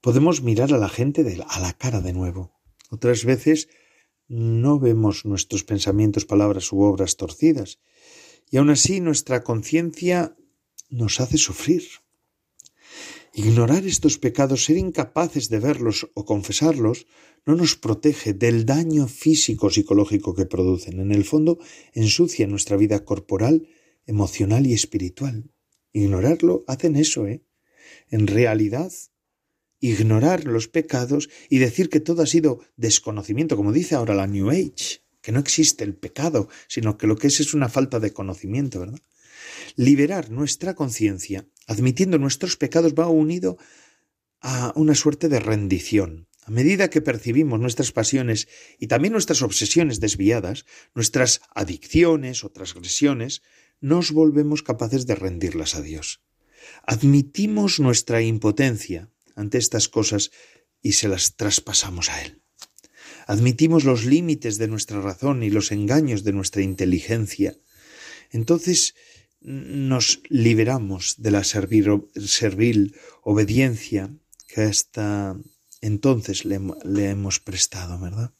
Podemos 0.01 0.41
mirar 0.41 0.73
a 0.73 0.77
la 0.77 0.89
gente 0.89 1.21
a 1.47 1.59
la 1.61 1.71
cara 1.71 2.01
de 2.01 2.11
nuevo. 2.11 2.59
Otras 2.89 3.23
veces 3.23 3.69
no 4.27 4.77
vemos 4.77 5.23
nuestros 5.23 5.63
pensamientos, 5.63 6.25
palabras 6.25 6.69
u 6.73 6.81
obras 6.81 7.15
torcidas, 7.15 7.79
y 8.51 8.57
aún 8.57 8.71
así 8.71 8.99
nuestra 8.99 9.41
conciencia 9.41 10.35
nos 10.89 11.21
hace 11.21 11.37
sufrir. 11.37 11.83
Ignorar 13.33 13.85
estos 13.85 14.17
pecados, 14.17 14.65
ser 14.65 14.77
incapaces 14.77 15.49
de 15.49 15.59
verlos 15.59 16.09
o 16.13 16.25
confesarlos, 16.25 17.05
no 17.45 17.55
nos 17.55 17.75
protege 17.75 18.33
del 18.33 18.65
daño 18.65 19.07
físico 19.07 19.69
psicológico 19.69 20.33
que 20.33 20.45
producen. 20.45 20.99
En 20.99 21.11
el 21.11 21.23
fondo, 21.23 21.59
ensucia 21.93 22.47
nuestra 22.47 22.75
vida 22.75 23.05
corporal, 23.05 23.67
emocional 24.05 24.65
y 24.65 24.73
espiritual. 24.73 25.51
Ignorarlo 25.93 26.63
hacen 26.67 26.95
eso, 26.95 27.27
¿eh? 27.27 27.43
En 28.09 28.27
realidad, 28.27 28.91
ignorar 29.79 30.45
los 30.45 30.67
pecados 30.67 31.29
y 31.49 31.59
decir 31.59 31.89
que 31.89 31.99
todo 31.99 32.23
ha 32.23 32.27
sido 32.27 32.59
desconocimiento, 32.75 33.55
como 33.55 33.71
dice 33.71 33.95
ahora 33.95 34.15
la 34.15 34.27
New 34.27 34.49
Age, 34.49 35.01
que 35.21 35.31
no 35.31 35.39
existe 35.39 35.83
el 35.83 35.95
pecado, 35.95 36.49
sino 36.67 36.97
que 36.97 37.07
lo 37.07 37.15
que 37.15 37.27
es 37.27 37.39
es 37.39 37.53
una 37.53 37.69
falta 37.69 37.99
de 37.99 38.13
conocimiento, 38.13 38.79
¿verdad? 38.79 38.99
Liberar 39.75 40.29
nuestra 40.29 40.75
conciencia, 40.75 41.47
admitiendo 41.67 42.17
nuestros 42.17 42.57
pecados, 42.57 42.93
va 42.93 43.07
unido 43.07 43.57
a 44.41 44.73
una 44.75 44.95
suerte 44.95 45.29
de 45.29 45.39
rendición. 45.39 46.27
A 46.45 46.51
medida 46.51 46.89
que 46.89 47.01
percibimos 47.01 47.59
nuestras 47.59 47.91
pasiones 47.91 48.47
y 48.79 48.87
también 48.87 49.11
nuestras 49.11 49.41
obsesiones 49.41 49.99
desviadas, 49.99 50.65
nuestras 50.95 51.41
adicciones 51.53 52.43
o 52.43 52.49
transgresiones, 52.49 53.43
nos 53.81 54.11
volvemos 54.11 54.63
capaces 54.63 55.05
de 55.05 55.15
rendirlas 55.15 55.75
a 55.75 55.81
Dios. 55.81 56.21
Admitimos 56.85 57.79
nuestra 57.79 58.21
impotencia 58.21 59.09
ante 59.35 59.57
estas 59.57 59.87
cosas 59.87 60.31
y 60.81 60.93
se 60.93 61.07
las 61.07 61.35
traspasamos 61.35 62.09
a 62.09 62.21
Él. 62.23 62.41
Admitimos 63.27 63.83
los 63.83 64.05
límites 64.05 64.57
de 64.57 64.67
nuestra 64.67 65.01
razón 65.01 65.43
y 65.43 65.51
los 65.51 65.71
engaños 65.71 66.23
de 66.23 66.33
nuestra 66.33 66.63
inteligencia. 66.63 67.55
Entonces 68.31 68.95
nos 69.41 70.21
liberamos 70.29 71.15
de 71.17 71.31
la 71.31 71.43
servil 71.43 72.95
obediencia 73.23 74.11
que 74.47 74.61
hasta 74.61 75.37
entonces 75.81 76.45
le, 76.45 76.59
hemos 77.09 77.39
prestado, 77.39 77.99
¿verdad? 77.99 78.33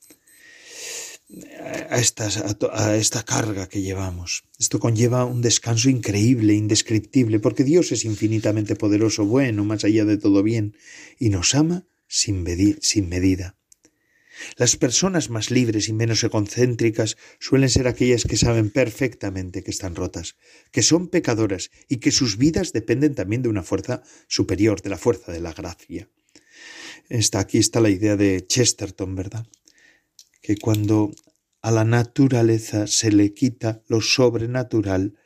A, 1.90 2.96
esta 2.96 3.24
carga 3.24 3.70
que 3.70 3.82
llevamos. 3.82 4.44
Esto 4.58 4.80
conlleva 4.80 5.26
un 5.26 5.42
descanso 5.42 5.90
increíble, 5.90 6.56
indescriptible, 6.56 7.40
porque 7.40 7.64
Dios 7.64 7.92
es 7.92 8.04
infinitamente 8.04 8.76
poderoso, 8.76 9.26
bueno, 9.26 9.64
más 9.64 9.84
allá 9.84 10.06
de 10.06 10.18
todo 10.18 10.42
bien, 10.44 10.76
y 11.20 11.30
nos 11.30 11.54
ama 11.54 11.86
sin 12.08 12.44
medida. 12.44 13.59
Las 14.58 14.76
personas 14.76 15.30
más 15.30 15.52
libres 15.52 15.90
y 15.90 15.94
menos 15.94 16.24
egocéntricas 16.24 17.18
suelen 17.40 17.70
ser 17.70 17.88
aquellas 17.88 18.24
que 18.24 18.38
saben 18.38 18.70
perfectamente 18.70 19.64
que 19.64 19.72
están 19.72 19.96
rotas, 19.96 20.36
que 20.72 20.84
son 20.84 21.08
pecadoras 21.08 21.72
y 21.88 21.98
que 21.98 22.12
sus 22.12 22.38
vidas 22.38 22.74
dependen 22.74 23.16
también 23.16 23.42
de 23.42 23.50
una 23.50 23.64
fuerza 23.64 24.04
superior, 24.28 24.82
de 24.82 24.90
la 24.90 24.98
fuerza 24.98 25.32
de 25.32 25.42
la 25.42 25.54
gracia. 25.54 26.10
Está, 27.10 27.40
aquí 27.40 27.58
está 27.58 27.80
la 27.80 27.90
idea 27.90 28.16
de 28.16 28.46
Chesterton, 28.46 29.16
¿verdad? 29.16 29.48
Que 30.42 30.58
cuando 30.58 31.12
a 31.62 31.72
la 31.72 31.84
naturaleza 31.84 32.88
se 32.88 33.12
le 33.12 33.34
quita 33.34 33.84
lo 33.88 34.02
sobrenatural, 34.02 35.18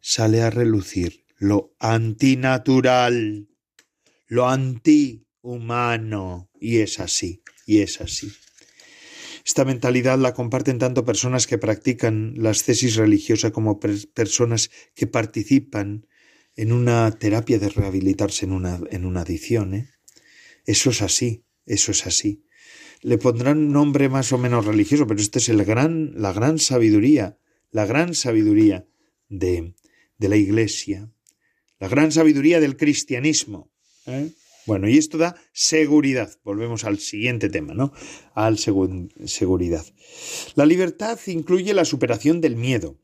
sale 0.00 0.42
a 0.42 0.50
relucir 0.50 1.24
lo 1.38 1.74
antinatural, 1.78 3.48
lo 4.26 4.48
antihumano, 4.48 6.50
y 6.58 6.78
es 6.78 6.98
así, 6.98 7.42
y 7.66 7.80
es 7.80 8.00
así. 8.00 8.32
Esta 9.46 9.64
mentalidad 9.64 10.18
la 10.18 10.34
comparten 10.34 10.78
tanto 10.78 11.04
personas 11.04 11.46
que 11.46 11.56
practican 11.56 12.34
la 12.36 12.50
ascesis 12.50 12.96
religiosa 12.96 13.52
como 13.52 13.78
personas 13.78 14.72
que 14.96 15.06
participan 15.06 16.08
en 16.56 16.72
una 16.72 17.12
terapia 17.12 17.60
de 17.60 17.68
rehabilitarse 17.68 18.44
en 18.44 18.50
una, 18.50 18.80
en 18.90 19.06
una 19.06 19.20
adicción. 19.20 19.74
¿eh? 19.74 19.88
Eso 20.64 20.90
es 20.90 21.00
así, 21.00 21.44
eso 21.64 21.92
es 21.92 22.08
así. 22.08 22.42
Le 23.02 23.18
pondrán 23.18 23.58
un 23.58 23.72
nombre 23.72 24.08
más 24.08 24.32
o 24.32 24.38
menos 24.38 24.66
religioso, 24.66 25.06
pero 25.06 25.20
este 25.20 25.38
es 25.38 25.48
el 25.48 25.64
gran, 25.64 26.10
la 26.20 26.32
gran 26.32 26.58
sabiduría, 26.58 27.38
la 27.70 27.86
gran 27.86 28.14
sabiduría 28.14 28.88
de, 29.28 29.74
de 30.18 30.28
la 30.28 30.36
Iglesia, 30.36 31.12
la 31.78 31.86
gran 31.86 32.10
sabiduría 32.10 32.58
del 32.58 32.76
cristianismo. 32.76 33.70
¿eh? 34.06 34.32
Bueno, 34.66 34.88
y 34.88 34.98
esto 34.98 35.16
da 35.16 35.36
seguridad. 35.52 36.38
Volvemos 36.42 36.84
al 36.84 36.98
siguiente 36.98 37.48
tema, 37.48 37.72
¿no? 37.72 37.92
Al 38.34 38.58
seguridad. 38.58 39.86
La 40.56 40.66
libertad 40.66 41.18
incluye 41.26 41.72
la 41.72 41.84
superación 41.84 42.40
del 42.40 42.56
miedo. 42.56 42.98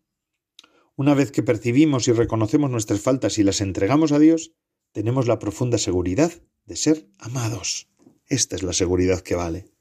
Una 0.96 1.14
vez 1.14 1.30
que 1.30 1.42
percibimos 1.42 2.08
y 2.08 2.12
reconocemos 2.12 2.70
nuestras 2.70 3.00
faltas 3.00 3.38
y 3.38 3.44
las 3.44 3.60
entregamos 3.60 4.12
a 4.12 4.18
Dios, 4.18 4.54
tenemos 4.92 5.26
la 5.26 5.38
profunda 5.38 5.78
seguridad 5.78 6.32
de 6.66 6.76
ser 6.76 7.08
amados. 7.18 7.88
Esta 8.26 8.56
es 8.56 8.62
la 8.62 8.72
seguridad 8.72 9.20
que 9.20 9.36
vale. 9.36 9.72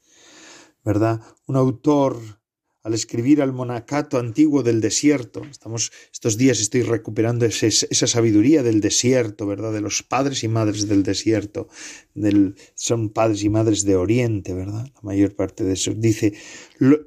¿Verdad? 0.84 1.22
Un 1.48 1.56
autor 1.58 2.41
al 2.84 2.94
escribir 2.94 3.42
al 3.42 3.54
monacato 3.54 4.18
antiguo 4.18 4.64
del 4.64 4.82
desierto. 4.82 5.44
Estamos, 5.50 5.92
estos 6.12 6.38
días 6.38 6.60
estoy 6.60 6.82
recuperando 6.82 7.46
esa 7.46 8.08
sabiduría 8.08 8.64
del 8.64 8.82
desierto, 8.82 9.46
¿verdad? 9.46 9.72
De 9.72 9.82
los 9.82 10.02
padres 10.02 10.44
y 10.44 10.48
madres 10.48 10.88
del 10.88 11.04
desierto. 11.04 11.68
Del, 12.16 12.56
son 12.74 13.10
padres 13.10 13.44
y 13.44 13.50
madres 13.50 13.84
de 13.84 13.96
Oriente, 13.96 14.54
¿verdad? 14.54 14.88
La 14.96 15.02
mayor 15.04 15.36
parte 15.36 15.64
de 15.64 15.74
eso. 15.74 15.94
Dice, 15.94 16.34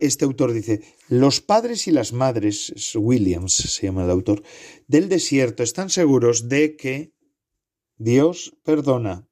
este 0.00 0.24
autor 0.24 0.52
dice, 0.52 0.82
los 1.08 1.40
padres 1.40 1.88
y 1.88 1.90
las 1.90 2.12
madres, 2.12 2.72
Williams 2.94 3.52
se 3.54 3.86
llama 3.86 4.04
el 4.04 4.10
autor, 4.10 4.42
del 4.86 5.08
desierto 5.08 5.62
están 5.62 5.90
seguros 5.90 6.48
de 6.48 6.76
que 6.76 7.12
Dios 7.98 8.56
perdona, 8.64 9.28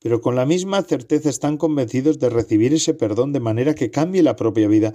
pero 0.00 0.20
con 0.20 0.34
la 0.34 0.46
misma 0.46 0.82
certeza 0.82 1.28
están 1.28 1.56
convencidos 1.56 2.18
de 2.18 2.30
recibir 2.30 2.72
ese 2.72 2.94
perdón 2.94 3.32
de 3.32 3.40
manera 3.40 3.74
que 3.74 3.90
cambie 3.90 4.22
la 4.22 4.36
propia 4.36 4.68
vida 4.68 4.94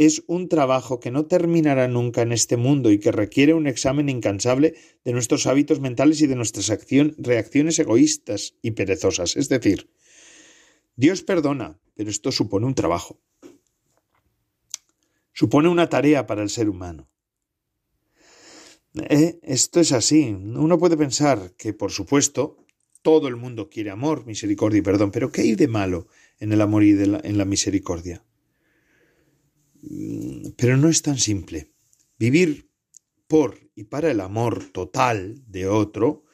es 0.00 0.22
un 0.26 0.48
trabajo 0.48 0.98
que 0.98 1.10
no 1.10 1.26
terminará 1.26 1.86
nunca 1.86 2.22
en 2.22 2.32
este 2.32 2.56
mundo 2.56 2.90
y 2.90 2.98
que 2.98 3.12
requiere 3.12 3.52
un 3.52 3.66
examen 3.66 4.08
incansable 4.08 4.74
de 5.04 5.12
nuestros 5.12 5.46
hábitos 5.46 5.80
mentales 5.80 6.22
y 6.22 6.26
de 6.26 6.36
nuestras 6.36 6.72
reacciones 7.18 7.78
egoístas 7.78 8.54
y 8.62 8.70
perezosas. 8.70 9.36
Es 9.36 9.50
decir, 9.50 9.90
Dios 10.96 11.22
perdona, 11.22 11.78
pero 11.94 12.08
esto 12.08 12.32
supone 12.32 12.64
un 12.64 12.74
trabajo. 12.74 13.20
Supone 15.34 15.68
una 15.68 15.90
tarea 15.90 16.26
para 16.26 16.42
el 16.42 16.48
ser 16.48 16.70
humano. 16.70 17.10
Eh, 18.94 19.38
esto 19.42 19.80
es 19.80 19.92
así. 19.92 20.30
Uno 20.30 20.78
puede 20.78 20.96
pensar 20.96 21.52
que, 21.58 21.74
por 21.74 21.92
supuesto, 21.92 22.64
todo 23.02 23.28
el 23.28 23.36
mundo 23.36 23.68
quiere 23.68 23.90
amor, 23.90 24.24
misericordia 24.24 24.78
y 24.78 24.82
perdón, 24.82 25.10
pero 25.10 25.30
¿qué 25.30 25.42
hay 25.42 25.56
de 25.56 25.68
malo 25.68 26.08
en 26.38 26.52
el 26.52 26.62
amor 26.62 26.84
y 26.84 26.92
en 26.92 27.36
la 27.36 27.44
misericordia? 27.44 28.24
Mm, 29.82 30.50
pero 30.56 30.76
no 30.76 30.88
es 30.88 31.02
tan 31.02 31.18
simple. 31.18 31.72
Vivir 32.18 32.70
por 33.28 33.70
y 33.74 33.84
para 33.84 34.10
el 34.10 34.20
amor 34.20 34.64
total 34.72 35.42
de 35.46 35.66
otro, 35.66 36.24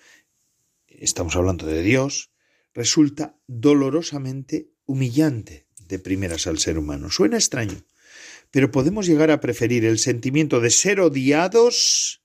estamos 0.88 1.36
hablando 1.36 1.66
de 1.66 1.82
Dios, 1.82 2.32
resulta 2.74 3.38
dolorosamente 3.46 4.72
humillante 4.86 5.66
de 5.78 5.98
primeras 5.98 6.46
al 6.46 6.58
ser 6.58 6.78
humano. 6.78 7.10
Suena 7.10 7.36
extraño, 7.36 7.84
pero 8.50 8.70
podemos 8.70 9.06
llegar 9.06 9.30
a 9.30 9.40
preferir 9.40 9.84
el 9.84 9.98
sentimiento 9.98 10.60
de 10.60 10.70
ser 10.70 11.00
odiados 11.00 12.22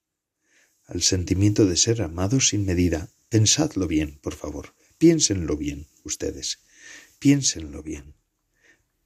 al 0.85 1.01
sentimiento 1.01 1.65
de 1.65 1.77
ser 1.77 2.01
amados 2.01 2.49
sin 2.49 2.65
medida. 2.65 3.09
Pensadlo 3.29 3.87
bien, 3.87 4.19
por 4.21 4.35
favor. 4.35 4.75
Piénsenlo 4.97 5.55
bien, 5.55 5.87
ustedes. 6.03 6.59
Piénsenlo 7.19 7.81
bien. 7.81 8.15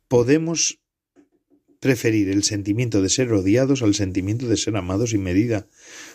Podemos 0.07 0.80
preferir 1.86 2.29
el 2.29 2.41
sentimiento 2.41 3.03
de 3.03 3.09
ser 3.09 3.31
odiados 3.31 3.83
al 3.83 3.93
sentimiento 3.93 4.47
de 4.47 4.57
ser 4.57 4.75
amados 4.75 5.11
sin 5.11 5.21
medida, 5.21 5.67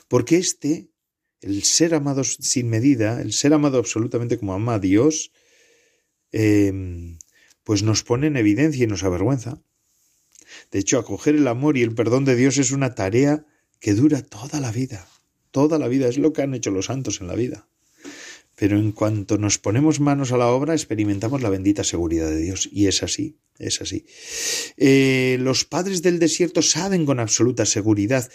porque 0.08 0.36
este, 0.36 0.90
el 1.42 1.62
ser 1.62 1.94
amados 1.94 2.38
sin 2.40 2.68
medida, 2.68 3.22
el 3.22 3.32
ser 3.32 3.54
amado 3.54 3.78
absolutamente 3.78 4.36
como 4.36 4.52
ama 4.52 4.74
a 4.74 4.78
Dios, 4.80 5.30
em, 6.32 7.18
pues 7.62 7.84
nos 7.84 8.02
pone 8.02 8.26
en 8.26 8.36
evidencia 8.36 8.82
y 8.82 8.88
nos 8.88 9.04
avergüenza. 9.04 9.62
De 10.72 10.80
hecho, 10.80 10.98
acoger 10.98 11.36
el 11.36 11.46
amor 11.46 11.76
y 11.76 11.82
el 11.82 11.94
perdón 11.94 12.24
de 12.24 12.34
Dios 12.34 12.58
es 12.58 12.72
una 12.72 12.96
tarea 12.96 13.46
que 13.78 13.94
dura 13.94 14.22
toda 14.22 14.58
la 14.58 14.72
vida. 14.72 15.06
Toda 15.52 15.78
la 15.78 15.86
vida 15.86 16.08
es 16.08 16.18
lo 16.18 16.32
que 16.32 16.42
han 16.42 16.52
hecho 16.52 16.72
los 16.72 16.86
santos 16.86 17.20
en 17.20 17.28
la 17.28 17.36
vida. 17.36 17.68
Pero 18.60 18.78
en 18.78 18.92
cuanto 18.92 19.38
nos 19.38 19.56
ponemos 19.56 20.00
manos 20.00 20.32
a 20.32 20.36
la 20.36 20.48
obra, 20.48 20.74
experimentamos 20.74 21.40
la 21.40 21.48
bendita 21.48 21.82
seguridad 21.82 22.28
de 22.28 22.42
Dios. 22.42 22.68
Y 22.70 22.88
es 22.88 23.02
así, 23.02 23.38
es 23.58 23.80
así. 23.80 24.04
Eh, 24.76 25.38
los 25.40 25.64
padres 25.64 26.02
del 26.02 26.18
desierto 26.18 26.60
saben 26.60 27.06
con 27.06 27.20
absoluta 27.20 27.64
seguridad 27.64 28.30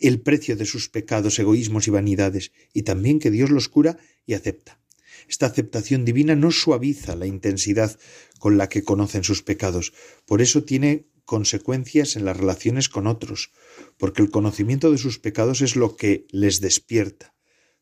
el 0.00 0.20
precio 0.22 0.56
de 0.56 0.64
sus 0.64 0.88
pecados, 0.88 1.38
egoísmos 1.38 1.86
y 1.86 1.92
vanidades, 1.92 2.50
y 2.72 2.82
también 2.82 3.20
que 3.20 3.30
Dios 3.30 3.50
los 3.50 3.68
cura 3.68 3.96
y 4.26 4.34
acepta. 4.34 4.80
Esta 5.28 5.46
aceptación 5.46 6.04
divina 6.04 6.34
no 6.34 6.50
suaviza 6.50 7.14
la 7.14 7.28
intensidad 7.28 7.96
con 8.40 8.58
la 8.58 8.68
que 8.68 8.82
conocen 8.82 9.22
sus 9.22 9.44
pecados, 9.44 9.92
por 10.26 10.42
eso 10.42 10.64
tiene 10.64 11.06
consecuencias 11.24 12.16
en 12.16 12.24
las 12.24 12.36
relaciones 12.36 12.88
con 12.88 13.06
otros, 13.06 13.52
porque 13.98 14.20
el 14.20 14.30
conocimiento 14.30 14.90
de 14.90 14.98
sus 14.98 15.20
pecados 15.20 15.60
es 15.60 15.76
lo 15.76 15.94
que 15.94 16.26
les 16.32 16.60
despierta 16.60 17.37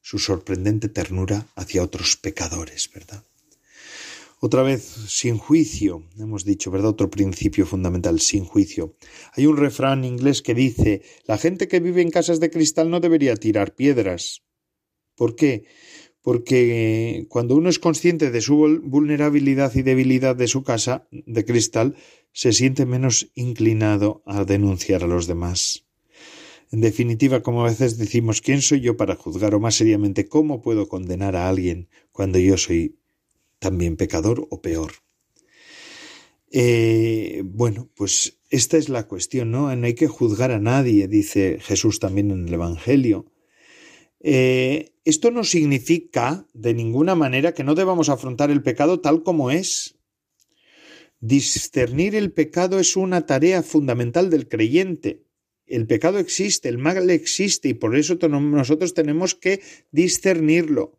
su 0.07 0.21
sorprendente 0.21 0.89
ternura 0.89 1.49
hacia 1.57 1.83
otros 1.83 2.17
pecadores, 2.17 2.89
¿verdad? 2.95 3.25
Otra 4.39 4.63
vez, 4.63 4.85
sin 5.09 5.37
juicio, 5.37 6.05
hemos 6.17 6.45
dicho, 6.45 6.71
¿verdad? 6.71 6.91
Otro 6.91 7.11
principio 7.11 7.67
fundamental, 7.67 8.21
sin 8.21 8.45
juicio. 8.45 8.95
Hay 9.33 9.47
un 9.47 9.57
refrán 9.57 10.05
inglés 10.05 10.43
que 10.43 10.55
dice, 10.55 11.03
la 11.25 11.39
gente 11.39 11.67
que 11.67 11.81
vive 11.81 12.03
en 12.03 12.13
casas 12.13 12.39
de 12.39 12.51
cristal 12.51 12.89
no 12.89 13.01
debería 13.01 13.35
tirar 13.35 13.75
piedras. 13.75 14.43
¿Por 15.17 15.35
qué? 15.35 15.65
Porque 16.23 17.27
cuando 17.29 17.57
uno 17.57 17.69
es 17.69 17.81
consciente 17.81 18.31
de 18.31 18.41
su 18.43 18.81
vulnerabilidad 18.85 19.75
y 19.75 19.83
debilidad 19.83 20.37
de 20.37 20.47
su 20.47 20.63
casa 20.63 21.09
de 21.11 21.45
cristal, 21.45 21.97
se 22.31 22.53
siente 22.53 22.87
menos 22.87 23.33
inclinado 23.35 24.23
a 24.25 24.45
denunciar 24.45 25.03
a 25.03 25.09
los 25.09 25.27
demás. 25.27 25.86
En 26.73 26.81
definitiva, 26.81 27.43
como 27.43 27.63
a 27.63 27.69
veces 27.69 27.97
decimos, 27.97 28.41
¿quién 28.41 28.61
soy 28.61 28.81
yo 28.81 28.97
para 28.97 29.15
juzgar 29.15 29.55
o 29.55 29.61
más 29.61 29.77
seriamente 29.77 30.29
cómo 30.29 30.63
puedo 30.63 30.89
condenar 30.89 31.37
a 31.37 31.49
alguien 31.49 31.89
cuando 32.11 32.39
yo 32.39 32.57
soy 32.57 32.99
también 33.61 33.97
pecador 33.97 34.47
o 34.51 34.61
peor? 34.61 34.93
Eh, 36.51 37.43
bueno, 37.45 37.91
pues 37.95 38.39
esta 38.51 38.77
es 38.77 38.89
la 38.89 39.07
cuestión, 39.07 39.51
¿no? 39.51 39.75
No 39.75 39.87
hay 39.87 39.95
que 39.95 40.09
juzgar 40.09 40.51
a 40.51 40.59
nadie, 40.59 41.07
dice 41.07 41.59
Jesús 41.61 42.01
también 42.01 42.31
en 42.31 42.49
el 42.49 42.55
Evangelio. 42.55 43.27
Eh, 44.21 44.93
esto 45.05 45.31
no 45.31 45.45
significa 45.45 46.47
de 46.53 46.75
ninguna 46.75 47.15
manera 47.15 47.55
que 47.55 47.63
no 47.63 47.75
debamos 47.75 48.09
afrontar 48.09 48.51
el 48.51 48.63
pecado 48.63 49.01
tal 49.01 49.23
como 49.23 49.51
es. 49.51 49.99
Discernir 51.21 52.17
el 52.17 52.33
pecado 52.33 52.81
es 52.81 52.97
una 52.97 53.25
tarea 53.27 53.63
fundamental 53.63 54.31
del 54.31 54.49
creyente 54.49 55.26
el 55.67 55.87
pecado 55.87 56.19
existe, 56.19 56.69
el 56.69 56.79
mal 56.79 57.11
existe 57.11 57.69
y 57.69 57.75
por 57.75 57.97
eso 57.97 58.17
nosotros 58.29 58.95
tenemos 58.95 59.35
que 59.35 59.61
discernirlo. 59.91 60.99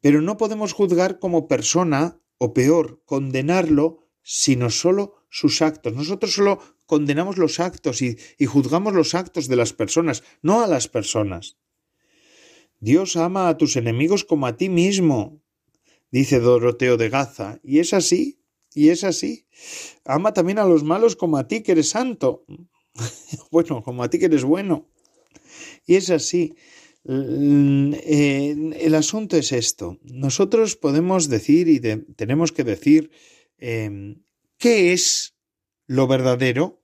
Pero 0.00 0.22
no 0.22 0.36
podemos 0.36 0.72
juzgar 0.72 1.18
como 1.18 1.46
persona 1.46 2.18
o 2.38 2.54
peor, 2.54 3.02
condenarlo, 3.04 4.08
sino 4.22 4.70
solo 4.70 5.14
sus 5.28 5.60
actos. 5.60 5.94
Nosotros 5.94 6.32
solo 6.32 6.60
condenamos 6.86 7.36
los 7.36 7.60
actos 7.60 8.00
y, 8.00 8.16
y 8.38 8.46
juzgamos 8.46 8.94
los 8.94 9.14
actos 9.14 9.46
de 9.46 9.56
las 9.56 9.72
personas, 9.72 10.24
no 10.42 10.62
a 10.62 10.66
las 10.66 10.88
personas. 10.88 11.58
Dios 12.78 13.16
ama 13.16 13.48
a 13.48 13.58
tus 13.58 13.76
enemigos 13.76 14.24
como 14.24 14.46
a 14.46 14.56
ti 14.56 14.70
mismo, 14.70 15.42
dice 16.10 16.40
Doroteo 16.40 16.96
de 16.96 17.10
Gaza, 17.10 17.60
y 17.62 17.80
es 17.80 17.92
así, 17.92 18.40
y 18.74 18.88
es 18.88 19.04
así. 19.04 19.46
Ama 20.04 20.32
también 20.32 20.58
a 20.58 20.64
los 20.64 20.82
malos 20.82 21.14
como 21.14 21.36
a 21.36 21.46
ti 21.46 21.62
que 21.62 21.72
eres 21.72 21.90
santo. 21.90 22.44
bueno, 23.50 23.82
como 23.82 24.02
a 24.02 24.10
ti 24.10 24.18
que 24.18 24.26
eres 24.26 24.44
bueno. 24.44 24.88
Y 25.86 25.96
es 25.96 26.10
así. 26.10 26.54
Eh, 27.08 28.72
el 28.78 28.94
asunto 28.94 29.36
es 29.36 29.52
esto. 29.52 29.98
Nosotros 30.02 30.76
podemos 30.76 31.28
decir 31.28 31.68
y 31.68 31.80
tenemos 31.80 32.52
que 32.52 32.64
decir 32.64 33.10
em, 33.58 34.22
qué 34.58 34.92
es 34.92 35.34
lo 35.86 36.06
verdadero 36.06 36.82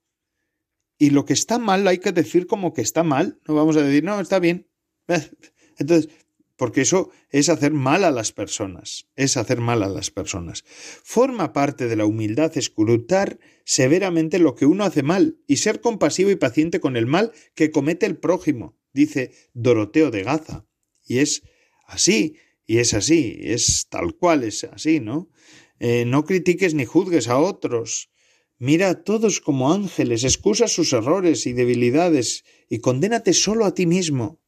y 0.99 1.11
lo 1.11 1.25
que 1.27 1.35
está 1.35 1.59
mal 1.59 1.87
hay 1.87 1.99
que 1.99 2.13
decir 2.13 2.47
como 2.47 2.73
que 2.73 2.81
está 2.81 3.03
mal. 3.03 3.41
No 3.47 3.55
vamos 3.55 3.77
a 3.77 3.83
decir, 3.83 4.03
no, 4.05 4.19
está 4.21 4.39
bien. 4.39 4.69
Entonces, 5.79 6.09
porque 6.57 6.81
eso 6.81 7.11
es 7.31 7.49
hacer 7.49 7.73
mal 7.73 8.05
a 8.05 8.11
las 8.11 8.33
personas, 8.33 9.07
es 9.15 9.37
hacer 9.37 9.61
mal 9.61 9.83
a 9.83 9.89
las 9.89 10.11
personas. 10.11 10.65
Forma 11.03 11.53
parte 11.53 11.87
de 11.87 11.97
la 11.97 12.07
humildad 12.07 12.57
escrutar 12.57 13.39
severamente 13.65 14.39
lo 14.39 14.55
que 14.55 14.67
uno 14.67 14.85
hace 14.85 15.03
mal 15.03 15.39
y 15.47 15.57
ser 15.57 15.81
compasivo 15.81 16.31
y 16.31 16.37
paciente 16.37 16.81
con 16.81 16.97
el 16.97 17.07
mal 17.07 17.33
que 17.55 17.71
comete 17.71 18.07
el 18.07 18.17
prójimo, 18.17 18.77
dice 18.93 19.33
Doroteo 19.53 20.11
de 20.11 20.23
Gaza. 20.23 20.67
Y 21.05 21.19
es 21.19 21.43
así, 21.87 22.37
y 22.67 22.79
es 22.79 22.95
así, 22.95 23.39
es 23.41 23.89
tal 23.89 24.15
cual 24.17 24.43
es 24.43 24.65
así, 24.65 25.01
¿no? 25.01 25.31
Eh, 25.79 26.05
no 26.07 26.25
critiques 26.25 26.75
ni 26.75 26.85
juzgues 26.85 27.29
a 27.29 27.39
otros. 27.39 28.11
Mira 28.59 28.89
a 28.89 29.03
todos 29.03 29.41
como 29.41 29.73
ángeles, 29.73 30.25
excusa 30.25 30.67
sus 30.67 30.95
errores 30.95 31.47
y 31.47 31.53
debilidades 31.53 32.45
y 32.71 32.79
condénate 32.79 33.35
solo 33.35 33.67
a 33.67 33.75
ti 33.75 33.85
mismo, 33.85 34.41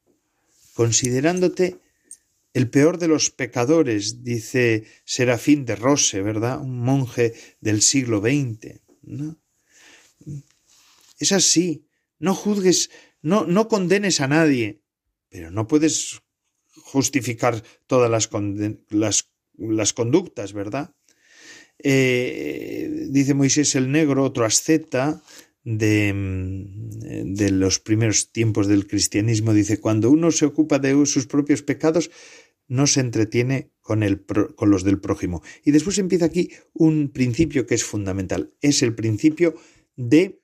considerándote 0.73 1.77
el 2.53 2.69
peor 2.69 2.97
de 2.97 3.07
los 3.07 3.29
pecadores, 3.29 4.23
dice 4.23 4.85
Serafín 5.05 5.65
de 5.65 5.75
Rose, 5.75 6.21
¿verdad? 6.21 6.59
Un 6.59 6.79
monje 6.79 7.33
del 7.59 7.81
siglo 7.81 8.19
XX. 8.21 8.81
¿no? 9.03 9.39
Es 11.19 11.31
así. 11.31 11.85
No 12.17 12.35
juzgues, 12.35 12.89
no, 13.21 13.45
no 13.45 13.67
condenes 13.67 14.19
a 14.19 14.27
nadie, 14.27 14.81
pero 15.29 15.51
no 15.51 15.67
puedes 15.67 16.21
justificar 16.73 17.63
todas 17.87 18.09
las, 18.09 18.27
conductas, 19.93 20.53
¿verdad? 20.53 20.95
Eh, 21.77 23.07
dice 23.09 23.33
Moisés 23.35 23.75
el 23.75 23.89
Negro, 23.91 24.23
otro 24.23 24.43
asceta 24.43 25.23
de, 25.63 26.13
mm, 26.13 27.33
de, 27.33 27.51
los 27.51 27.79
primeros 27.79 28.31
tiempos 28.31 28.67
del 28.67 28.87
cristianismo, 28.87 29.53
dice, 29.53 29.79
cuando 29.79 30.09
uno 30.09 30.31
se 30.31 30.45
ocupa 30.45 30.79
de 30.79 31.05
sus 31.05 31.27
propios 31.27 31.61
pecados, 31.61 32.09
no 32.67 32.87
se 32.87 33.01
entretiene 33.01 33.71
con, 33.81 34.03
el, 34.03 34.23
con 34.25 34.69
los 34.69 34.83
del 34.83 34.99
prójimo. 34.99 35.41
Y 35.65 35.71
después 35.71 35.97
empieza 35.97 36.25
aquí 36.25 36.51
un 36.73 37.09
principio 37.09 37.65
que 37.65 37.75
es 37.75 37.83
fundamental, 37.83 38.53
es 38.61 38.83
el 38.83 38.95
principio 38.95 39.55
de 39.95 40.39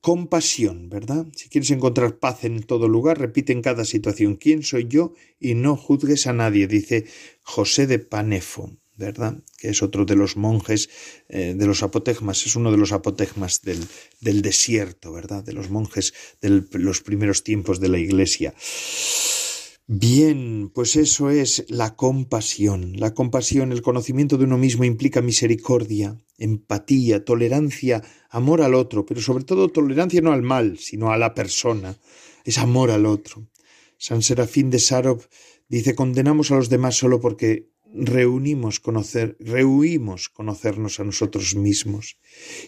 compasión, 0.00 0.88
¿verdad? 0.88 1.26
Si 1.36 1.48
quieres 1.48 1.70
encontrar 1.70 2.18
paz 2.18 2.44
en 2.44 2.62
todo 2.62 2.88
lugar, 2.88 3.18
repite 3.18 3.52
en 3.52 3.60
cada 3.60 3.84
situación, 3.84 4.36
¿quién 4.36 4.62
soy 4.62 4.86
yo? 4.88 5.12
Y 5.38 5.54
no 5.54 5.76
juzgues 5.76 6.26
a 6.26 6.32
nadie, 6.32 6.66
dice 6.66 7.04
José 7.42 7.86
de 7.86 7.98
Panefo. 7.98 8.79
¿Verdad? 9.00 9.42
Que 9.58 9.70
es 9.70 9.82
otro 9.82 10.04
de 10.04 10.14
los 10.14 10.36
monjes, 10.36 10.88
eh, 11.28 11.54
de 11.56 11.66
los 11.66 11.82
apotegmas, 11.82 12.46
es 12.46 12.54
uno 12.54 12.70
de 12.70 12.76
los 12.76 12.92
apotegmas 12.92 13.62
del, 13.62 13.84
del 14.20 14.42
desierto, 14.42 15.12
¿verdad? 15.12 15.42
De 15.42 15.52
los 15.52 15.70
monjes 15.70 16.12
de 16.40 16.62
los 16.72 17.00
primeros 17.00 17.42
tiempos 17.42 17.80
de 17.80 17.88
la 17.88 17.98
iglesia. 17.98 18.54
Bien, 19.92 20.70
pues 20.72 20.94
eso 20.94 21.30
es 21.30 21.64
la 21.68 21.96
compasión. 21.96 22.92
La 22.96 23.12
compasión, 23.12 23.72
el 23.72 23.82
conocimiento 23.82 24.38
de 24.38 24.44
uno 24.44 24.56
mismo 24.56 24.84
implica 24.84 25.20
misericordia, 25.20 26.16
empatía, 26.38 27.24
tolerancia, 27.24 28.00
amor 28.30 28.62
al 28.62 28.74
otro, 28.74 29.04
pero 29.04 29.20
sobre 29.20 29.42
todo 29.42 29.68
tolerancia 29.68 30.20
no 30.20 30.30
al 30.30 30.42
mal, 30.42 30.78
sino 30.78 31.10
a 31.10 31.18
la 31.18 31.34
persona. 31.34 31.96
Es 32.44 32.58
amor 32.58 32.92
al 32.92 33.04
otro. 33.04 33.48
San 33.98 34.22
Serafín 34.22 34.70
de 34.70 34.78
Sarov 34.78 35.26
dice 35.68 35.96
condenamos 35.96 36.50
a 36.50 36.56
los 36.56 36.68
demás 36.68 36.96
solo 36.96 37.20
porque 37.20 37.69
reunimos 37.94 38.80
conocer, 38.80 39.36
rehuimos 39.40 40.28
conocernos 40.28 41.00
a 41.00 41.04
nosotros 41.04 41.54
mismos. 41.54 42.18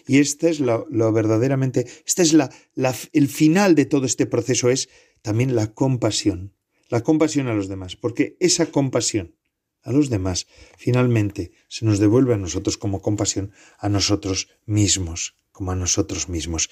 Y 0.07 0.19
este 0.19 0.49
es 0.49 0.59
lo, 0.59 0.87
verdaderamente, 1.11 1.87
este 2.05 2.21
es 2.21 2.33
la, 2.33 2.49
la, 2.75 2.95
el 3.13 3.27
final 3.27 3.75
de 3.75 3.85
todo 3.85 4.05
este 4.05 4.25
proceso, 4.25 4.69
es 4.69 4.89
también 5.21 5.55
la 5.55 5.73
compasión 5.73 6.53
la 6.93 7.01
compasión 7.01 7.47
a 7.47 7.55
los 7.55 7.69
demás, 7.69 7.95
porque 7.95 8.37
esa 8.39 8.67
compasión 8.67 9.35
a 9.81 9.91
los 9.91 10.11
demás 10.11 10.45
finalmente 10.77 11.51
se 11.67 11.85
nos 11.85 11.97
devuelve 11.97 12.35
a 12.35 12.37
nosotros 12.37 12.77
como 12.77 13.01
compasión 13.01 13.51
a 13.79 13.89
nosotros 13.89 14.49
mismos, 14.67 15.35
como 15.51 15.71
a 15.71 15.75
nosotros 15.75 16.29
mismos. 16.29 16.69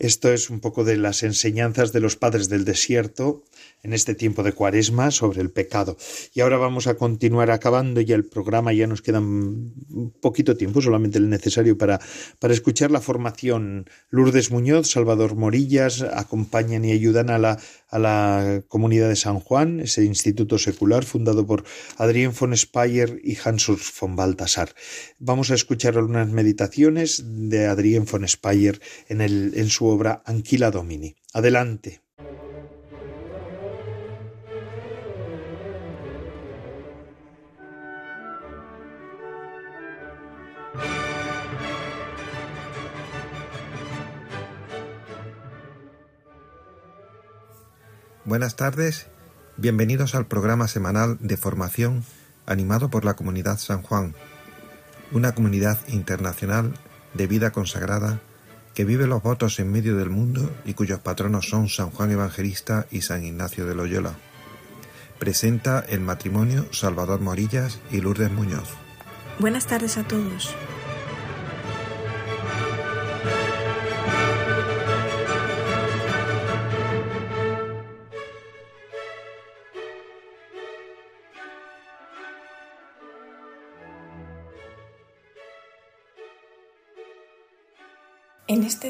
Esto 0.00 0.32
es 0.32 0.48
un 0.48 0.60
poco 0.60 0.82
de 0.82 0.96
las 0.96 1.22
enseñanzas 1.22 1.92
de 1.92 2.00
los 2.00 2.16
padres 2.16 2.48
del 2.48 2.64
desierto 2.64 3.44
en 3.82 3.92
este 3.92 4.14
tiempo 4.14 4.42
de 4.42 4.54
cuaresma 4.54 5.10
sobre 5.10 5.42
el 5.42 5.50
pecado. 5.50 5.98
Y 6.32 6.40
ahora 6.40 6.56
vamos 6.56 6.86
a 6.86 6.94
continuar 6.94 7.50
acabando 7.50 8.00
ya 8.00 8.14
el 8.14 8.24
programa, 8.24 8.72
ya 8.72 8.86
nos 8.86 9.02
quedan 9.02 9.24
un 9.24 10.14
poquito 10.22 10.56
tiempo, 10.56 10.80
solamente 10.80 11.18
el 11.18 11.28
necesario 11.28 11.76
para, 11.76 12.00
para 12.38 12.54
escuchar 12.54 12.90
la 12.90 13.02
formación. 13.02 13.90
Lourdes 14.08 14.50
Muñoz, 14.50 14.90
Salvador 14.90 15.36
Morillas 15.36 16.00
acompañan 16.00 16.86
y 16.86 16.92
ayudan 16.92 17.28
a 17.28 17.38
la, 17.38 17.58
a 17.90 17.98
la 17.98 18.62
comunidad 18.68 19.10
de 19.10 19.16
San 19.16 19.38
Juan, 19.38 19.80
ese 19.80 20.04
instituto 20.04 20.56
secular 20.56 21.04
fundado 21.04 21.46
por 21.46 21.64
Adrien 21.98 22.32
von 22.38 22.56
Speyer 22.56 23.20
y 23.22 23.36
Hans 23.44 23.66
von 24.00 24.16
Baltasar. 24.16 24.74
Vamos 25.18 25.50
a 25.50 25.54
escuchar 25.54 25.98
algunas 25.98 26.30
meditaciones 26.30 27.22
de 27.26 27.66
Adrien 27.66 28.06
von 28.10 28.26
Speyer 28.26 28.80
en, 29.08 29.20
el, 29.20 29.52
en 29.56 29.68
su 29.68 29.89
obra 29.90 30.22
Anquila 30.24 30.70
Domini. 30.70 31.16
Adelante. 31.32 32.02
Buenas 48.24 48.54
tardes, 48.54 49.08
bienvenidos 49.56 50.14
al 50.14 50.26
programa 50.26 50.68
semanal 50.68 51.18
de 51.20 51.36
formación 51.36 52.04
animado 52.46 52.88
por 52.88 53.04
la 53.04 53.14
Comunidad 53.14 53.58
San 53.58 53.82
Juan, 53.82 54.14
una 55.10 55.34
comunidad 55.34 55.78
internacional 55.88 56.74
de 57.14 57.26
vida 57.26 57.50
consagrada 57.50 58.20
que 58.74 58.84
vive 58.84 59.06
los 59.06 59.22
votos 59.22 59.58
en 59.58 59.70
medio 59.70 59.96
del 59.96 60.10
mundo 60.10 60.50
y 60.64 60.74
cuyos 60.74 61.00
patronos 61.00 61.48
son 61.48 61.68
San 61.68 61.90
Juan 61.90 62.10
Evangelista 62.10 62.86
y 62.90 63.02
San 63.02 63.24
Ignacio 63.24 63.66
de 63.66 63.74
Loyola. 63.74 64.14
Presenta 65.18 65.84
el 65.88 66.00
matrimonio 66.00 66.66
Salvador 66.72 67.20
Morillas 67.20 67.78
y 67.90 68.00
Lourdes 68.00 68.30
Muñoz. 68.30 68.68
Buenas 69.38 69.66
tardes 69.66 69.98
a 69.98 70.04
todos. 70.04 70.54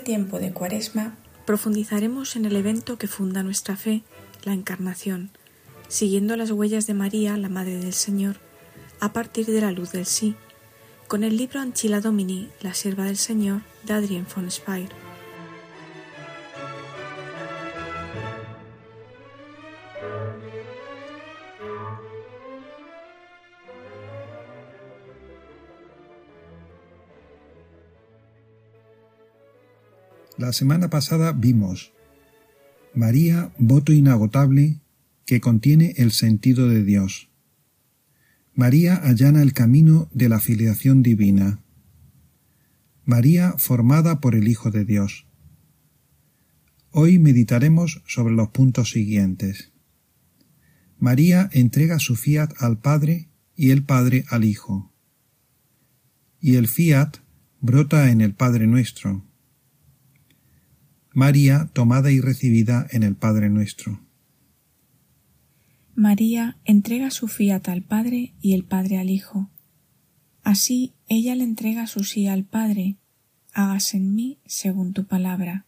Este 0.00 0.12
tiempo 0.12 0.38
de 0.38 0.50
Cuaresma 0.50 1.14
profundizaremos 1.44 2.34
en 2.34 2.46
el 2.46 2.56
evento 2.56 2.96
que 2.96 3.06
funda 3.06 3.42
nuestra 3.42 3.76
fe, 3.76 4.02
la 4.44 4.54
Encarnación, 4.54 5.28
siguiendo 5.88 6.36
las 6.36 6.50
huellas 6.50 6.86
de 6.86 6.94
María, 6.94 7.36
la 7.36 7.50
Madre 7.50 7.76
del 7.76 7.92
Señor, 7.92 8.36
a 8.98 9.12
partir 9.12 9.44
de 9.44 9.60
la 9.60 9.72
luz 9.72 9.92
del 9.92 10.06
sí, 10.06 10.36
con 11.06 11.22
el 11.22 11.36
libro 11.36 11.60
Anchila 11.60 12.00
Domini, 12.00 12.48
la 12.62 12.72
sierva 12.72 13.04
del 13.04 13.18
Señor, 13.18 13.60
de 13.84 13.92
Adrien 13.92 14.26
von 14.34 14.50
Speyer. 14.50 14.88
La 30.40 30.54
semana 30.54 30.88
pasada 30.88 31.32
vimos 31.32 31.92
María, 32.94 33.52
voto 33.58 33.92
inagotable 33.92 34.80
que 35.26 35.38
contiene 35.38 35.92
el 35.98 36.12
sentido 36.12 36.66
de 36.66 36.82
Dios. 36.82 37.28
María 38.54 38.96
allana 39.04 39.42
el 39.42 39.52
camino 39.52 40.08
de 40.14 40.30
la 40.30 40.40
filiación 40.40 41.02
divina. 41.02 41.62
María 43.04 43.52
formada 43.58 44.22
por 44.22 44.34
el 44.34 44.48
Hijo 44.48 44.70
de 44.70 44.86
Dios. 44.86 45.26
Hoy 46.90 47.18
meditaremos 47.18 48.02
sobre 48.06 48.32
los 48.32 48.48
puntos 48.48 48.92
siguientes. 48.92 49.72
María 50.98 51.50
entrega 51.52 51.98
su 51.98 52.16
fiat 52.16 52.54
al 52.60 52.78
Padre 52.78 53.28
y 53.56 53.72
el 53.72 53.84
Padre 53.84 54.24
al 54.30 54.44
Hijo. 54.44 54.90
Y 56.40 56.54
el 56.56 56.66
fiat 56.66 57.18
brota 57.60 58.10
en 58.10 58.22
el 58.22 58.32
Padre 58.32 58.66
nuestro 58.66 59.29
María 61.12 61.68
tomada 61.72 62.12
y 62.12 62.20
recibida 62.20 62.86
en 62.90 63.02
el 63.02 63.16
Padre 63.16 63.50
nuestro. 63.50 64.00
María 65.96 66.56
entrega 66.64 67.10
su 67.10 67.26
fiat 67.26 67.68
al 67.68 67.82
Padre 67.82 68.34
y 68.40 68.52
el 68.54 68.64
Padre 68.64 68.96
al 68.98 69.10
Hijo. 69.10 69.50
Así 70.44 70.94
ella 71.08 71.34
le 71.34 71.42
entrega 71.42 71.88
su 71.88 72.04
sí 72.04 72.28
al 72.28 72.44
Padre, 72.44 72.96
hágase 73.52 73.96
en 73.96 74.14
mí 74.14 74.38
según 74.46 74.92
tu 74.92 75.06
palabra. 75.06 75.66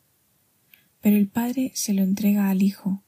Pero 1.00 1.16
el 1.16 1.26
Padre 1.26 1.72
se 1.74 1.92
lo 1.92 2.02
entrega 2.02 2.48
al 2.48 2.62
Hijo. 2.62 3.02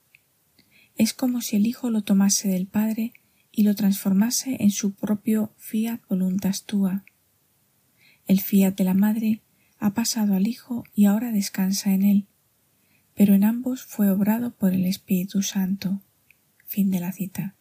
es 0.96 1.14
como 1.14 1.40
si 1.40 1.54
el 1.54 1.66
Hijo 1.66 1.88
lo 1.88 2.02
tomase 2.02 2.48
del 2.48 2.66
Padre 2.66 3.12
y 3.52 3.62
lo 3.62 3.76
transformase 3.76 4.56
en 4.58 4.72
su 4.72 4.94
propio 4.94 5.54
fiat 5.56 6.00
voluntas 6.08 6.64
tua. 6.64 7.04
El 8.26 8.40
fiat 8.40 8.76
de 8.76 8.82
la 8.82 8.94
Madre 8.94 9.43
ha 9.84 9.92
pasado 9.92 10.32
al 10.32 10.46
Hijo 10.46 10.82
y 10.94 11.04
ahora 11.04 11.30
descansa 11.30 11.92
en 11.92 12.04
él, 12.04 12.26
pero 13.14 13.34
en 13.34 13.44
ambos 13.44 13.84
fue 13.84 14.10
obrado 14.10 14.54
por 14.56 14.72
el 14.72 14.86
Espíritu 14.86 15.42
Santo. 15.42 16.00
Fin 16.64 16.90
de 16.90 17.00
la 17.00 17.12
cita. 17.12 17.54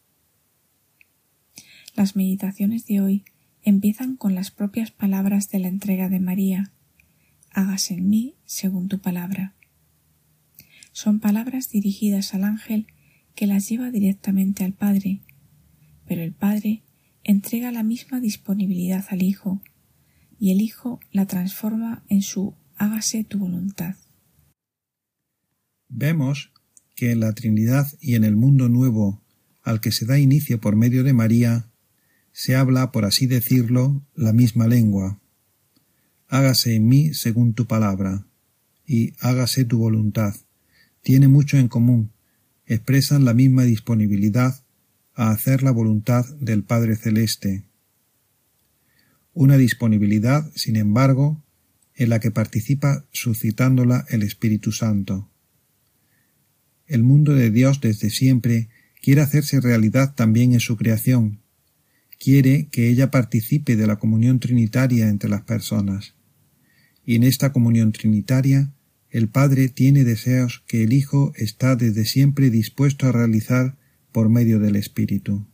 Las 1.94 2.16
meditaciones 2.16 2.86
de 2.86 3.02
hoy 3.02 3.24
empiezan 3.62 4.16
con 4.16 4.34
las 4.34 4.50
propias 4.50 4.90
palabras 4.90 5.50
de 5.50 5.58
la 5.58 5.68
entrega 5.68 6.08
de 6.08 6.18
María. 6.18 6.72
Hágase 7.50 7.92
en 7.92 8.08
mí 8.08 8.36
según 8.46 8.88
tu 8.88 9.00
palabra. 9.00 9.52
Son 10.92 11.20
palabras 11.20 11.68
dirigidas 11.68 12.32
al 12.32 12.44
ángel 12.44 12.86
que 13.34 13.46
las 13.46 13.68
lleva 13.68 13.90
directamente 13.90 14.64
al 14.64 14.72
Padre, 14.72 15.20
pero 16.06 16.22
el 16.22 16.32
Padre 16.32 16.84
entrega 17.22 17.70
la 17.70 17.82
misma 17.82 18.18
disponibilidad 18.18 19.04
al 19.10 19.20
Hijo, 19.20 19.60
y 20.38 20.52
el 20.52 20.60
Hijo 20.60 21.00
la 21.12 21.26
transforma 21.26 22.04
en 22.08 22.22
su 22.22 22.54
hágase 22.76 23.24
tu 23.24 23.38
voluntad. 23.38 23.96
Vemos 25.88 26.52
que 26.96 27.12
en 27.12 27.20
la 27.20 27.32
Trinidad 27.32 27.86
y 28.00 28.14
en 28.14 28.24
el 28.24 28.36
mundo 28.36 28.68
nuevo 28.68 29.22
al 29.62 29.80
que 29.80 29.92
se 29.92 30.04
da 30.04 30.18
inicio 30.18 30.60
por 30.60 30.76
medio 30.76 31.02
de 31.02 31.14
María, 31.14 31.70
se 32.32 32.54
habla, 32.54 32.92
por 32.92 33.04
así 33.04 33.26
decirlo, 33.26 34.04
la 34.14 34.32
misma 34.32 34.66
lengua. 34.66 35.20
Hágase 36.28 36.74
en 36.74 36.86
mí 36.86 37.14
según 37.14 37.54
tu 37.54 37.66
palabra, 37.66 38.26
y 38.86 39.14
hágase 39.20 39.64
tu 39.64 39.78
voluntad. 39.78 40.34
Tiene 41.02 41.28
mucho 41.28 41.56
en 41.56 41.68
común, 41.68 42.12
expresan 42.66 43.24
la 43.24 43.32
misma 43.32 43.62
disponibilidad 43.62 44.62
a 45.14 45.30
hacer 45.30 45.62
la 45.62 45.70
voluntad 45.70 46.26
del 46.40 46.62
Padre 46.62 46.96
Celeste. 46.96 47.64
Una 49.34 49.56
disponibilidad, 49.56 50.50
sin 50.54 50.76
embargo, 50.76 51.42
en 51.94 52.08
la 52.08 52.20
que 52.20 52.30
participa 52.30 53.04
suscitándola 53.12 54.06
el 54.08 54.22
Espíritu 54.22 54.72
Santo. 54.72 55.28
El 56.86 57.02
mundo 57.02 57.34
de 57.34 57.50
Dios 57.50 57.80
desde 57.80 58.10
siempre 58.10 58.68
quiere 59.02 59.20
hacerse 59.20 59.60
realidad 59.60 60.14
también 60.14 60.52
en 60.52 60.60
su 60.60 60.76
creación, 60.76 61.40
quiere 62.18 62.68
que 62.70 62.88
ella 62.88 63.10
participe 63.10 63.76
de 63.76 63.86
la 63.86 63.96
comunión 63.96 64.40
trinitaria 64.40 65.08
entre 65.08 65.28
las 65.28 65.42
personas. 65.42 66.14
Y 67.04 67.16
en 67.16 67.24
esta 67.24 67.52
comunión 67.52 67.92
trinitaria, 67.92 68.72
el 69.10 69.28
Padre 69.28 69.68
tiene 69.68 70.04
deseos 70.04 70.64
que 70.66 70.82
el 70.82 70.92
Hijo 70.92 71.32
está 71.36 71.76
desde 71.76 72.04
siempre 72.04 72.50
dispuesto 72.50 73.06
a 73.06 73.12
realizar 73.12 73.76
por 74.10 74.28
medio 74.28 74.58
del 74.58 74.76
Espíritu. 74.76 75.46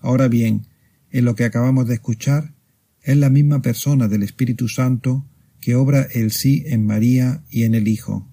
Ahora 0.00 0.28
bien, 0.28 0.66
en 1.10 1.24
lo 1.24 1.34
que 1.34 1.44
acabamos 1.44 1.86
de 1.88 1.94
escuchar, 1.94 2.54
es 3.02 3.16
la 3.16 3.30
misma 3.30 3.62
persona 3.62 4.08
del 4.08 4.22
Espíritu 4.22 4.68
Santo 4.68 5.26
que 5.60 5.74
obra 5.74 6.06
el 6.12 6.32
sí 6.32 6.64
en 6.66 6.86
María 6.86 7.44
y 7.50 7.64
en 7.64 7.74
el 7.74 7.88
Hijo. 7.88 8.28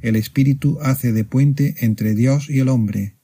El 0.00 0.16
Espíritu 0.16 0.78
hace 0.80 1.12
de 1.12 1.24
puente 1.24 1.74
entre 1.80 2.14
Dios 2.14 2.48
y 2.48 2.60
el 2.60 2.68
hombre, 2.68 3.16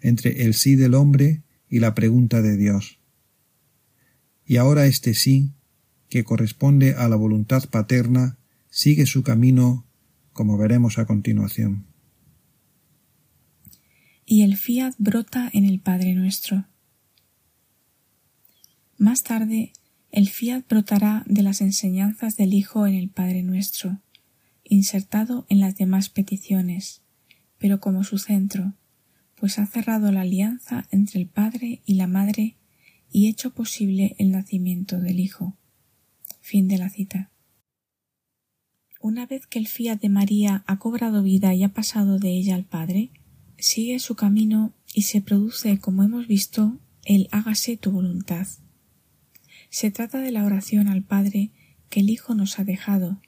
entre 0.00 0.44
el 0.44 0.54
sí 0.54 0.76
del 0.76 0.94
hombre 0.94 1.42
y 1.68 1.78
la 1.78 1.94
pregunta 1.94 2.42
de 2.42 2.56
Dios. 2.56 2.98
Y 4.46 4.56
ahora 4.56 4.86
este 4.86 5.14
sí, 5.14 5.52
que 6.08 6.24
corresponde 6.24 6.94
a 6.94 7.08
la 7.08 7.16
voluntad 7.16 7.68
paterna, 7.70 8.38
sigue 8.68 9.06
su 9.06 9.22
camino, 9.22 9.86
como 10.32 10.58
veremos 10.58 10.98
a 10.98 11.06
continuación. 11.06 11.86
Y 14.24 14.42
el 14.42 14.56
fiat 14.56 14.94
brota 14.98 15.50
en 15.52 15.64
el 15.64 15.80
Padre 15.80 16.14
nuestro. 16.14 16.66
Más 18.98 19.22
tarde, 19.22 19.72
el 20.10 20.28
fiat 20.28 20.68
brotará 20.68 21.24
de 21.26 21.42
las 21.42 21.60
enseñanzas 21.60 22.36
del 22.36 22.54
Hijo 22.54 22.86
en 22.86 22.94
el 22.94 23.08
Padre 23.08 23.42
nuestro, 23.42 24.00
insertado 24.64 25.46
en 25.48 25.60
las 25.60 25.76
demás 25.76 26.08
peticiones, 26.08 27.02
pero 27.58 27.80
como 27.80 28.04
su 28.04 28.18
centro, 28.18 28.74
pues 29.36 29.58
ha 29.58 29.66
cerrado 29.66 30.12
la 30.12 30.20
alianza 30.20 30.86
entre 30.90 31.20
el 31.20 31.26
Padre 31.26 31.82
y 31.84 31.94
la 31.94 32.06
Madre 32.06 32.56
y 33.10 33.28
hecho 33.28 33.52
posible 33.52 34.14
el 34.18 34.30
nacimiento 34.30 34.98
del 35.00 35.20
Hijo. 35.20 35.56
Fin 36.40 36.68
de 36.68 36.78
la 36.78 36.90
cita. 36.90 37.30
Una 39.00 39.26
vez 39.26 39.46
que 39.46 39.58
el 39.58 39.66
fiat 39.66 40.00
de 40.00 40.08
María 40.08 40.62
ha 40.66 40.78
cobrado 40.78 41.22
vida 41.22 41.54
y 41.54 41.64
ha 41.64 41.70
pasado 41.70 42.18
de 42.18 42.30
ella 42.30 42.54
al 42.54 42.64
Padre, 42.64 43.10
sigue 43.58 43.98
su 43.98 44.14
camino 44.14 44.72
y 44.94 45.02
se 45.02 45.20
produce, 45.20 45.78
como 45.78 46.02
hemos 46.04 46.28
visto, 46.28 46.78
el 47.04 47.28
hágase 47.32 47.76
tu 47.76 47.90
voluntad. 47.90 48.46
Se 49.72 49.90
trata 49.90 50.20
de 50.20 50.32
la 50.32 50.44
oración 50.44 50.86
al 50.86 51.02
Padre 51.02 51.50
que 51.88 52.00
el 52.00 52.10
Hijo 52.10 52.34
nos 52.34 52.58
ha 52.58 52.64
dejado, 52.64 53.22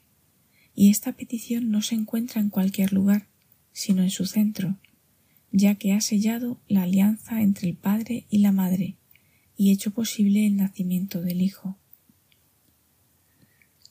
y 0.75 0.91
esta 0.91 1.13
petición 1.13 1.71
no 1.71 1.81
se 1.81 1.95
encuentra 1.95 2.39
en 2.39 2.51
cualquier 2.51 2.93
lugar, 2.93 3.25
sino 3.71 4.03
en 4.03 4.11
su 4.11 4.27
centro, 4.27 4.77
ya 5.51 5.73
que 5.73 5.91
ha 5.91 6.01
sellado 6.01 6.61
la 6.67 6.83
alianza 6.83 7.41
entre 7.41 7.67
el 7.67 7.75
Padre 7.75 8.27
y 8.29 8.37
la 8.37 8.51
Madre 8.51 8.95
y 9.57 9.71
hecho 9.71 9.89
posible 9.89 10.45
el 10.45 10.55
nacimiento 10.55 11.23
del 11.23 11.41
Hijo. 11.41 11.79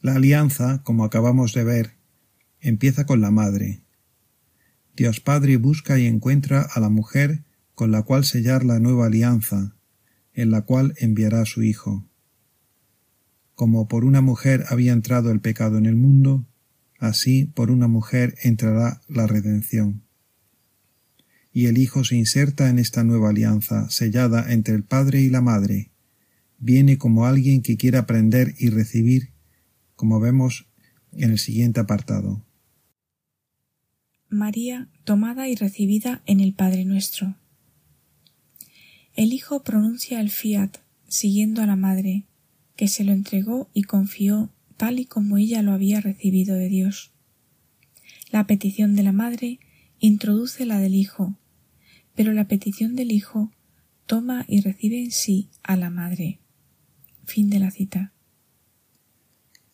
La 0.00 0.14
alianza, 0.14 0.80
como 0.84 1.05
acabamos 1.05 1.55
de 1.55 1.64
ver, 1.64 1.96
empieza 2.61 3.05
con 3.05 3.20
la 3.20 3.32
Madre. 3.32 3.82
Dios 4.94 5.18
Padre 5.18 5.57
busca 5.57 5.98
y 5.98 6.07
encuentra 6.07 6.62
a 6.62 6.78
la 6.78 6.88
mujer 6.88 7.42
con 7.74 7.90
la 7.90 8.05
cual 8.05 8.24
sellar 8.24 8.64
la 8.64 8.78
nueva 8.78 9.07
alianza, 9.07 9.74
en 10.34 10.52
la 10.52 10.62
cual 10.62 10.94
enviará 10.98 11.40
a 11.40 11.46
su 11.46 11.64
Hijo. 11.64 12.09
Como 13.55 13.88
por 13.88 14.05
una 14.05 14.20
mujer 14.20 14.64
había 14.68 14.92
entrado 14.92 15.30
el 15.30 15.40
pecado 15.40 15.78
en 15.78 15.86
el 15.86 15.96
mundo, 15.96 16.46
así 16.98 17.44
por 17.44 17.70
una 17.70 17.88
mujer 17.88 18.34
entrará 18.42 19.00
la 19.09 19.26
redención 19.26 20.05
y 21.55 21.66
el 21.66 21.78
Hijo 21.78 22.02
se 22.02 22.16
inserta 22.16 22.68
en 22.68 22.80
esta 22.80 23.05
nueva 23.05 23.30
alianza 23.30 23.88
sellada 23.88 24.52
entre 24.52 24.74
el 24.74 24.82
Padre 24.82 25.22
y 25.22 25.30
la 25.30 25.40
Madre. 25.40 25.92
Viene 26.59 26.98
como 26.98 27.26
alguien 27.26 27.62
que 27.62 27.76
quiere 27.76 27.96
aprender 27.96 28.55
y 28.59 28.70
recibir, 28.70 29.30
como 29.94 30.18
vemos 30.18 30.66
en 31.12 31.30
el 31.30 31.38
siguiente 31.38 31.78
apartado. 31.78 32.44
María 34.28 34.88
tomada 35.05 35.48
y 35.48 35.55
recibida 35.55 36.22
en 36.26 36.40
el 36.40 36.55
Padre 36.55 36.84
nuestro. 36.84 37.36
El 39.14 39.32
Hijo 39.32 39.62
pronuncia 39.62 40.20
el 40.20 40.30
fiat 40.30 40.78
siguiendo 41.07 41.62
a 41.62 41.66
la 41.66 41.76
Madre, 41.76 42.24
que 42.77 42.89
se 42.89 43.05
lo 43.05 43.12
entregó 43.12 43.70
y 43.72 43.83
confió 43.83 44.51
tal 44.77 44.99
y 44.99 45.07
como 45.07 45.39
ella 45.39 45.62
lo 45.62 45.72
había 45.72 46.01
recibido 46.01 46.57
de 46.57 46.68
Dios. 46.68 47.12
La 48.31 48.47
petición 48.47 48.97
de 48.97 49.03
la 49.03 49.12
Madre 49.12 49.61
introduce 50.01 50.66
la 50.66 50.81
del 50.81 50.95
Hijo, 50.95 51.39
pero 52.14 52.33
la 52.33 52.49
petición 52.49 52.97
del 52.97 53.12
Hijo 53.12 53.53
toma 54.07 54.45
y 54.49 54.61
recibe 54.61 55.03
en 55.03 55.12
sí 55.12 55.51
a 55.62 55.77
la 55.77 55.91
Madre. 55.91 56.41
Fin 57.25 57.49
de 57.49 57.59
la 57.59 57.70
cita. 57.70 58.12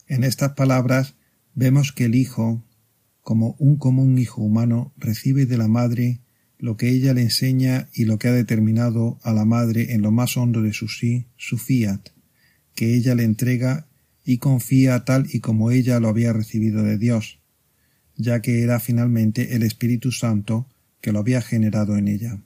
En 0.07 0.25
estas 0.25 0.53
palabras 0.53 1.15
vemos 1.55 1.93
que 1.93 2.05
el 2.05 2.15
Hijo, 2.15 2.65
como 3.23 3.57
un 3.59 3.77
común 3.77 4.19
hijo 4.19 4.43
humano, 4.43 4.93
recibe 4.97 5.47
de 5.47 5.57
la 5.57 5.69
Madre 5.69 6.21
lo 6.59 6.77
que 6.77 6.91
ella 6.91 7.15
le 7.15 7.23
enseña 7.23 7.89
y 7.95 8.05
lo 8.05 8.19
que 8.19 8.29
ha 8.29 8.33
determinado 8.33 9.19
a 9.23 9.33
la 9.33 9.45
Madre 9.45 9.95
en 9.95 10.03
lo 10.03 10.11
más 10.11 10.37
hondo 10.37 10.63
de 10.63 10.73
su 10.73 10.89
sí, 10.89 11.27
su 11.37 11.57
fiat, 11.57 12.11
que 12.81 12.95
ella 12.95 13.15
le 13.15 13.25
entrega 13.25 13.87
y 14.25 14.39
confía 14.39 15.05
tal 15.05 15.27
y 15.31 15.41
como 15.41 15.71
ella 15.71 16.01
lo 16.01 16.09
había 16.09 16.33
recibido 16.33 16.83
de 16.83 16.97
Dios, 16.97 17.39
ya 18.17 18.41
que 18.41 18.63
era 18.63 18.81
finalmente 18.81 19.55
el 19.55 19.65
Espíritu 19.65 20.13
Santo 20.13 20.67
que 21.03 21.13
lo 21.13 21.19
había 21.19 21.43
generado 21.43 21.99
en 21.99 22.09
ella. 22.09 22.43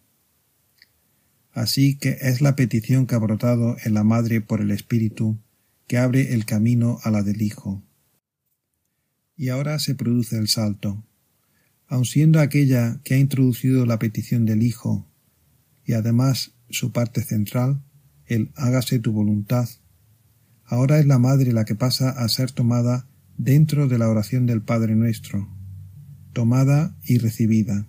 Así 1.53 1.95
que 1.95 2.19
es 2.21 2.41
la 2.41 2.57
petición 2.57 3.07
que 3.07 3.15
ha 3.15 3.19
brotado 3.19 3.77
en 3.85 3.95
la 3.95 4.03
Madre 4.03 4.41
por 4.41 4.61
el 4.61 4.73
Espíritu 4.73 5.39
que 5.87 5.99
abre 5.99 6.35
el 6.35 6.47
camino 6.47 6.99
a 7.05 7.13
la 7.13 7.23
del 7.23 7.41
Hijo. 7.41 7.85
Y 9.37 9.51
ahora 9.51 9.79
se 9.79 9.95
produce 9.95 10.37
el 10.37 10.49
salto. 10.49 11.07
Aun 11.87 12.07
siendo 12.07 12.41
aquella 12.41 13.01
que 13.05 13.15
ha 13.15 13.19
introducido 13.19 13.87
la 13.87 14.01
petición 14.01 14.47
del 14.47 14.65
Hijo, 14.65 15.07
y 15.85 15.93
además 15.93 16.57
su 16.71 16.91
parte 16.91 17.23
central, 17.23 17.85
el 18.27 18.51
hágase 18.57 18.99
tu 18.99 19.13
voluntad, 19.13 19.69
ahora 20.75 20.99
es 20.99 21.07
la 21.07 21.19
Madre 21.19 21.53
la 21.53 21.65
que 21.65 21.77
pasa 21.77 22.11
a 22.11 22.29
ser 22.29 22.51
tomada 22.51 23.07
dentro 23.37 23.87
de 23.87 23.97
la 23.97 24.09
oración 24.09 24.45
del 24.45 24.61
Padre 24.61 24.97
nuestro, 24.97 25.49
tomada 26.33 26.97
y 27.05 27.19
recibida. 27.19 27.87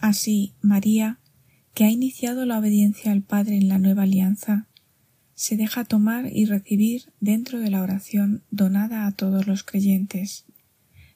Así, 0.00 0.54
María, 0.60 1.20
que 1.74 1.84
ha 1.84 1.90
iniciado 1.90 2.44
la 2.44 2.58
obediencia 2.58 3.12
al 3.12 3.22
Padre 3.22 3.56
en 3.56 3.68
la 3.68 3.78
nueva 3.78 4.02
alianza, 4.02 4.66
se 5.34 5.56
deja 5.56 5.84
tomar 5.84 6.26
y 6.32 6.46
recibir 6.46 7.12
dentro 7.20 7.60
de 7.60 7.70
la 7.70 7.82
oración 7.82 8.42
donada 8.50 9.06
a 9.06 9.12
todos 9.12 9.46
los 9.46 9.62
creyentes, 9.62 10.44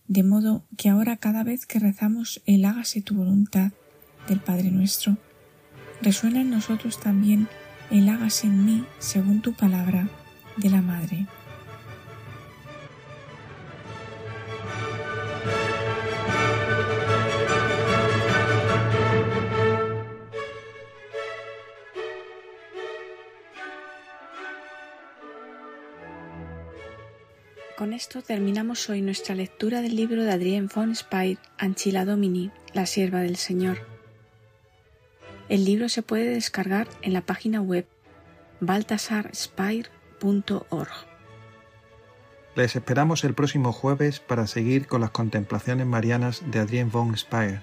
de 0.06 0.22
modo 0.22 0.66
que 0.76 0.88
ahora 0.88 1.16
cada 1.16 1.42
vez 1.42 1.66
que 1.66 1.80
rezamos 1.80 2.42
el 2.46 2.64
hágase 2.64 3.02
tu 3.02 3.16
voluntad 3.16 3.72
del 4.28 4.38
Padre 4.38 4.70
nuestro, 4.70 5.18
resuena 6.00 6.42
en 6.42 6.50
nosotros 6.50 7.00
también 7.00 7.48
el 7.90 8.08
hágase 8.08 8.46
en 8.46 8.64
mí 8.64 8.84
según 8.98 9.42
tu 9.42 9.52
palabra 9.52 10.08
de 10.56 10.70
la 10.70 10.80
Madre. 10.80 11.26
Con 27.76 27.94
esto 27.94 28.20
terminamos 28.20 28.90
hoy 28.90 29.00
nuestra 29.00 29.34
lectura 29.34 29.80
del 29.80 29.96
libro 29.96 30.22
de 30.22 30.30
Adrien 30.30 30.68
von 30.72 30.94
Speyer, 30.94 31.38
Anchila 31.56 32.04
Domini, 32.04 32.50
la 32.74 32.84
sierva 32.84 33.20
del 33.20 33.36
Señor. 33.36 33.99
El 35.50 35.64
libro 35.64 35.88
se 35.88 36.02
puede 36.02 36.30
descargar 36.30 36.86
en 37.02 37.12
la 37.12 37.22
página 37.22 37.60
web 37.60 37.88
baltasarspire.org. 38.60 40.88
Les 42.54 42.76
esperamos 42.76 43.24
el 43.24 43.34
próximo 43.34 43.72
jueves 43.72 44.20
para 44.20 44.46
seguir 44.46 44.86
con 44.86 45.00
las 45.00 45.10
contemplaciones 45.10 45.88
marianas 45.88 46.44
de 46.52 46.60
Adrien 46.60 46.92
von 46.92 47.16
Speyer. 47.16 47.62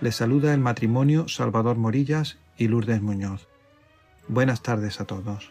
Les 0.00 0.14
saluda 0.14 0.54
el 0.54 0.60
matrimonio 0.60 1.26
Salvador 1.26 1.76
Morillas 1.76 2.38
y 2.56 2.68
Lourdes 2.68 3.02
Muñoz. 3.02 3.48
Buenas 4.28 4.62
tardes 4.62 5.00
a 5.00 5.04
todos. 5.04 5.50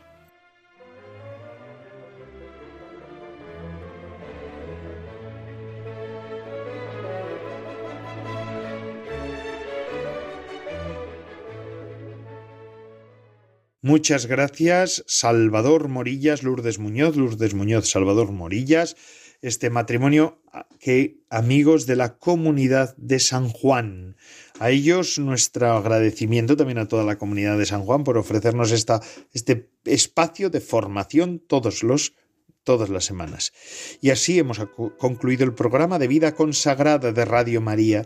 Muchas 13.92 14.26
gracias, 14.26 15.04
Salvador 15.06 15.90
Morillas, 15.90 16.44
Lourdes 16.44 16.80
Muñoz, 16.80 17.18
Lourdes 17.18 17.54
Muñoz, 17.54 17.90
Salvador 17.90 18.32
Morillas, 18.32 18.96
este 19.42 19.70
matrimonio 19.70 20.42
que 20.80 21.18
amigos 21.30 21.88
de 21.88 21.98
la 21.98 22.18
comunidad 22.18 22.96
de 22.96 23.20
San 23.20 23.50
Juan. 23.50 24.16
A 24.62 24.70
ellos 24.70 25.20
nuestro 25.20 25.74
agradecimiento 25.74 26.56
también 26.56 26.78
a 26.78 26.88
toda 26.88 27.04
la 27.04 27.18
comunidad 27.18 27.58
de 27.58 27.66
San 27.66 27.84
Juan 27.84 28.06
por 28.06 28.18
ofrecernos 28.18 28.72
esta, 28.72 29.02
este 29.34 29.70
espacio 29.84 30.50
de 30.50 30.62
formación 30.62 31.40
todos 31.40 31.84
los 31.84 32.14
todas 32.64 32.88
las 32.88 33.04
semanas. 33.04 33.52
Y 34.00 34.12
así 34.12 34.40
hemos 34.40 34.60
concluido 35.00 35.44
el 35.44 35.54
programa 35.54 36.00
de 36.00 36.08
vida 36.08 36.34
consagrada 36.34 37.12
de 37.12 37.26
Radio 37.26 37.60
María. 37.60 38.06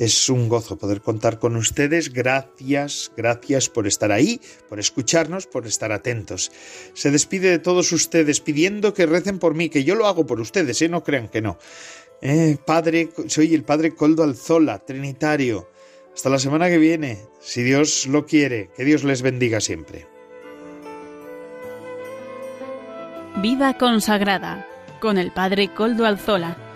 Es 0.00 0.30
un 0.30 0.48
gozo 0.48 0.78
poder 0.78 1.02
contar 1.02 1.38
con 1.38 1.56
ustedes. 1.56 2.10
Gracias, 2.10 3.12
gracias 3.18 3.68
por 3.68 3.86
estar 3.86 4.10
ahí, 4.12 4.40
por 4.66 4.80
escucharnos, 4.80 5.46
por 5.46 5.66
estar 5.66 5.92
atentos. 5.92 6.50
Se 6.94 7.10
despide 7.10 7.50
de 7.50 7.58
todos 7.58 7.92
ustedes 7.92 8.40
pidiendo 8.40 8.94
que 8.94 9.04
recen 9.04 9.38
por 9.38 9.54
mí, 9.54 9.68
que 9.68 9.84
yo 9.84 9.94
lo 9.94 10.06
hago 10.06 10.24
por 10.24 10.40
ustedes, 10.40 10.80
¿eh? 10.80 10.88
no 10.88 11.04
crean 11.04 11.28
que 11.28 11.42
no. 11.42 11.58
Eh, 12.22 12.56
padre, 12.64 13.10
soy 13.26 13.54
el 13.54 13.62
Padre 13.62 13.94
Coldo 13.94 14.22
Alzola, 14.22 14.78
Trinitario. 14.78 15.68
Hasta 16.14 16.30
la 16.30 16.38
semana 16.38 16.70
que 16.70 16.78
viene, 16.78 17.18
si 17.38 17.62
Dios 17.62 18.06
lo 18.06 18.24
quiere. 18.24 18.70
Que 18.74 18.86
Dios 18.86 19.04
les 19.04 19.20
bendiga 19.20 19.60
siempre. 19.60 20.06
Vida 23.42 23.76
consagrada 23.76 24.66
con 24.98 25.18
el 25.18 25.30
Padre 25.30 25.74
Coldo 25.74 26.06
Alzola. 26.06 26.69